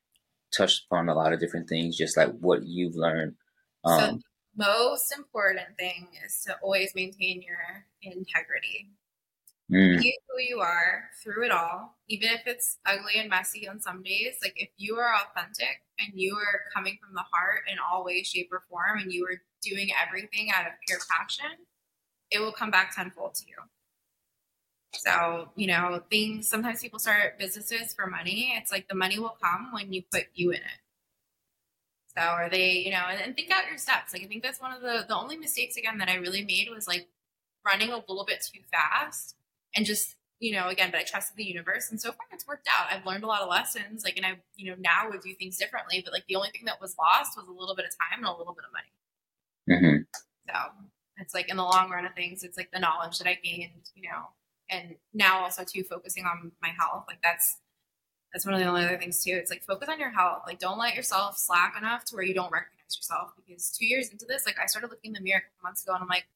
touched 0.55 0.85
upon 0.89 1.09
a 1.09 1.13
lot 1.13 1.33
of 1.33 1.39
different 1.39 1.67
things, 1.67 1.97
just 1.97 2.15
like 2.15 2.31
what 2.39 2.63
you've 2.63 2.95
learned. 2.95 3.35
Um, 3.83 3.99
so, 3.99 4.19
most 4.55 5.13
important 5.17 5.75
thing 5.77 6.07
is 6.25 6.41
to 6.45 6.55
always 6.63 6.93
maintain 6.95 7.41
your 7.41 7.85
integrity. 8.01 8.89
Mm. 9.69 9.99
Be 9.99 10.14
who 10.35 10.43
you 10.43 10.59
are 10.59 11.05
through 11.23 11.45
it 11.45 11.51
all, 11.51 11.97
even 12.07 12.29
if 12.29 12.41
it's 12.45 12.77
ugly 12.85 13.13
and 13.17 13.29
messy 13.29 13.67
on 13.67 13.79
some 13.79 14.03
days. 14.03 14.35
Like 14.41 14.53
if 14.55 14.69
you 14.77 14.95
are 14.95 15.15
authentic 15.15 15.81
and 15.99 16.11
you 16.13 16.35
are 16.35 16.61
coming 16.73 16.97
from 17.01 17.13
the 17.13 17.21
heart 17.21 17.63
in 17.71 17.77
all 17.79 18.03
ways, 18.03 18.27
shape, 18.27 18.49
or 18.51 18.63
form, 18.69 18.99
and 18.99 19.11
you 19.11 19.25
are 19.25 19.41
doing 19.61 19.89
everything 20.05 20.49
out 20.55 20.65
of 20.65 20.73
pure 20.87 20.99
passion, 21.09 21.65
it 22.31 22.39
will 22.39 22.51
come 22.51 22.71
back 22.71 22.95
tenfold 22.95 23.35
to 23.35 23.45
you. 23.47 23.55
So, 24.93 25.49
you 25.55 25.67
know, 25.67 26.01
things 26.09 26.47
sometimes 26.47 26.81
people 26.81 26.99
start 26.99 27.37
businesses 27.37 27.93
for 27.93 28.07
money. 28.07 28.53
It's 28.57 28.71
like 28.71 28.87
the 28.87 28.95
money 28.95 29.19
will 29.19 29.37
come 29.41 29.71
when 29.73 29.91
you 29.91 30.03
put 30.11 30.25
you 30.33 30.51
in 30.51 30.57
it. 30.57 30.79
So 32.17 32.21
are 32.21 32.49
they, 32.49 32.71
you 32.77 32.91
know, 32.91 33.03
and, 33.09 33.21
and 33.21 33.35
think 33.35 33.51
out 33.51 33.67
your 33.67 33.77
steps. 33.77 34.13
Like 34.13 34.23
I 34.23 34.27
think 34.27 34.41
that's 34.41 34.61
one 34.61 34.71
of 34.71 34.81
the 34.81 35.05
the 35.07 35.15
only 35.15 35.37
mistakes 35.37 35.75
again 35.75 35.97
that 35.97 36.07
I 36.07 36.15
really 36.15 36.45
made 36.45 36.69
was 36.73 36.87
like 36.87 37.09
running 37.65 37.89
a 37.89 37.97
little 37.97 38.25
bit 38.25 38.45
too 38.53 38.61
fast 38.71 39.35
and 39.75 39.85
just 39.85 40.15
you 40.39 40.53
know 40.53 40.67
again 40.67 40.89
but 40.91 40.99
i 40.99 41.03
trusted 41.03 41.37
the 41.37 41.43
universe 41.43 41.89
and 41.91 41.99
so 41.99 42.09
far 42.11 42.25
it's 42.31 42.47
worked 42.47 42.67
out. 42.67 42.91
I've 42.91 43.05
learned 43.05 43.23
a 43.23 43.27
lot 43.27 43.41
of 43.41 43.49
lessons 43.49 44.03
like 44.03 44.17
and 44.17 44.25
i 44.25 44.37
you 44.55 44.69
know 44.69 44.77
now 44.79 45.09
would 45.09 45.21
do 45.21 45.33
things 45.33 45.57
differently 45.57 46.01
but 46.03 46.13
like 46.13 46.25
the 46.27 46.35
only 46.35 46.49
thing 46.49 46.65
that 46.65 46.81
was 46.81 46.95
lost 46.97 47.37
was 47.37 47.47
a 47.47 47.51
little 47.51 47.75
bit 47.75 47.85
of 47.85 47.91
time 47.91 48.19
and 48.19 48.27
a 48.27 48.37
little 48.37 48.53
bit 48.53 48.65
of 48.65 48.73
money. 48.73 48.91
Mm-hmm. 49.67 50.03
so 50.47 50.55
it's 51.17 51.33
like 51.33 51.49
in 51.49 51.57
the 51.57 51.63
long 51.63 51.89
run 51.89 52.05
of 52.05 52.13
things 52.13 52.43
it's 52.43 52.57
like 52.57 52.69
the 52.71 52.79
knowledge 52.79 53.17
that 53.17 53.27
i 53.27 53.39
gained 53.41 53.89
you 53.95 54.03
know 54.03 54.27
and 54.69 54.95
now 55.13 55.39
also 55.43 55.63
too 55.63 55.83
focusing 55.83 56.25
on 56.25 56.51
my 56.61 56.69
health 56.69 57.05
like 57.07 57.21
that's 57.23 57.57
that's 58.33 58.45
one 58.45 58.53
of 58.53 58.59
the 58.59 58.65
only 58.65 58.83
other 58.83 58.97
things 58.97 59.23
too 59.23 59.31
it's 59.31 59.49
like 59.49 59.63
focus 59.63 59.87
on 59.89 59.99
your 59.99 60.11
health 60.11 60.43
like 60.45 60.59
don't 60.59 60.77
let 60.77 60.95
yourself 60.95 61.37
slack 61.37 61.75
enough 61.77 62.03
to 62.05 62.15
where 62.15 62.25
you 62.25 62.33
don't 62.33 62.51
recognize 62.51 62.95
yourself 62.95 63.31
because 63.35 63.71
two 63.71 63.85
years 63.85 64.09
into 64.09 64.25
this 64.25 64.45
like 64.45 64.57
i 64.61 64.65
started 64.65 64.89
looking 64.89 65.09
in 65.09 65.13
the 65.13 65.21
mirror 65.21 65.39
a 65.39 65.41
couple 65.41 65.69
months 65.69 65.83
ago 65.83 65.93
and 65.93 66.03
i'm 66.03 66.07
like 66.09 66.27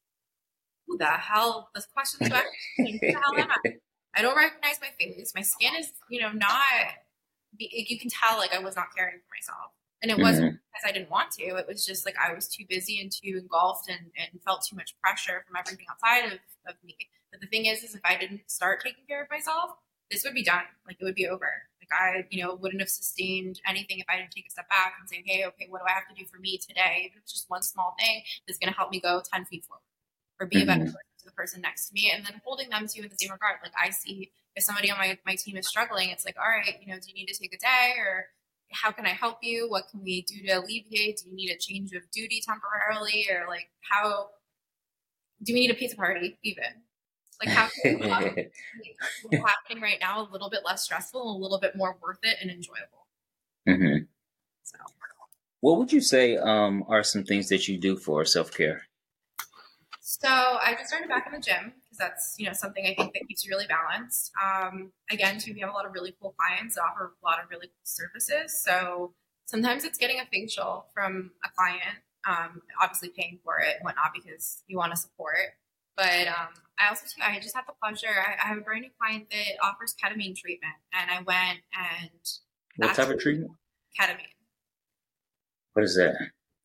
who 0.88 0.96
the 0.96 1.06
hell 1.06 1.68
this 1.74 1.86
question's 1.86 2.30
back 2.30 2.46
who 2.78 2.84
the 3.00 3.12
hell 3.12 3.36
am 3.36 3.48
i 3.64 3.74
I 4.14 4.22
don't 4.22 4.36
recognize 4.36 4.78
my 4.80 4.90
face. 4.98 5.32
My 5.34 5.42
skin 5.42 5.72
is, 5.78 5.92
you 6.08 6.20
know, 6.20 6.32
not. 6.32 6.64
You 7.58 7.98
can 7.98 8.10
tell 8.10 8.38
like 8.38 8.54
I 8.54 8.58
was 8.58 8.76
not 8.76 8.94
caring 8.96 9.18
for 9.18 9.30
myself, 9.34 9.72
and 10.02 10.10
it 10.10 10.14
mm-hmm. 10.14 10.22
wasn't 10.22 10.52
because 10.72 10.88
I 10.88 10.92
didn't 10.92 11.10
want 11.10 11.32
to. 11.32 11.42
It 11.44 11.66
was 11.66 11.84
just 11.84 12.06
like 12.06 12.14
I 12.16 12.32
was 12.32 12.48
too 12.48 12.64
busy 12.68 13.00
and 13.00 13.10
too 13.10 13.38
engulfed 13.38 13.88
and, 13.88 14.10
and 14.16 14.40
felt 14.42 14.64
too 14.68 14.76
much 14.76 14.94
pressure 15.02 15.44
from 15.46 15.56
everything 15.56 15.86
outside 15.90 16.32
of, 16.32 16.38
of 16.66 16.74
me. 16.84 16.96
But 17.30 17.40
the 17.40 17.46
thing 17.46 17.66
is, 17.66 17.82
is 17.82 17.94
if 17.94 18.00
I 18.04 18.16
didn't 18.16 18.42
start 18.46 18.82
taking 18.82 19.04
care 19.08 19.22
of 19.22 19.30
myself, 19.30 19.72
this 20.10 20.24
would 20.24 20.34
be 20.34 20.44
done. 20.44 20.66
Like 20.86 20.96
it 21.00 21.04
would 21.04 21.14
be 21.14 21.26
over. 21.26 21.50
Like 21.80 21.90
I, 21.92 22.26
you 22.30 22.42
know, 22.42 22.54
wouldn't 22.54 22.80
have 22.80 22.88
sustained 22.88 23.60
anything 23.68 23.98
if 23.98 24.06
I 24.08 24.16
didn't 24.16 24.30
take 24.30 24.46
a 24.46 24.50
step 24.50 24.68
back 24.68 24.94
and 24.98 25.08
say, 25.08 25.22
hey, 25.26 25.44
okay, 25.46 25.66
what 25.68 25.80
do 25.80 25.86
I 25.88 25.92
have 25.92 26.08
to 26.08 26.14
do 26.14 26.26
for 26.30 26.38
me 26.38 26.58
today? 26.58 27.06
Even 27.06 27.18
if 27.18 27.22
it's 27.24 27.32
just 27.32 27.50
one 27.50 27.62
small 27.62 27.94
thing 27.98 28.22
that's 28.46 28.58
going 28.58 28.72
to 28.72 28.76
help 28.76 28.90
me 28.90 29.00
go 29.00 29.22
ten 29.32 29.44
feet 29.44 29.64
forward 29.64 29.82
or 30.40 30.46
be 30.46 30.56
mm-hmm. 30.56 30.62
a 30.62 30.66
better 30.66 30.80
mm-hmm. 30.80 30.94
person 30.94 31.09
to 31.20 31.26
the 31.26 31.32
person 31.32 31.60
next 31.60 31.88
to 31.88 31.94
me 31.94 32.12
and 32.14 32.24
then 32.24 32.40
holding 32.44 32.68
them 32.68 32.86
to 32.86 33.02
in 33.02 33.08
the 33.08 33.16
same 33.18 33.30
regard. 33.30 33.56
Like 33.62 33.72
I 33.80 33.90
see 33.90 34.30
if 34.56 34.64
somebody 34.64 34.90
on 34.90 34.98
my, 34.98 35.18
my 35.24 35.36
team 35.36 35.56
is 35.56 35.68
struggling, 35.68 36.10
it's 36.10 36.24
like, 36.24 36.36
all 36.38 36.48
right, 36.48 36.76
you 36.80 36.92
know, 36.92 36.98
do 36.98 37.08
you 37.08 37.14
need 37.14 37.26
to 37.26 37.38
take 37.38 37.54
a 37.54 37.58
day 37.58 37.94
or 37.98 38.26
how 38.72 38.90
can 38.90 39.06
I 39.06 39.10
help 39.10 39.38
you? 39.42 39.68
What 39.68 39.88
can 39.90 40.02
we 40.02 40.22
do 40.22 40.46
to 40.46 40.52
alleviate? 40.52 41.18
Do 41.18 41.30
you 41.30 41.36
need 41.36 41.50
a 41.50 41.58
change 41.58 41.92
of 41.92 42.10
duty 42.10 42.42
temporarily? 42.46 43.26
Or 43.30 43.46
like 43.48 43.68
how 43.90 44.28
do 45.42 45.54
we 45.54 45.60
need 45.60 45.70
a 45.70 45.74
pizza 45.74 45.96
party 45.96 46.38
even? 46.42 46.64
Like 47.44 47.54
how 47.54 47.68
can 47.82 47.98
we 47.98 48.06
make 48.08 48.52
what's 49.22 49.44
happening 49.44 49.82
right 49.82 49.98
now 50.00 50.22
a 50.22 50.28
little 50.30 50.50
bit 50.50 50.60
less 50.64 50.82
stressful 50.82 51.20
and 51.20 51.40
a 51.40 51.42
little 51.42 51.58
bit 51.58 51.74
more 51.74 51.96
worth 52.02 52.18
it 52.22 52.36
and 52.40 52.50
enjoyable. 52.50 53.06
Mm-hmm. 53.68 54.04
So 54.62 54.78
what 55.60 55.78
would 55.78 55.92
you 55.92 56.00
say 56.00 56.36
um, 56.36 56.84
are 56.88 57.02
some 57.02 57.24
things 57.24 57.48
that 57.48 57.68
you 57.68 57.78
do 57.78 57.96
for 57.96 58.24
self 58.24 58.52
care? 58.52 58.82
So 60.18 60.26
I 60.28 60.74
just 60.76 60.88
started 60.88 61.08
back 61.08 61.28
in 61.28 61.32
the 61.32 61.38
gym 61.38 61.72
because 61.86 61.98
that's 61.98 62.34
you 62.36 62.44
know 62.46 62.52
something 62.52 62.84
I 62.84 62.94
think 63.00 63.14
that 63.14 63.28
keeps 63.28 63.44
you 63.44 63.50
really 63.50 63.68
balanced. 63.68 64.32
Um, 64.42 64.90
again, 65.08 65.38
too, 65.38 65.54
we 65.54 65.60
have 65.60 65.70
a 65.70 65.72
lot 65.72 65.86
of 65.86 65.92
really 65.92 66.12
cool 66.20 66.34
clients 66.36 66.74
that 66.74 66.82
offer 66.82 67.12
a 67.14 67.24
lot 67.24 67.38
of 67.40 67.48
really 67.48 67.68
cool 67.68 67.84
services. 67.84 68.60
So 68.60 69.14
sometimes 69.46 69.84
it's 69.84 69.98
getting 69.98 70.18
a 70.18 70.26
facial 70.26 70.86
from 70.92 71.30
a 71.44 71.48
client, 71.56 72.02
um, 72.28 72.60
obviously 72.82 73.10
paying 73.16 73.38
for 73.44 73.60
it 73.60 73.76
and 73.76 73.84
whatnot 73.84 74.10
because 74.12 74.64
you 74.66 74.76
want 74.76 74.90
to 74.90 74.96
support. 74.96 75.54
But 75.96 76.26
um, 76.26 76.58
I 76.80 76.88
also 76.88 77.06
too, 77.06 77.22
I 77.22 77.38
just 77.38 77.54
had 77.54 77.62
the 77.68 77.74
pleasure. 77.80 78.08
I, 78.08 78.44
I, 78.44 78.48
have 78.48 78.58
a 78.58 78.62
brand 78.62 78.82
new 78.82 78.90
client 79.00 79.30
that 79.30 79.64
offers 79.64 79.94
ketamine 79.94 80.36
treatment, 80.36 80.74
and 80.92 81.08
I 81.08 81.22
went 81.22 81.60
and 81.72 82.10
what 82.78 82.96
type 82.96 83.10
of 83.10 83.20
treatment? 83.20 83.52
Ketamine. 83.96 84.34
What 85.74 85.84
is 85.84 85.94
that? 85.94 86.16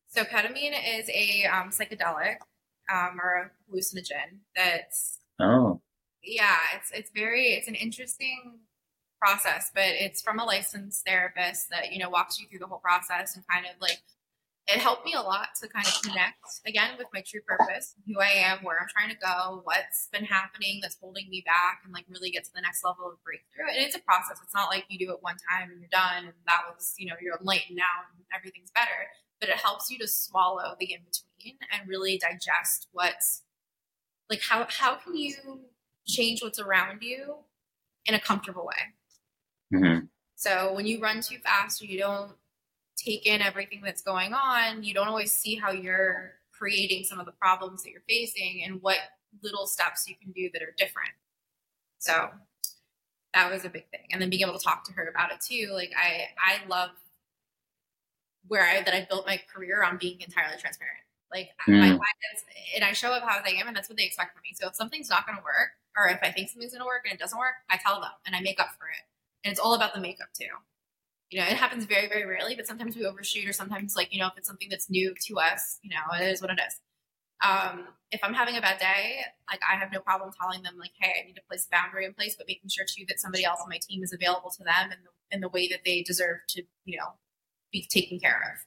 So 0.08 0.24
ketamine 0.24 0.74
is 0.98 1.08
a 1.10 1.44
um, 1.44 1.70
psychedelic 1.70 2.38
um, 2.92 3.18
or 3.20 3.34
a 3.34 3.50
hallucinogen. 3.70 4.40
That's 4.54 5.18
oh 5.40 5.80
yeah, 6.22 6.58
it's 6.76 6.90
it's 6.92 7.10
very 7.14 7.52
it's 7.52 7.68
an 7.68 7.74
interesting 7.74 8.60
process, 9.20 9.70
but 9.74 9.84
it's 9.86 10.20
from 10.20 10.38
a 10.38 10.44
licensed 10.44 11.04
therapist 11.06 11.70
that 11.70 11.92
you 11.92 11.98
know 11.98 12.10
walks 12.10 12.38
you 12.38 12.46
through 12.48 12.58
the 12.58 12.66
whole 12.66 12.80
process 12.80 13.36
and 13.36 13.44
kind 13.48 13.66
of 13.66 13.80
like 13.80 14.00
it 14.66 14.80
helped 14.80 15.06
me 15.06 15.14
a 15.14 15.22
lot 15.22 15.54
to 15.62 15.68
kind 15.68 15.86
of 15.86 15.94
connect 16.02 16.42
again 16.66 16.98
with 16.98 17.06
my 17.14 17.22
true 17.22 17.40
purpose, 17.46 17.94
who 18.04 18.18
I 18.18 18.50
am, 18.50 18.64
where 18.64 18.78
I'm 18.80 18.90
trying 18.90 19.14
to 19.14 19.22
go, 19.22 19.60
what's 19.62 20.08
been 20.10 20.24
happening 20.24 20.80
that's 20.82 20.98
holding 21.00 21.30
me 21.30 21.44
back, 21.46 21.82
and 21.84 21.94
like 21.94 22.04
really 22.10 22.30
get 22.30 22.44
to 22.44 22.50
the 22.52 22.60
next 22.60 22.82
level 22.82 23.06
of 23.06 23.22
breakthrough. 23.22 23.70
And 23.70 23.78
it's 23.78 23.94
a 23.94 24.02
process. 24.02 24.40
It's 24.42 24.54
not 24.54 24.68
like 24.68 24.84
you 24.88 24.98
do 24.98 25.12
it 25.12 25.22
one 25.22 25.36
time 25.50 25.70
and 25.70 25.78
you're 25.78 25.94
done, 25.94 26.26
and 26.26 26.34
that 26.46 26.66
was 26.66 26.94
you 26.98 27.06
know 27.06 27.14
you're 27.22 27.38
enlightened 27.38 27.78
now 27.78 28.10
and 28.10 28.26
everything's 28.34 28.72
better. 28.74 29.06
But 29.40 29.50
it 29.50 29.56
helps 29.56 29.90
you 29.90 29.98
to 29.98 30.08
swallow 30.08 30.74
the 30.78 30.92
in 30.92 31.00
between 31.00 31.58
and 31.70 31.88
really 31.88 32.18
digest 32.18 32.88
what's 32.92 33.42
like 34.30 34.40
how 34.40 34.66
how 34.68 34.96
can 34.96 35.16
you 35.16 35.34
change 36.06 36.42
what's 36.42 36.58
around 36.58 37.02
you 37.02 37.36
in 38.06 38.14
a 38.14 38.20
comfortable 38.20 38.66
way? 38.66 39.74
Mm-hmm. 39.74 40.06
so 40.36 40.72
when 40.74 40.86
you 40.86 41.00
run 41.00 41.20
too 41.20 41.38
fast 41.38 41.82
or 41.82 41.86
you 41.86 41.98
don't 41.98 42.30
take 42.96 43.26
in 43.26 43.42
everything 43.42 43.80
that's 43.84 44.00
going 44.00 44.32
on 44.32 44.84
you 44.84 44.94
don't 44.94 45.08
always 45.08 45.32
see 45.32 45.56
how 45.56 45.72
you're 45.72 46.34
creating 46.56 47.04
some 47.04 47.20
of 47.20 47.26
the 47.26 47.32
problems 47.32 47.82
that 47.82 47.90
you're 47.90 48.02
facing 48.08 48.62
and 48.64 48.80
what 48.82 48.98
little 49.42 49.66
steps 49.66 50.08
you 50.08 50.14
can 50.22 50.32
do 50.32 50.48
that 50.52 50.62
are 50.62 50.74
different. 50.76 51.10
So 51.98 52.30
that 53.34 53.52
was 53.52 53.64
a 53.64 53.68
big 53.68 53.88
thing. 53.90 54.06
And 54.10 54.20
then 54.20 54.30
being 54.30 54.42
able 54.42 54.58
to 54.58 54.64
talk 54.64 54.84
to 54.84 54.92
her 54.92 55.08
about 55.08 55.32
it 55.32 55.40
too 55.40 55.70
like 55.72 55.92
i 55.96 56.28
i 56.38 56.66
love 56.68 56.90
where 58.48 58.62
i 58.62 58.82
that 58.82 58.94
i 58.94 59.06
built 59.08 59.26
my 59.26 59.40
career 59.52 59.82
on 59.82 59.96
being 59.98 60.20
entirely 60.20 60.56
transparent 60.58 60.98
like 61.32 61.50
mm. 61.68 61.78
my 61.78 61.88
clients, 61.88 62.44
and 62.74 62.84
I 62.84 62.92
show 62.92 63.12
up 63.12 63.22
how 63.22 63.40
I 63.44 63.50
am, 63.60 63.68
and 63.68 63.76
that's 63.76 63.88
what 63.88 63.98
they 63.98 64.04
expect 64.04 64.32
from 64.32 64.42
me. 64.42 64.54
So 64.54 64.68
if 64.68 64.76
something's 64.76 65.10
not 65.10 65.26
going 65.26 65.36
to 65.36 65.44
work, 65.44 65.70
or 65.96 66.08
if 66.08 66.18
I 66.22 66.30
think 66.30 66.48
something's 66.48 66.72
going 66.72 66.82
to 66.82 66.86
work 66.86 67.02
and 67.04 67.12
it 67.12 67.20
doesn't 67.20 67.38
work, 67.38 67.54
I 67.70 67.78
tell 67.78 68.00
them 68.00 68.10
and 68.26 68.36
I 68.36 68.40
make 68.40 68.60
up 68.60 68.70
for 68.78 68.88
it. 68.88 69.02
And 69.44 69.50
it's 69.50 69.60
all 69.60 69.74
about 69.74 69.94
the 69.94 70.00
makeup 70.00 70.28
too. 70.38 70.52
You 71.30 71.40
know, 71.40 71.46
it 71.46 71.56
happens 71.56 71.84
very, 71.84 72.08
very 72.08 72.24
rarely, 72.24 72.54
but 72.54 72.66
sometimes 72.66 72.96
we 72.96 73.04
overshoot, 73.04 73.48
or 73.48 73.52
sometimes 73.52 73.96
like 73.96 74.12
you 74.12 74.20
know, 74.20 74.28
if 74.28 74.34
it's 74.36 74.46
something 74.46 74.68
that's 74.70 74.88
new 74.88 75.14
to 75.26 75.38
us, 75.38 75.78
you 75.82 75.90
know, 75.90 76.02
it 76.14 76.30
is 76.30 76.40
what 76.40 76.50
it 76.50 76.60
is. 76.66 76.80
Um, 77.44 77.88
if 78.12 78.20
I'm 78.22 78.32
having 78.32 78.56
a 78.56 78.60
bad 78.60 78.78
day, 78.78 79.20
like 79.50 79.60
I 79.60 79.76
have 79.76 79.92
no 79.92 80.00
problem 80.00 80.30
telling 80.40 80.62
them 80.62 80.78
like, 80.78 80.92
hey, 80.98 81.12
I 81.20 81.26
need 81.26 81.34
to 81.34 81.42
place 81.48 81.66
a 81.66 81.70
boundary 81.70 82.06
in 82.06 82.14
place, 82.14 82.34
but 82.36 82.46
making 82.48 82.70
sure 82.70 82.86
too 82.88 83.04
that 83.08 83.20
somebody 83.20 83.44
else 83.44 83.60
on 83.62 83.68
my 83.68 83.78
team 83.82 84.02
is 84.02 84.12
available 84.12 84.50
to 84.50 84.64
them 84.64 84.90
and 84.90 85.00
the 85.04 85.10
in 85.32 85.40
the 85.40 85.48
way 85.48 85.66
that 85.68 85.80
they 85.84 86.02
deserve 86.02 86.38
to, 86.50 86.62
you 86.84 86.96
know, 86.96 87.14
be 87.72 87.86
taken 87.90 88.18
care 88.18 88.40
of. 88.54 88.66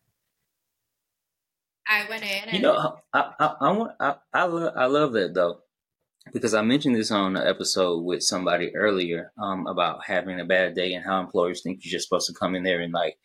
I 1.88 2.08
went 2.08 2.24
in. 2.24 2.56
you 2.56 2.62
know, 2.62 2.98
I 3.14 3.32
I 3.40 3.56
I, 3.62 3.72
want, 3.72 3.92
I, 4.00 4.16
I, 4.34 4.44
love, 4.44 4.74
I 4.76 4.86
love 4.86 5.14
that 5.14 5.34
though, 5.34 5.62
because 6.32 6.54
I 6.54 6.62
mentioned 6.62 6.96
this 6.96 7.12
on 7.12 7.36
an 7.36 7.48
episode 7.48 8.04
with 8.04 8.22
somebody 8.22 8.76
earlier 8.76 9.32
um, 9.42 9.66
about 9.66 10.06
having 10.06 10.40
a 10.40 10.46
bad 10.46 10.76
day 10.76 10.94
and 10.94 11.04
how 11.04 11.20
employers 11.20 11.62
think 11.62 11.80
you're 11.84 11.92
just 11.92 12.08
supposed 12.08 12.28
to 12.28 12.40
come 12.40 12.56
in 12.56 12.64
there 12.64 12.82
and 12.82 12.94
like 12.94 13.18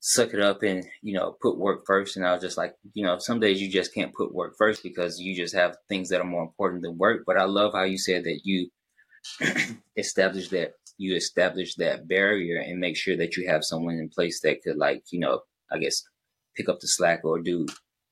suck 0.00 0.32
it 0.32 0.40
up 0.40 0.62
and 0.62 0.86
you 1.02 1.12
know 1.12 1.36
put 1.42 1.58
work 1.58 1.82
first. 1.86 2.16
And 2.16 2.26
I 2.26 2.32
was 2.32 2.40
just 2.40 2.56
like, 2.56 2.74
you 2.94 3.04
know, 3.04 3.18
some 3.18 3.40
days 3.40 3.60
you 3.60 3.70
just 3.70 3.92
can't 3.92 4.14
put 4.14 4.34
work 4.34 4.54
first 4.56 4.82
because 4.82 5.20
you 5.20 5.36
just 5.36 5.54
have 5.54 5.76
things 5.88 6.08
that 6.08 6.20
are 6.20 6.24
more 6.24 6.42
important 6.42 6.82
than 6.82 6.96
work. 6.96 7.24
But 7.26 7.36
I 7.36 7.44
love 7.44 7.72
how 7.74 7.82
you 7.82 7.98
said 7.98 8.24
that 8.24 8.40
you 8.44 8.70
establish 9.96 10.48
that 10.50 10.74
you 10.98 11.14
establish 11.14 11.74
that 11.74 12.08
barrier 12.08 12.60
and 12.60 12.80
make 12.80 12.96
sure 12.96 13.16
that 13.16 13.36
you 13.36 13.48
have 13.48 13.64
someone 13.64 13.96
in 13.96 14.08
place 14.08 14.40
that 14.40 14.62
could 14.62 14.76
like 14.76 15.04
you 15.10 15.20
know 15.20 15.40
I 15.70 15.78
guess 15.78 16.02
pick 16.56 16.68
up 16.68 16.80
the 16.80 16.88
slack 16.88 17.24
or 17.24 17.40
do 17.40 17.66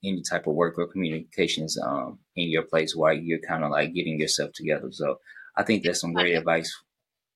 any 0.04 0.22
type 0.22 0.46
of 0.46 0.54
work 0.54 0.78
or 0.78 0.86
communications 0.86 1.78
um, 1.82 2.18
in 2.36 2.50
your 2.50 2.62
place 2.62 2.94
while 2.94 3.14
you're 3.14 3.38
kind 3.38 3.64
of 3.64 3.70
like 3.70 3.94
getting 3.94 4.20
yourself 4.20 4.52
together. 4.52 4.88
So 4.90 5.18
I 5.56 5.62
think 5.62 5.82
that's 5.82 6.00
some 6.00 6.12
great 6.12 6.34
advice. 6.34 6.70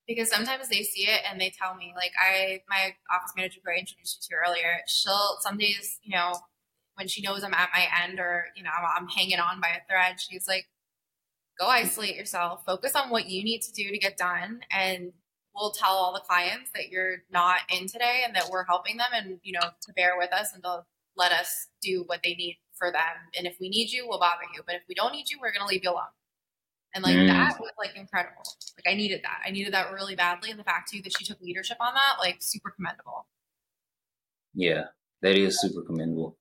Because 0.07 0.31
sometimes 0.31 0.69
they 0.69 0.83
see 0.83 1.07
it 1.07 1.21
and 1.31 1.41
they 1.41 1.51
tell 1.51 1.75
me, 1.75 1.93
like 1.97 2.13
I, 2.19 2.63
my 2.69 2.95
office 3.15 3.33
manager 3.37 3.61
who 3.65 3.71
I 3.71 3.79
introduced 3.79 4.27
you 4.31 4.37
to 4.37 4.49
earlier, 4.49 4.79
she'll 4.87 5.37
some 5.41 5.59
days, 5.59 5.99
you 6.03 6.15
know, 6.15 6.33
when 6.95 7.09
she 7.09 7.23
knows 7.23 7.45
I'm 7.45 7.55
at 7.55 7.71
my 7.73 7.87
end 8.05 8.19
or 8.19 8.47
you 8.57 8.63
know 8.63 8.71
I'm, 8.77 9.03
I'm 9.03 9.09
hanging 9.09 9.39
on 9.39 9.61
by 9.61 9.69
a 9.69 9.87
thread, 9.89 10.19
she's 10.19 10.49
like, 10.49 10.67
"Go 11.59 11.67
isolate 11.67 12.17
yourself. 12.17 12.65
Focus 12.65 12.95
on 12.95 13.11
what 13.11 13.29
you 13.29 13.43
need 13.43 13.63
to 13.63 13.73
do 13.73 13.91
to 13.91 13.99
get 13.99 14.17
done, 14.17 14.61
and 14.71 15.13
we'll 15.55 15.73
tell 15.73 15.93
all 15.93 16.13
the 16.13 16.21
clients 16.21 16.71
that 16.75 16.89
you're 16.89 17.19
not 17.31 17.61
in 17.71 17.87
today 17.87 18.23
and 18.25 18.35
that 18.37 18.49
we're 18.51 18.65
helping 18.65 18.97
them, 18.97 19.09
and 19.13 19.41
you 19.43 19.53
know 19.53 19.69
to 19.83 19.93
bear 19.95 20.17
with 20.17 20.33
us 20.33 20.55
until 20.55 20.87
let 21.17 21.33
us 21.33 21.67
do 21.83 22.05
what 22.07 22.21
they 22.23 22.35
need 22.35 22.59
for 22.79 22.93
them. 22.93 23.03
And 23.37 23.47
if 23.47 23.57
we 23.61 23.69
need 23.69 23.91
you, 23.91 24.07
we'll 24.09 24.21
bother 24.21 24.45
you. 24.55 24.63
But 24.65 24.77
if 24.77 24.83
we 24.89 24.95
don't 24.95 25.13
need 25.13 25.29
you, 25.29 25.39
we're 25.41 25.53
going 25.53 25.67
to 25.67 25.67
leave 25.67 25.83
you 25.83 25.91
alone. 25.91 26.15
And 26.95 27.05
like 27.05 27.17
mm. 27.17 27.27
that 27.27 27.61
was 27.61 27.73
like 27.77 27.97
incredible. 27.97 28.43
Like 28.79 28.93
I 28.93 28.97
needed 28.97 29.21
that. 29.25 29.41
I 29.45 29.51
needed 29.51 29.75
that 29.75 29.93
really 29.93 30.15
badly. 30.15 30.51
And 30.51 30.59
the 30.59 30.65
fact 30.65 30.91
too 30.91 31.03
that 31.03 31.13
she 31.19 31.25
took 31.25 31.41
leadership 31.41 31.77
on 31.81 31.93
that, 31.93 32.19
like 32.19 32.39
super 32.41 32.71
commendable. 32.71 33.27
Yeah, 34.55 34.85
that 35.23 35.37
is 35.37 35.61
super 35.61 35.83
commendable. 35.83 36.38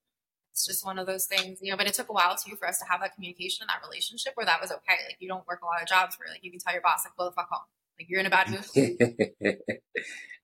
It's 0.58 0.66
just 0.66 0.84
one 0.84 0.98
of 0.98 1.06
those 1.06 1.28
things, 1.28 1.60
you 1.62 1.70
know, 1.70 1.78
but 1.78 1.86
it 1.86 1.94
took 1.94 2.10
a 2.10 2.14
while 2.14 2.36
too 2.36 2.56
for 2.56 2.68
us 2.68 2.80
to 2.80 2.86
have 2.90 3.00
that 3.02 3.14
communication 3.14 3.62
and 3.62 3.70
that 3.70 3.86
relationship 3.88 4.34
where 4.34 4.46
that 4.48 4.60
was 4.60 4.72
okay. 4.72 4.98
Like 5.06 5.18
you 5.20 5.28
don't 5.28 5.46
work 5.48 5.62
a 5.62 5.66
lot 5.68 5.84
of 5.84 5.88
jobs 5.88 6.18
where 6.18 6.34
like 6.34 6.44
you 6.44 6.50
can 6.50 6.60
tell 6.60 6.74
your 6.74 6.82
boss 6.82 7.06
like 7.06 7.16
go 7.16 7.26
the 7.26 7.32
fuck 7.32 7.48
home. 7.48 7.62
Like 8.00 8.10
you're 8.10 8.20
in 8.20 8.26
a 8.26 8.32
bad 8.32 8.50
mood. 8.50 8.66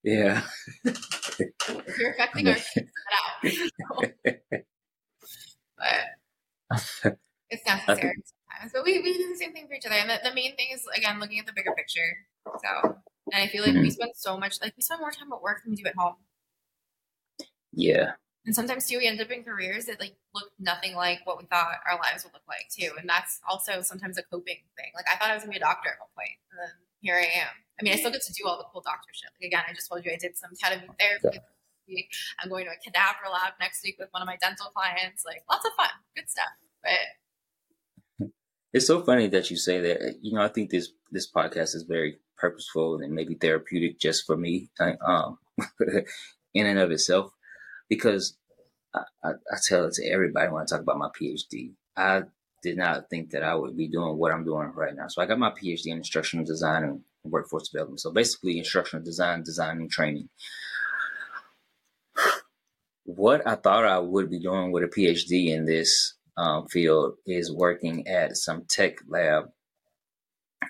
yeah. 0.03 0.43
you're 1.97 2.11
affecting 2.11 2.47
our 2.47 2.53
kids, 2.53 2.91
out 3.17 3.41
but 5.79 7.17
it's 7.49 7.65
necessary 7.65 8.13
sometimes. 8.21 8.71
But 8.71 8.83
we, 8.83 8.99
we 8.99 9.17
do 9.17 9.29
the 9.29 9.35
same 9.35 9.51
thing 9.51 9.67
for 9.67 9.73
each 9.73 9.87
other. 9.87 9.95
And 9.95 10.11
the, 10.11 10.19
the 10.29 10.35
main 10.35 10.55
thing 10.55 10.67
is, 10.75 10.85
again, 10.95 11.19
looking 11.19 11.39
at 11.39 11.47
the 11.47 11.53
bigger 11.55 11.73
picture. 11.75 12.27
So, 12.45 12.97
and 13.31 13.41
I 13.41 13.47
feel 13.47 13.63
like 13.63 13.73
mm-hmm. 13.73 13.81
we 13.81 13.89
spend 13.89 14.11
so 14.13 14.37
much, 14.37 14.61
like, 14.61 14.73
we 14.77 14.83
spend 14.83 15.01
more 15.01 15.09
time 15.09 15.33
at 15.33 15.41
work 15.41 15.63
than 15.63 15.71
we 15.71 15.77
do 15.77 15.87
at 15.87 15.95
home. 15.97 16.17
Yeah. 17.71 18.11
And 18.45 18.53
sometimes 18.53 18.87
too, 18.87 18.97
we 18.97 19.07
end 19.07 19.21
up 19.21 19.31
in 19.31 19.43
careers 19.43 19.85
that 19.85 20.01
like 20.01 20.15
look 20.35 20.51
nothing 20.59 20.95
like 20.95 21.21
what 21.23 21.37
we 21.37 21.45
thought 21.45 21.79
our 21.89 21.97
lives 21.97 22.23
would 22.23 22.33
look 22.33 22.47
like 22.47 22.67
too. 22.69 22.91
And 22.99 23.07
that's 23.07 23.39
also 23.47 23.81
sometimes 23.81 24.17
a 24.17 24.23
coping 24.23 24.59
thing. 24.75 24.91
Like 24.95 25.05
I 25.11 25.15
thought 25.15 25.29
I 25.29 25.33
was 25.33 25.43
gonna 25.43 25.51
be 25.51 25.57
a 25.57 25.61
doctor 25.61 25.89
at 25.91 25.99
one 25.99 26.11
point, 26.15 26.35
and 26.51 26.59
then 26.59 26.75
here 26.99 27.15
I 27.15 27.27
am. 27.39 27.55
I 27.79 27.83
mean, 27.83 27.93
I 27.93 27.95
still 27.97 28.11
get 28.11 28.21
to 28.21 28.33
do 28.33 28.45
all 28.45 28.57
the 28.57 28.67
cool 28.71 28.81
doctor 28.81 29.13
shit. 29.13 29.31
Like 29.39 29.47
again, 29.47 29.63
I 29.67 29.73
just 29.73 29.87
told 29.87 30.03
you 30.03 30.11
I 30.11 30.17
did 30.19 30.35
some 30.37 30.51
ketamine 30.51 30.91
therapy. 30.99 31.39
Yeah. 31.87 32.03
I'm 32.39 32.49
going 32.49 32.65
to 32.65 32.71
a 32.71 32.79
cadaver 32.83 33.31
lab 33.31 33.53
next 33.59 33.83
week 33.83 33.97
with 33.99 34.07
one 34.11 34.21
of 34.21 34.25
my 34.25 34.37
dental 34.41 34.67
clients. 34.75 35.23
Like 35.25 35.43
lots 35.49 35.65
of 35.65 35.71
fun, 35.77 35.89
good 36.15 36.29
stuff. 36.29 36.51
But 36.83 38.29
it's 38.73 38.87
so 38.87 39.03
funny 39.03 39.27
that 39.27 39.51
you 39.51 39.57
say 39.57 39.79
that. 39.79 40.17
You 40.21 40.33
know, 40.33 40.41
I 40.41 40.49
think 40.49 40.69
this 40.69 40.91
this 41.11 41.31
podcast 41.31 41.75
is 41.75 41.83
very 41.87 42.17
purposeful 42.37 42.99
and 43.01 43.13
maybe 43.13 43.35
therapeutic 43.35 43.99
just 43.99 44.25
for 44.25 44.35
me, 44.35 44.69
um, 44.79 45.37
in 46.53 46.65
and 46.65 46.79
of 46.79 46.91
itself 46.91 47.31
because 47.95 48.37
I, 48.93 49.01
I, 49.23 49.29
I 49.29 49.57
tell 49.67 49.85
it 49.85 49.93
to 49.93 50.07
everybody 50.07 50.51
when 50.51 50.63
I 50.63 50.65
talk 50.65 50.81
about 50.81 50.97
my 50.97 51.09
PhD. 51.09 51.71
I 51.95 52.23
did 52.61 52.77
not 52.77 53.09
think 53.09 53.31
that 53.31 53.43
I 53.43 53.55
would 53.55 53.75
be 53.75 53.87
doing 53.87 54.17
what 54.17 54.31
I'm 54.31 54.45
doing 54.45 54.71
right 54.75 54.95
now. 54.95 55.07
So 55.07 55.21
I 55.21 55.25
got 55.25 55.39
my 55.39 55.51
PhD 55.51 55.87
in 55.87 55.97
instructional 55.97 56.45
design 56.45 56.83
and 56.83 57.01
workforce 57.23 57.69
development. 57.69 57.99
So 57.99 58.11
basically, 58.11 58.57
instructional 58.57 59.03
design, 59.03 59.43
design 59.43 59.77
and 59.77 59.91
training. 59.91 60.29
What 63.05 63.45
I 63.45 63.55
thought 63.55 63.85
I 63.85 63.99
would 63.99 64.29
be 64.29 64.39
doing 64.39 64.71
with 64.71 64.83
a 64.83 64.87
PhD 64.87 65.49
in 65.49 65.65
this 65.65 66.15
um, 66.37 66.67
field 66.67 67.15
is 67.25 67.53
working 67.53 68.07
at 68.07 68.37
some 68.37 68.63
tech 68.69 68.97
lab 69.07 69.45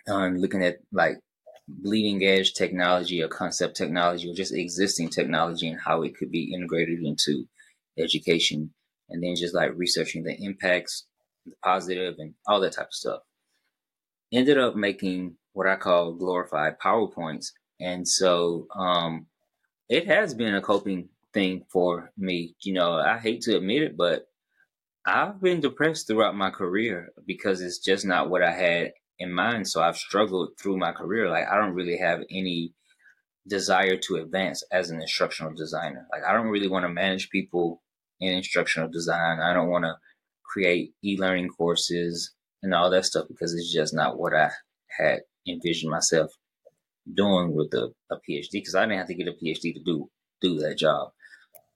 and 0.07 0.41
looking 0.41 0.63
at 0.63 0.77
like 0.91 1.19
bleeding 1.67 2.23
edge 2.23 2.53
technology 2.53 3.21
or 3.21 3.27
concept 3.27 3.75
technology 3.75 4.29
or 4.29 4.33
just 4.33 4.53
existing 4.53 5.09
technology 5.09 5.67
and 5.67 5.79
how 5.79 6.01
it 6.03 6.15
could 6.17 6.31
be 6.31 6.53
integrated 6.53 7.03
into 7.03 7.45
education. 7.97 8.73
And 9.09 9.23
then 9.23 9.35
just 9.35 9.53
like 9.53 9.71
researching 9.75 10.23
the 10.23 10.35
impacts 10.39 11.05
the 11.45 11.53
positive 11.63 12.15
and 12.19 12.33
all 12.47 12.61
that 12.61 12.73
type 12.73 12.87
of 12.87 12.93
stuff. 12.93 13.21
Ended 14.31 14.57
up 14.57 14.75
making 14.75 15.35
what 15.53 15.67
i 15.67 15.75
call 15.75 16.13
glorified 16.13 16.79
powerpoints. 16.79 17.51
And 17.79 18.07
so 18.07 18.67
um 18.75 19.27
it 19.89 20.07
has 20.07 20.33
been 20.33 20.55
a 20.55 20.61
coping 20.61 21.09
thing 21.33 21.65
for 21.71 22.11
me. 22.17 22.55
You 22.61 22.73
know 22.73 22.93
i 22.93 23.17
hate 23.17 23.41
to 23.41 23.57
admit 23.57 23.83
it 23.83 23.97
but 23.97 24.27
i've 25.05 25.41
been 25.41 25.59
depressed 25.59 26.07
throughout 26.07 26.35
my 26.35 26.49
career 26.49 27.11
because 27.25 27.61
it's 27.61 27.79
just 27.79 28.05
not 28.05 28.29
what 28.29 28.41
i 28.41 28.51
had 28.51 28.93
in 29.23 29.33
mind. 29.33 29.67
So 29.67 29.81
I've 29.81 29.97
struggled 29.97 30.49
through 30.61 30.77
my 30.77 30.91
career. 30.91 31.29
Like 31.29 31.47
I 31.47 31.57
don't 31.57 31.73
really 31.73 31.97
have 31.97 32.19
any 32.29 32.73
desire 33.47 33.97
to 33.97 34.15
advance 34.17 34.63
as 34.71 34.89
an 34.89 35.01
instructional 35.01 35.53
designer. 35.53 36.05
Like 36.11 36.23
I 36.27 36.33
don't 36.33 36.47
really 36.47 36.69
want 36.69 36.85
to 36.85 36.89
manage 36.89 37.29
people 37.29 37.81
in 38.19 38.33
instructional 38.33 38.89
design. 38.89 39.39
I 39.39 39.53
don't 39.53 39.69
want 39.69 39.85
to 39.85 39.95
create 40.45 40.93
e-learning 41.03 41.49
courses 41.49 42.33
and 42.61 42.73
all 42.73 42.89
that 42.91 43.05
stuff 43.05 43.25
because 43.27 43.53
it's 43.53 43.73
just 43.73 43.93
not 43.93 44.19
what 44.19 44.33
I 44.33 44.49
had 44.97 45.21
envisioned 45.47 45.91
myself 45.91 46.31
doing 47.11 47.53
with 47.53 47.73
a, 47.73 47.91
a 48.11 48.15
PhD 48.15 48.49
because 48.53 48.75
I 48.75 48.85
didn't 48.85 48.99
have 48.99 49.07
to 49.07 49.15
get 49.15 49.27
a 49.27 49.31
PhD 49.31 49.73
to 49.73 49.83
do 49.83 50.09
do 50.41 50.59
that 50.59 50.77
job. 50.77 51.11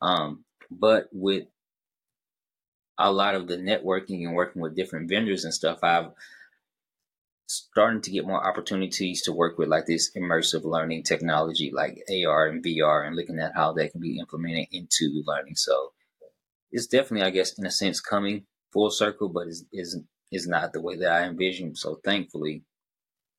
Um, 0.02 0.46
but 0.70 1.08
with 1.12 1.46
a 3.00 3.12
lot 3.12 3.36
of 3.36 3.48
the 3.48 3.58
networking 3.58 4.26
and 4.26 4.36
working 4.36 4.62
with 4.62 4.76
different 4.76 5.10
vendors 5.10 5.44
and 5.44 5.54
stuff, 5.54 5.80
I've 5.84 6.12
starting 7.48 8.02
to 8.02 8.12
get 8.12 8.28
more 8.28 8.46
opportunities 8.46 9.22
to 9.24 9.32
work 9.32 9.58
with 9.58 9.70
like 9.70 9.86
this 9.86 10.12
immersive 10.16 10.66
learning 10.66 11.04
technology 11.04 11.72
like 11.74 11.98
AR 12.10 12.48
and 12.48 12.64
VR 12.64 13.08
and 13.08 13.16
looking 13.16 13.40
at 13.40 13.56
how 13.56 13.72
they 13.72 13.88
can 13.88 14.02
be 14.02 14.20
implemented 14.20 14.68
into 14.72 15.24
learning. 15.26 15.56
So 15.56 15.94
it's 16.72 16.88
definitely, 16.88 17.26
I 17.26 17.32
guess, 17.32 17.58
in 17.58 17.66
a 17.66 17.72
sense, 17.72 18.02
coming 18.02 18.46
full 18.74 18.92
circle, 18.92 19.30
but 19.30 19.48
is 19.48 19.66
is 19.72 19.98
is 20.32 20.48
not 20.48 20.74
the 20.74 20.82
way 20.82 20.98
that 20.98 21.12
I 21.12 21.24
envisioned. 21.24 21.78
So 21.78 22.00
thankfully, 22.04 22.64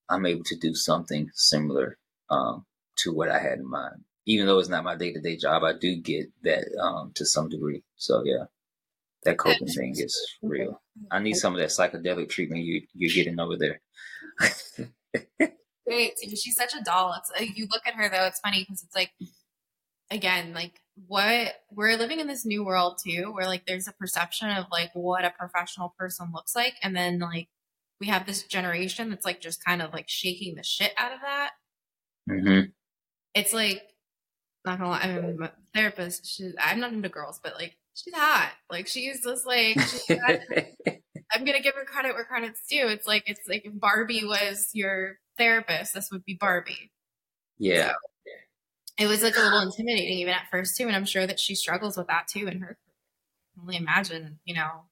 I'm 0.09 0.25
able 0.25 0.45
to 0.45 0.57
do 0.57 0.75
something 0.75 1.29
similar 1.35 1.99
um, 2.31 2.65
to 2.99 3.13
what 3.13 3.31
I 3.31 3.39
had 3.39 3.59
in 3.59 3.69
mind. 3.69 4.05
Even 4.27 4.47
though 4.47 4.59
it's 4.59 4.69
not 4.71 4.85
my 4.85 4.97
day 4.97 5.13
to 5.13 5.21
day 5.21 5.37
job, 5.37 5.65
I 5.65 5.75
do 5.79 5.97
get 5.97 6.27
that 6.45 6.65
um, 6.81 7.13
to 7.17 7.27
some 7.27 7.51
degree. 7.51 7.83
So 7.97 8.23
yeah 8.25 8.45
that 9.29 9.39
coping 9.39 9.69
thing 9.69 9.95
is 9.97 10.37
real. 10.43 10.81
I 11.11 11.19
need 11.19 11.35
some 11.35 11.55
of 11.55 11.61
that 11.61 11.69
psychedelic 11.69 12.29
treatment 12.31 12.65
you 12.65 12.83
you're 12.95 13.15
getting 13.15 13.39
over 13.39 13.57
there. 13.57 13.81
Great, 15.87 16.13
she's 16.21 16.55
such 16.55 16.75
a 16.79 16.83
doll. 16.83 17.15
It's 17.19 17.31
uh, 17.41 17.53
you 17.55 17.67
look 17.71 17.83
at 17.87 17.95
her 17.95 18.09
though. 18.09 18.27
It's 18.27 18.41
funny 18.41 18.63
because 18.63 18.83
it's 18.83 18.95
like, 18.95 19.11
again, 20.11 20.53
like 20.55 20.81
what 21.07 21.55
we're 21.71 21.97
living 21.97 22.21
in 22.21 22.27
this 22.27 22.45
new 22.45 22.65
world 22.65 22.99
too, 23.05 23.31
where 23.33 23.47
like 23.47 23.67
there's 23.67 23.89
a 23.89 23.93
perception 23.93 24.51
of 24.51 24.67
like 24.71 24.91
what 24.95 25.25
a 25.25 25.33
professional 25.39 25.95
person 25.99 26.31
looks 26.35 26.55
like, 26.55 26.75
and 26.83 26.97
then 26.97 27.19
like 27.19 27.49
we 28.01 28.07
have 28.09 28.27
this 28.27 28.43
generation 28.45 29.11
that's 29.11 29.27
like 29.27 29.41
just 29.41 29.65
kind 29.65 29.83
of 29.83 29.93
like 29.93 30.09
shaking 30.09 30.55
the 30.55 30.63
shit 30.63 30.93
out 30.97 31.13
of 31.13 31.21
that. 31.23 31.51
Mm-hmm. 32.31 32.71
It's 33.35 33.53
like 33.53 33.83
not 34.65 34.79
gonna 34.79 34.91
lie, 34.91 35.01
I'm 35.01 35.43
a 35.43 35.53
therapist. 35.75 36.27
She's, 36.27 36.55
I'm 36.61 36.81
not 36.81 36.93
into 36.93 37.09
girls, 37.09 37.41
but 37.43 37.55
like 37.55 37.77
she's 38.03 38.15
hot. 38.15 38.53
Like 38.71 38.87
she's 38.87 39.23
just 39.23 39.47
like 39.47 39.81
she's 39.81 40.11
I'm 41.31 41.45
gonna 41.45 41.61
give 41.61 41.75
her 41.75 41.85
credit 41.85 42.15
where 42.15 42.25
credit's 42.25 42.63
due. 42.69 42.89
It's 42.89 43.07
like 43.07 43.25
it's 43.27 43.47
like 43.49 43.65
if 43.65 43.79
Barbie 43.79 44.25
was 44.25 44.71
your 44.73 45.17
therapist, 45.37 45.95
this 45.95 46.11
would 46.11 46.25
be 46.25 46.37
Barbie. 46.39 46.93
Yeah. 47.59 47.89
So 47.89 47.95
it 48.99 49.07
was 49.07 49.23
like 49.23 49.37
a 49.37 49.41
little 49.41 49.61
intimidating 49.61 50.19
even 50.19 50.35
at 50.35 50.51
first 50.51 50.77
too, 50.77 50.87
and 50.87 50.97
I'm 50.97 51.05
sure 51.05 51.27
that 51.27 51.39
she 51.39 51.55
struggles 51.55 51.97
with 51.97 52.09
that 52.09 52.29
too 52.29 52.49
in 52.49 52.61
her. 52.61 52.77
I 52.79 53.55
can 53.55 53.63
only 53.63 53.77
imagine, 53.77 54.39
you 54.45 54.55
know, 54.55 54.85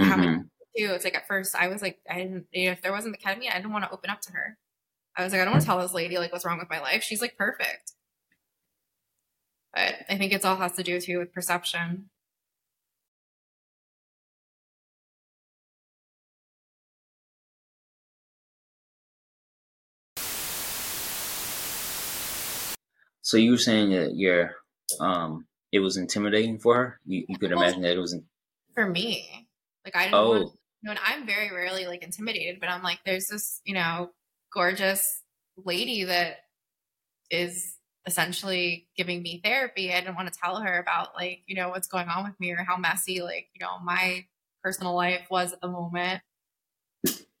mm-hmm. 0.00 0.04
how 0.04 0.16
many 0.16 0.38
too. 0.76 0.92
It's 0.92 1.04
like 1.04 1.16
at 1.16 1.26
first 1.26 1.54
I 1.54 1.68
was 1.68 1.82
like 1.82 1.98
I 2.08 2.18
didn't 2.18 2.46
you 2.52 2.66
know, 2.66 2.72
if 2.72 2.82
there 2.82 2.92
wasn't 2.92 3.16
the 3.18 3.24
ketamine, 3.24 3.50
I 3.50 3.56
didn't 3.56 3.72
want 3.72 3.84
to 3.84 3.92
open 3.92 4.10
up 4.10 4.20
to 4.22 4.32
her. 4.32 4.56
I 5.16 5.24
was 5.24 5.32
like 5.32 5.40
I 5.40 5.44
don't 5.44 5.52
want 5.54 5.62
to 5.62 5.66
tell 5.66 5.80
this 5.80 5.94
lady 5.94 6.18
like 6.18 6.32
what's 6.32 6.44
wrong 6.44 6.58
with 6.58 6.70
my 6.70 6.80
life. 6.80 7.02
She's 7.02 7.20
like 7.20 7.36
perfect. 7.36 7.92
But 9.74 9.94
I 10.08 10.16
think 10.16 10.32
it's 10.32 10.44
all 10.44 10.56
has 10.56 10.72
to 10.72 10.82
do 10.82 11.00
too 11.00 11.18
with 11.18 11.34
perception. 11.34 12.08
So 23.26 23.38
you 23.38 23.50
were 23.50 23.58
saying 23.58 23.90
that 23.90 24.14
your 24.14 24.52
um 25.00 25.48
it 25.72 25.80
was 25.80 25.96
intimidating 25.96 26.60
for 26.60 26.76
her. 26.76 27.00
You, 27.04 27.24
you 27.28 27.36
could 27.38 27.50
imagine 27.50 27.82
that 27.82 27.96
it 27.96 27.98
was 27.98 28.12
in- 28.12 28.24
for 28.72 28.88
me. 28.88 29.48
Like 29.84 29.96
I 29.96 30.04
didn't 30.04 30.14
oh. 30.14 30.30
want, 30.30 30.52
you 30.80 30.84
know, 30.84 30.90
and 30.92 31.00
I'm 31.04 31.26
very 31.26 31.50
rarely 31.50 31.86
like 31.86 32.04
intimidated, 32.04 32.60
but 32.60 32.68
I'm 32.68 32.84
like, 32.84 33.00
there's 33.04 33.26
this, 33.26 33.60
you 33.64 33.74
know, 33.74 34.10
gorgeous 34.54 35.22
lady 35.56 36.04
that 36.04 36.36
is 37.28 37.74
essentially 38.06 38.86
giving 38.96 39.22
me 39.22 39.40
therapy. 39.42 39.92
I 39.92 40.00
didn't 40.00 40.14
want 40.14 40.32
to 40.32 40.38
tell 40.40 40.60
her 40.60 40.78
about 40.78 41.16
like, 41.16 41.40
you 41.48 41.56
know, 41.56 41.70
what's 41.70 41.88
going 41.88 42.06
on 42.06 42.22
with 42.22 42.38
me 42.38 42.52
or 42.52 42.64
how 42.64 42.76
messy 42.76 43.22
like, 43.22 43.48
you 43.54 43.66
know, 43.66 43.80
my 43.82 44.24
personal 44.62 44.94
life 44.94 45.26
was 45.32 45.52
at 45.52 45.60
the 45.60 45.68
moment. 45.68 46.22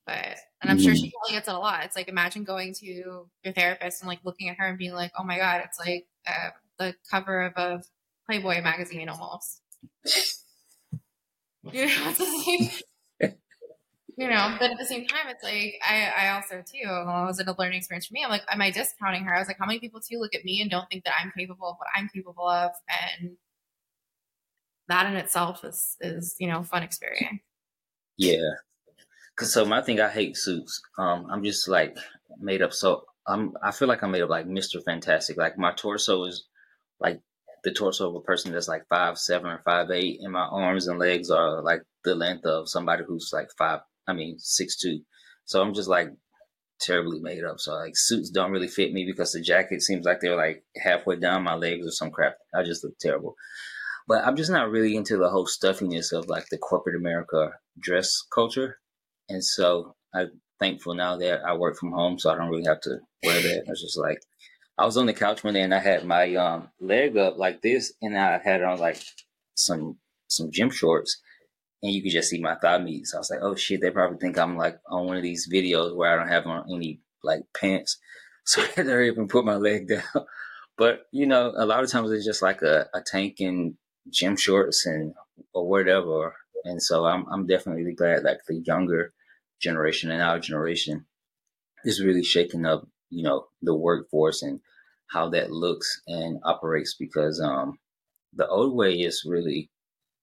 But 0.04 0.36
and 0.66 0.72
I'm 0.72 0.78
mm-hmm. 0.78 0.86
sure 0.86 0.96
she 0.96 1.12
probably 1.12 1.36
gets 1.36 1.46
it 1.46 1.54
a 1.54 1.58
lot. 1.58 1.84
It's 1.84 1.94
like 1.94 2.08
imagine 2.08 2.42
going 2.42 2.74
to 2.74 2.86
your 2.86 3.54
therapist 3.54 4.02
and 4.02 4.08
like 4.08 4.18
looking 4.24 4.48
at 4.48 4.56
her 4.56 4.66
and 4.66 4.76
being 4.76 4.94
like, 4.94 5.12
"Oh 5.16 5.22
my 5.22 5.38
god, 5.38 5.62
it's 5.64 5.78
like 5.78 6.06
uh, 6.26 6.50
the 6.76 6.94
cover 7.08 7.42
of 7.42 7.52
a 7.56 7.84
Playboy 8.28 8.60
magazine 8.62 9.08
almost." 9.08 9.60
you 11.72 11.86
know, 11.86 12.12
it's 12.16 12.82
like, 13.20 13.36
you 14.18 14.28
know, 14.28 14.56
but 14.58 14.72
at 14.72 14.78
the 14.78 14.84
same 14.84 15.06
time, 15.06 15.28
it's 15.28 15.44
like 15.44 15.74
I, 15.86 16.12
I 16.18 16.28
also 16.30 16.56
too. 16.56 16.82
Well, 16.84 17.22
it 17.22 17.26
was 17.26 17.38
a 17.38 17.54
learning 17.56 17.78
experience 17.78 18.06
for 18.06 18.14
me. 18.14 18.24
I'm 18.24 18.30
like, 18.30 18.42
am 18.50 18.60
I 18.60 18.72
discounting 18.72 19.22
her? 19.22 19.36
I 19.36 19.38
was 19.38 19.46
like, 19.46 19.58
how 19.60 19.66
many 19.66 19.78
people 19.78 20.00
too 20.00 20.18
look 20.18 20.34
at 20.34 20.44
me 20.44 20.60
and 20.60 20.68
don't 20.68 20.90
think 20.90 21.04
that 21.04 21.14
I'm 21.22 21.32
capable 21.38 21.68
of 21.68 21.76
what 21.78 21.88
I'm 21.94 22.08
capable 22.12 22.48
of, 22.48 22.72
and 22.88 23.36
that 24.88 25.06
in 25.06 25.14
itself 25.14 25.64
is 25.64 25.96
is 26.00 26.34
you 26.40 26.48
know 26.48 26.64
fun 26.64 26.82
experience. 26.82 27.40
Yeah, 28.16 28.50
Cause 29.36 29.52
so 29.52 29.64
my 29.64 29.82
thing, 29.82 30.00
I 30.00 30.08
hate 30.08 30.36
suits. 30.36 30.80
Um, 30.98 31.26
I'm 31.30 31.44
just 31.44 31.68
like 31.68 31.96
made 32.40 32.62
up. 32.62 32.72
So 32.72 33.04
I'm, 33.26 33.52
I 33.62 33.70
feel 33.70 33.88
like 33.88 34.02
I'm 34.02 34.12
made 34.12 34.22
up 34.22 34.30
like 34.30 34.46
Mr. 34.46 34.82
Fantastic. 34.84 35.36
Like 35.36 35.58
my 35.58 35.72
torso 35.72 36.24
is 36.24 36.46
like 37.00 37.20
the 37.64 37.72
torso 37.72 38.08
of 38.08 38.14
a 38.16 38.20
person 38.20 38.52
that's 38.52 38.68
like 38.68 38.86
five 38.88 39.18
seven 39.18 39.50
or 39.50 39.60
five 39.64 39.90
eight, 39.90 40.20
and 40.22 40.32
my 40.32 40.44
arms 40.44 40.86
and 40.86 40.98
legs 40.98 41.30
are 41.30 41.62
like 41.62 41.82
the 42.04 42.14
length 42.14 42.46
of 42.46 42.68
somebody 42.68 43.04
who's 43.06 43.30
like 43.32 43.48
five. 43.58 43.80
I 44.08 44.12
mean 44.14 44.38
six 44.38 44.76
two. 44.78 45.00
So 45.44 45.60
I'm 45.62 45.74
just 45.74 45.88
like 45.88 46.10
terribly 46.80 47.20
made 47.20 47.44
up. 47.44 47.60
So 47.60 47.72
like 47.74 47.96
suits 47.96 48.30
don't 48.30 48.52
really 48.52 48.68
fit 48.68 48.92
me 48.92 49.04
because 49.04 49.32
the 49.32 49.40
jacket 49.40 49.82
seems 49.82 50.04
like 50.06 50.20
they're 50.20 50.36
like 50.36 50.64
halfway 50.82 51.16
down 51.16 51.42
my 51.44 51.54
legs 51.54 51.86
or 51.86 51.90
some 51.90 52.10
crap. 52.10 52.36
I 52.54 52.62
just 52.62 52.84
look 52.84 52.98
terrible. 52.98 53.34
but 54.08 54.24
I'm 54.24 54.36
just 54.36 54.50
not 54.50 54.70
really 54.70 54.96
into 54.96 55.16
the 55.16 55.28
whole 55.30 55.46
stuffiness 55.46 56.12
of 56.12 56.28
like 56.28 56.48
the 56.50 56.58
corporate 56.58 56.96
America 56.96 57.52
dress 57.78 58.22
culture, 58.32 58.78
and 59.28 59.44
so 59.44 59.94
I'm 60.14 60.40
thankful 60.58 60.94
now 60.94 61.16
that 61.16 61.44
I 61.44 61.54
work 61.54 61.76
from 61.76 61.92
home, 61.92 62.18
so 62.18 62.30
I 62.30 62.36
don't 62.36 62.50
really 62.50 62.66
have 62.66 62.80
to 62.82 62.98
wear 63.24 63.40
that. 63.40 63.64
It's 63.66 63.82
just 63.82 63.98
like 63.98 64.20
I 64.78 64.84
was 64.84 64.96
on 64.96 65.06
the 65.06 65.14
couch 65.14 65.42
one 65.42 65.54
day 65.54 65.62
and 65.62 65.74
I 65.74 65.78
had 65.78 66.04
my 66.04 66.34
um 66.34 66.68
leg 66.80 67.16
up 67.16 67.38
like 67.38 67.62
this, 67.62 67.92
and 68.02 68.16
I 68.16 68.38
had 68.38 68.62
on 68.62 68.78
like 68.78 69.02
some 69.54 69.98
some 70.28 70.50
gym 70.50 70.70
shorts, 70.70 71.20
and 71.82 71.92
you 71.92 72.02
could 72.02 72.12
just 72.12 72.30
see 72.30 72.40
my 72.40 72.56
thigh 72.56 72.78
meat. 72.78 73.06
So 73.06 73.18
I 73.18 73.20
was 73.20 73.30
like, 73.30 73.40
oh 73.42 73.54
shit, 73.54 73.80
they 73.80 73.90
probably 73.90 74.18
think 74.18 74.38
I'm 74.38 74.56
like 74.56 74.78
on 74.88 75.06
one 75.06 75.16
of 75.16 75.22
these 75.22 75.48
videos 75.52 75.94
where 75.96 76.12
I 76.12 76.16
don't 76.16 76.32
have 76.32 76.46
on 76.46 76.64
any 76.70 77.00
like 77.22 77.42
pants. 77.58 77.98
So 78.48 78.62
I 78.62 78.66
had 78.76 78.86
to 78.86 78.92
hurry 78.92 79.10
up 79.10 79.16
and 79.16 79.28
put 79.28 79.44
my 79.44 79.56
leg 79.56 79.88
down. 79.88 80.04
But 80.78 81.06
you 81.10 81.26
know, 81.26 81.52
a 81.56 81.66
lot 81.66 81.82
of 81.82 81.90
times 81.90 82.12
it's 82.12 82.24
just 82.24 82.42
like 82.42 82.62
a, 82.62 82.86
a 82.94 83.00
tank 83.00 83.40
and 83.40 83.74
gym 84.08 84.36
shorts 84.36 84.86
and 84.86 85.14
or 85.52 85.68
whatever. 85.68 86.32
And 86.64 86.80
so 86.80 87.06
I'm 87.06 87.26
I'm 87.32 87.48
definitely 87.48 87.92
glad 87.94 88.22
like 88.22 88.38
the 88.46 88.62
younger 88.64 89.12
generation 89.60 90.10
and 90.10 90.22
our 90.22 90.38
generation 90.38 91.06
is 91.84 92.02
really 92.02 92.24
shaking 92.24 92.66
up, 92.66 92.86
you 93.10 93.22
know, 93.22 93.46
the 93.62 93.74
workforce 93.74 94.42
and 94.42 94.60
how 95.08 95.28
that 95.30 95.50
looks 95.50 96.02
and 96.06 96.40
operates 96.44 96.94
because 96.94 97.40
um 97.40 97.78
the 98.34 98.46
old 98.48 98.74
way 98.74 98.92
is 98.92 99.24
really 99.26 99.70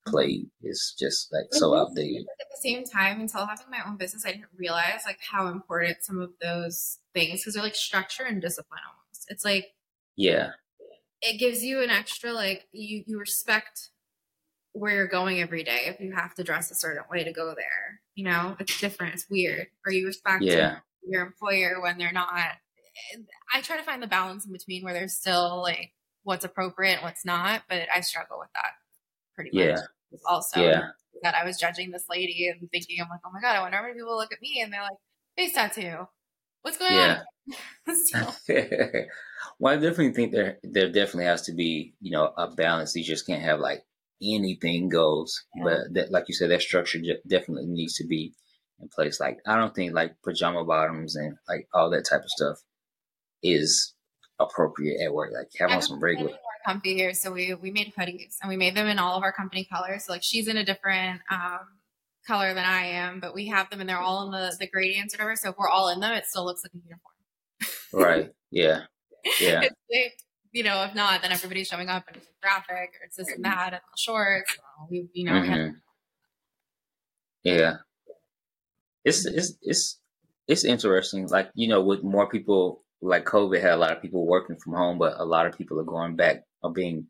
played 0.05 0.49
is 0.61 0.95
just 0.99 1.31
like 1.31 1.45
so 1.51 1.71
mm-hmm. 1.71 1.81
outdated. 1.81 2.25
At 2.39 2.47
the 2.51 2.61
same 2.61 2.83
time, 2.83 3.21
until 3.21 3.45
having 3.45 3.67
my 3.71 3.79
own 3.87 3.97
business, 3.97 4.25
I 4.25 4.31
didn't 4.31 4.47
realize 4.57 5.01
like 5.05 5.19
how 5.31 5.47
important 5.47 6.03
some 6.03 6.19
of 6.19 6.31
those 6.41 6.99
things 7.13 7.41
because 7.41 7.53
they're 7.53 7.63
like 7.63 7.75
structure 7.75 8.23
and 8.23 8.41
discipline 8.41 8.81
almost. 8.87 9.25
It's 9.29 9.45
like 9.45 9.73
yeah, 10.15 10.51
it 11.21 11.39
gives 11.39 11.63
you 11.63 11.81
an 11.81 11.89
extra 11.89 12.33
like 12.33 12.67
you 12.71 13.03
you 13.07 13.19
respect 13.19 13.89
where 14.73 14.93
you're 14.93 15.07
going 15.07 15.39
every 15.39 15.63
day 15.63 15.83
if 15.85 15.99
you 15.99 16.13
have 16.13 16.33
to 16.35 16.43
dress 16.43 16.71
a 16.71 16.75
certain 16.75 17.03
way 17.09 17.23
to 17.23 17.31
go 17.31 17.53
there. 17.55 18.01
You 18.15 18.25
know, 18.25 18.55
it's 18.59 18.79
different. 18.79 19.15
It's 19.15 19.29
weird. 19.29 19.67
Or 19.85 19.91
you 19.91 20.05
respect 20.05 20.43
yeah. 20.43 20.77
your 21.07 21.25
employer 21.25 21.81
when 21.81 21.97
they're 21.97 22.11
not. 22.11 22.29
I 23.53 23.61
try 23.61 23.77
to 23.77 23.83
find 23.83 24.03
the 24.03 24.07
balance 24.07 24.45
in 24.45 24.51
between 24.51 24.83
where 24.83 24.93
there's 24.93 25.13
still 25.13 25.61
like 25.61 25.93
what's 26.23 26.45
appropriate 26.45 26.95
and 26.95 27.03
what's 27.03 27.25
not, 27.25 27.63
but 27.67 27.87
I 27.93 28.01
struggle 28.01 28.37
with 28.39 28.49
that 28.53 28.71
pretty 29.35 29.51
yeah. 29.53 29.71
much. 29.71 29.79
Also, 30.27 30.61
yeah. 30.61 30.89
that 31.23 31.35
I 31.35 31.43
was 31.43 31.57
judging 31.57 31.91
this 31.91 32.05
lady 32.09 32.47
and 32.47 32.69
thinking, 32.69 32.97
I'm 33.01 33.09
like, 33.09 33.21
oh 33.25 33.31
my 33.33 33.41
god, 33.41 33.55
I 33.55 33.61
wonder 33.61 33.77
how 33.77 33.83
many 33.83 33.95
people 33.95 34.15
look 34.15 34.31
at 34.31 34.41
me 34.41 34.61
and 34.61 34.71
they're 34.71 34.81
like, 34.81 34.97
face 35.35 35.53
tattoo. 35.53 36.07
What's 36.61 36.77
going 36.77 36.93
yeah. 36.93 37.23
on? 37.87 38.33
well, 39.59 39.73
I 39.73 39.75
definitely 39.75 40.13
think 40.13 40.31
there 40.31 40.59
there 40.63 40.87
definitely 40.87 41.25
has 41.25 41.41
to 41.43 41.51
be 41.51 41.93
you 41.99 42.11
know 42.11 42.31
a 42.37 42.47
balance. 42.47 42.95
You 42.95 43.03
just 43.03 43.27
can't 43.27 43.41
have 43.41 43.59
like 43.59 43.83
anything 44.23 44.89
goes, 44.89 45.43
yeah. 45.55 45.63
but 45.63 45.93
that 45.93 46.11
like 46.11 46.25
you 46.27 46.33
said, 46.33 46.51
that 46.51 46.61
structure 46.61 46.99
definitely 47.27 47.67
needs 47.67 47.95
to 47.97 48.07
be 48.07 48.33
in 48.79 48.89
place. 48.89 49.19
Like 49.19 49.39
I 49.45 49.57
don't 49.57 49.73
think 49.73 49.93
like 49.93 50.15
pajama 50.23 50.63
bottoms 50.63 51.15
and 51.15 51.37
like 51.47 51.67
all 51.73 51.89
that 51.91 52.05
type 52.09 52.21
of 52.21 52.29
stuff 52.29 52.57
is 53.41 53.93
appropriate 54.39 55.03
at 55.03 55.13
work. 55.13 55.31
Like 55.33 55.49
have 55.59 55.71
on 55.71 55.81
some 55.81 55.99
regular 55.99 56.33
comfy 56.65 56.95
here, 56.95 57.13
so 57.13 57.31
we 57.31 57.53
we 57.53 57.71
made 57.71 57.93
hoodies 57.97 58.37
and 58.41 58.49
we 58.49 58.57
made 58.57 58.75
them 58.75 58.87
in 58.87 58.99
all 58.99 59.17
of 59.17 59.23
our 59.23 59.33
company 59.33 59.67
colors. 59.71 60.05
So 60.05 60.13
like 60.13 60.23
she's 60.23 60.47
in 60.47 60.57
a 60.57 60.65
different 60.65 61.21
um, 61.29 61.59
color 62.25 62.53
than 62.53 62.65
I 62.65 62.85
am, 62.85 63.19
but 63.19 63.33
we 63.33 63.47
have 63.47 63.69
them 63.69 63.81
and 63.81 63.89
they're 63.89 63.99
all 63.99 64.25
in 64.25 64.31
the 64.31 64.55
the 64.59 64.67
gradients 64.67 65.13
or 65.13 65.17
whatever. 65.17 65.35
So 65.35 65.49
if 65.49 65.57
we're 65.57 65.69
all 65.69 65.89
in 65.89 65.99
them, 65.99 66.13
it 66.13 66.25
still 66.25 66.45
looks 66.45 66.63
like 66.63 66.73
a 66.73 66.77
uniform. 66.77 68.07
right. 68.07 68.31
Yeah. 68.51 68.81
Yeah. 69.39 69.61
Like, 69.61 69.71
you 70.53 70.63
know, 70.63 70.83
if 70.83 70.95
not, 70.95 71.21
then 71.21 71.31
everybody's 71.31 71.67
showing 71.67 71.89
up 71.89 72.03
and 72.07 72.17
it's 72.17 72.27
graphic 72.41 72.93
or 73.01 73.05
it's 73.05 73.17
this 73.17 73.27
and 73.35 73.43
that 73.43 73.73
and 73.73 73.75
all 73.75 73.97
shorts. 73.97 74.57
We, 74.89 75.07
you 75.13 75.25
know, 75.25 75.33
mm-hmm. 75.33 75.51
had- 75.51 75.75
yeah. 77.43 77.73
It's 79.03 79.25
it's 79.25 79.57
it's 79.61 79.99
it's 80.47 80.63
interesting. 80.63 81.27
Like 81.27 81.49
you 81.55 81.67
know, 81.67 81.81
with 81.81 82.03
more 82.03 82.29
people 82.29 82.83
like 83.01 83.25
COVID 83.25 83.59
had 83.61 83.73
a 83.73 83.77
lot 83.77 83.91
of 83.91 84.01
people 84.01 84.25
working 84.25 84.55
from 84.63 84.73
home, 84.73 84.97
but 84.97 85.19
a 85.19 85.25
lot 85.25 85.45
of 85.45 85.57
people 85.57 85.79
are 85.79 85.83
going 85.83 86.15
back 86.15 86.43
or 86.61 86.71
being 86.71 87.07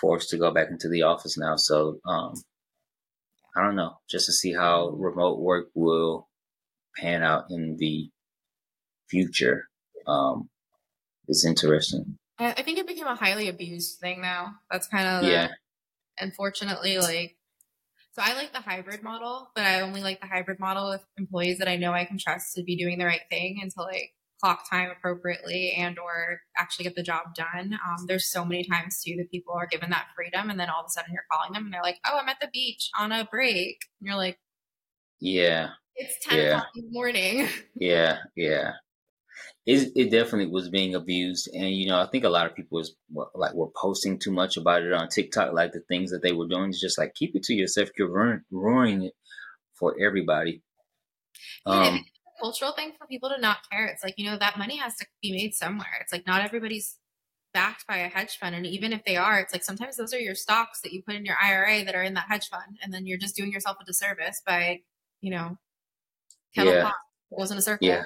forced 0.00 0.30
to 0.30 0.38
go 0.38 0.50
back 0.50 0.68
into 0.70 0.88
the 0.88 1.02
office 1.02 1.38
now. 1.38 1.54
So 1.56 1.98
um, 2.06 2.34
I 3.56 3.62
don't 3.62 3.76
know, 3.76 3.98
just 4.10 4.26
to 4.26 4.32
see 4.32 4.52
how 4.52 4.88
remote 4.88 5.38
work 5.38 5.68
will 5.74 6.28
pan 6.96 7.22
out 7.22 7.44
in 7.50 7.76
the 7.78 8.10
future. 9.08 9.68
Um, 10.06 10.48
is 11.28 11.44
interesting. 11.44 12.17
I 12.38 12.62
think 12.62 12.78
it 12.78 12.86
became 12.86 13.06
a 13.06 13.16
highly 13.16 13.48
abused 13.48 13.98
thing 13.98 14.20
now. 14.20 14.54
That's 14.70 14.86
kind 14.86 15.06
of 15.06 15.30
yeah. 15.30 15.48
Unfortunately, 16.20 16.98
like 16.98 17.36
so 18.12 18.22
I 18.24 18.34
like 18.34 18.52
the 18.52 18.60
hybrid 18.60 19.02
model, 19.02 19.50
but 19.54 19.64
I 19.64 19.80
only 19.80 20.02
like 20.02 20.20
the 20.20 20.26
hybrid 20.26 20.58
model 20.58 20.90
with 20.90 21.04
employees 21.16 21.58
that 21.58 21.68
I 21.68 21.76
know 21.76 21.92
I 21.92 22.04
can 22.04 22.18
trust 22.18 22.54
to 22.56 22.64
be 22.64 22.76
doing 22.76 22.98
the 22.98 23.04
right 23.04 23.20
thing 23.30 23.60
and 23.62 23.70
to 23.72 23.82
like 23.82 24.12
clock 24.40 24.68
time 24.68 24.90
appropriately 24.90 25.72
and 25.76 25.98
or 25.98 26.40
actually 26.56 26.84
get 26.84 26.96
the 26.96 27.02
job 27.02 27.34
done. 27.34 27.78
Um, 27.86 28.06
there's 28.06 28.30
so 28.30 28.44
many 28.44 28.64
times 28.64 29.02
too 29.02 29.14
that 29.18 29.30
people 29.30 29.54
are 29.54 29.66
given 29.66 29.90
that 29.90 30.08
freedom 30.16 30.50
and 30.50 30.58
then 30.58 30.68
all 30.68 30.80
of 30.80 30.86
a 30.86 30.90
sudden 30.90 31.12
you're 31.12 31.24
calling 31.30 31.52
them 31.52 31.64
and 31.64 31.72
they're 31.72 31.82
like, 31.82 31.98
Oh, 32.06 32.18
I'm 32.20 32.28
at 32.28 32.40
the 32.40 32.48
beach 32.52 32.90
on 32.98 33.12
a 33.12 33.24
break. 33.30 33.78
And 34.00 34.08
you're 34.08 34.16
like, 34.16 34.38
Yeah. 35.20 35.70
It's 35.96 36.14
10 36.26 36.38
yeah. 36.38 36.44
o'clock 36.44 36.68
in 36.76 36.84
the 36.86 36.92
morning. 36.92 37.48
yeah, 37.74 38.18
yeah. 38.36 38.72
It, 39.70 39.92
it 39.94 40.10
definitely 40.10 40.50
was 40.50 40.70
being 40.70 40.94
abused, 40.94 41.50
and 41.52 41.70
you 41.70 41.88
know 41.88 42.00
I 42.00 42.06
think 42.06 42.24
a 42.24 42.30
lot 42.30 42.46
of 42.46 42.54
people 42.54 42.78
was 42.78 42.96
like 43.34 43.52
were 43.52 43.68
posting 43.76 44.18
too 44.18 44.32
much 44.32 44.56
about 44.56 44.82
it 44.82 44.94
on 44.94 45.08
TikTok, 45.08 45.52
like 45.52 45.72
the 45.72 45.82
things 45.88 46.10
that 46.10 46.22
they 46.22 46.32
were 46.32 46.48
doing. 46.48 46.70
Is 46.70 46.80
just 46.80 46.96
like 46.96 47.14
keep 47.14 47.36
it 47.36 47.42
to 47.44 47.54
yourself. 47.54 47.90
You're 47.98 48.10
ruin, 48.10 48.44
ruining 48.50 49.02
it 49.02 49.14
for 49.74 49.94
everybody. 50.00 50.62
Yeah, 51.66 51.88
um, 51.88 52.04
cultural 52.40 52.72
thing 52.72 52.92
for 52.98 53.06
people 53.06 53.28
to 53.28 53.38
not 53.40 53.58
care. 53.70 53.86
It's 53.86 54.02
like, 54.02 54.14
you 54.16 54.30
know, 54.30 54.38
that 54.38 54.58
money 54.58 54.78
has 54.78 54.96
to 54.96 55.06
be 55.22 55.32
made 55.32 55.54
somewhere. 55.54 55.98
It's 56.00 56.12
like 56.12 56.26
not 56.26 56.42
everybody's 56.42 56.96
backed 57.52 57.86
by 57.86 57.98
a 57.98 58.08
hedge 58.08 58.38
fund. 58.38 58.54
And 58.54 58.66
even 58.66 58.92
if 58.92 59.04
they 59.04 59.16
are, 59.16 59.38
it's 59.40 59.52
like 59.52 59.64
sometimes 59.64 59.96
those 59.96 60.14
are 60.14 60.20
your 60.20 60.34
stocks 60.34 60.80
that 60.82 60.92
you 60.92 61.02
put 61.02 61.14
in 61.14 61.24
your 61.24 61.36
IRA 61.42 61.84
that 61.84 61.94
are 61.94 62.02
in 62.02 62.14
that 62.14 62.26
hedge 62.28 62.48
fund. 62.48 62.78
And 62.82 62.92
then 62.92 63.06
you're 63.06 63.18
just 63.18 63.36
doing 63.36 63.52
yourself 63.52 63.76
a 63.80 63.84
disservice 63.84 64.40
by, 64.46 64.80
you 65.20 65.30
know, 65.30 65.58
kettle 66.54 66.74
yeah. 66.74 66.84
pot 66.84 66.94
wasn't 67.30 67.58
a 67.58 67.62
circle. 67.62 67.88
Yeah. 67.88 68.04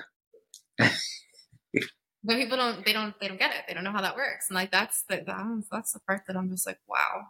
but 2.25 2.37
people 2.37 2.57
don't 2.57 2.85
they 2.85 2.93
don't 2.93 3.15
they 3.21 3.29
don't 3.29 3.39
get 3.39 3.53
it. 3.53 3.65
They 3.67 3.75
don't 3.75 3.85
know 3.85 3.93
how 3.93 4.03
that 4.03 4.17
works. 4.17 4.49
And 4.49 4.55
like 4.55 4.71
that's 4.71 5.05
the 5.09 5.23
that's, 5.27 5.69
that's 5.71 5.93
the 5.93 6.01
part 6.01 6.23
that 6.27 6.37
I'm 6.37 6.51
just 6.51 6.67
like, 6.67 6.79
wow. 6.89 7.27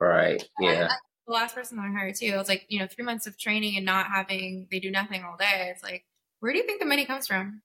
Right. 0.00 0.42
Yeah. 0.60 0.88
I, 0.90 0.92
I, 0.92 0.96
the 1.26 1.32
last 1.32 1.54
person 1.54 1.78
I 1.78 1.90
hired 1.90 2.14
too, 2.14 2.26
it 2.26 2.36
was 2.36 2.48
like, 2.48 2.64
you 2.68 2.78
know, 2.78 2.86
three 2.86 3.04
months 3.04 3.26
of 3.26 3.38
training 3.38 3.76
and 3.76 3.84
not 3.84 4.06
having 4.06 4.68
they 4.70 4.80
do 4.80 4.90
nothing 4.90 5.24
all 5.24 5.36
day. 5.36 5.70
It's 5.74 5.82
like 5.82 6.04
where 6.40 6.52
do 6.52 6.58
you 6.58 6.64
think 6.64 6.80
the 6.80 6.86
money 6.86 7.04
comes 7.04 7.26
from? 7.26 7.62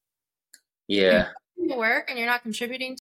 Yeah. 0.87 1.29
You 1.55 1.77
work 1.77 2.09
and 2.09 2.17
you're 2.17 2.27
not 2.27 2.43
contributing 2.43 2.91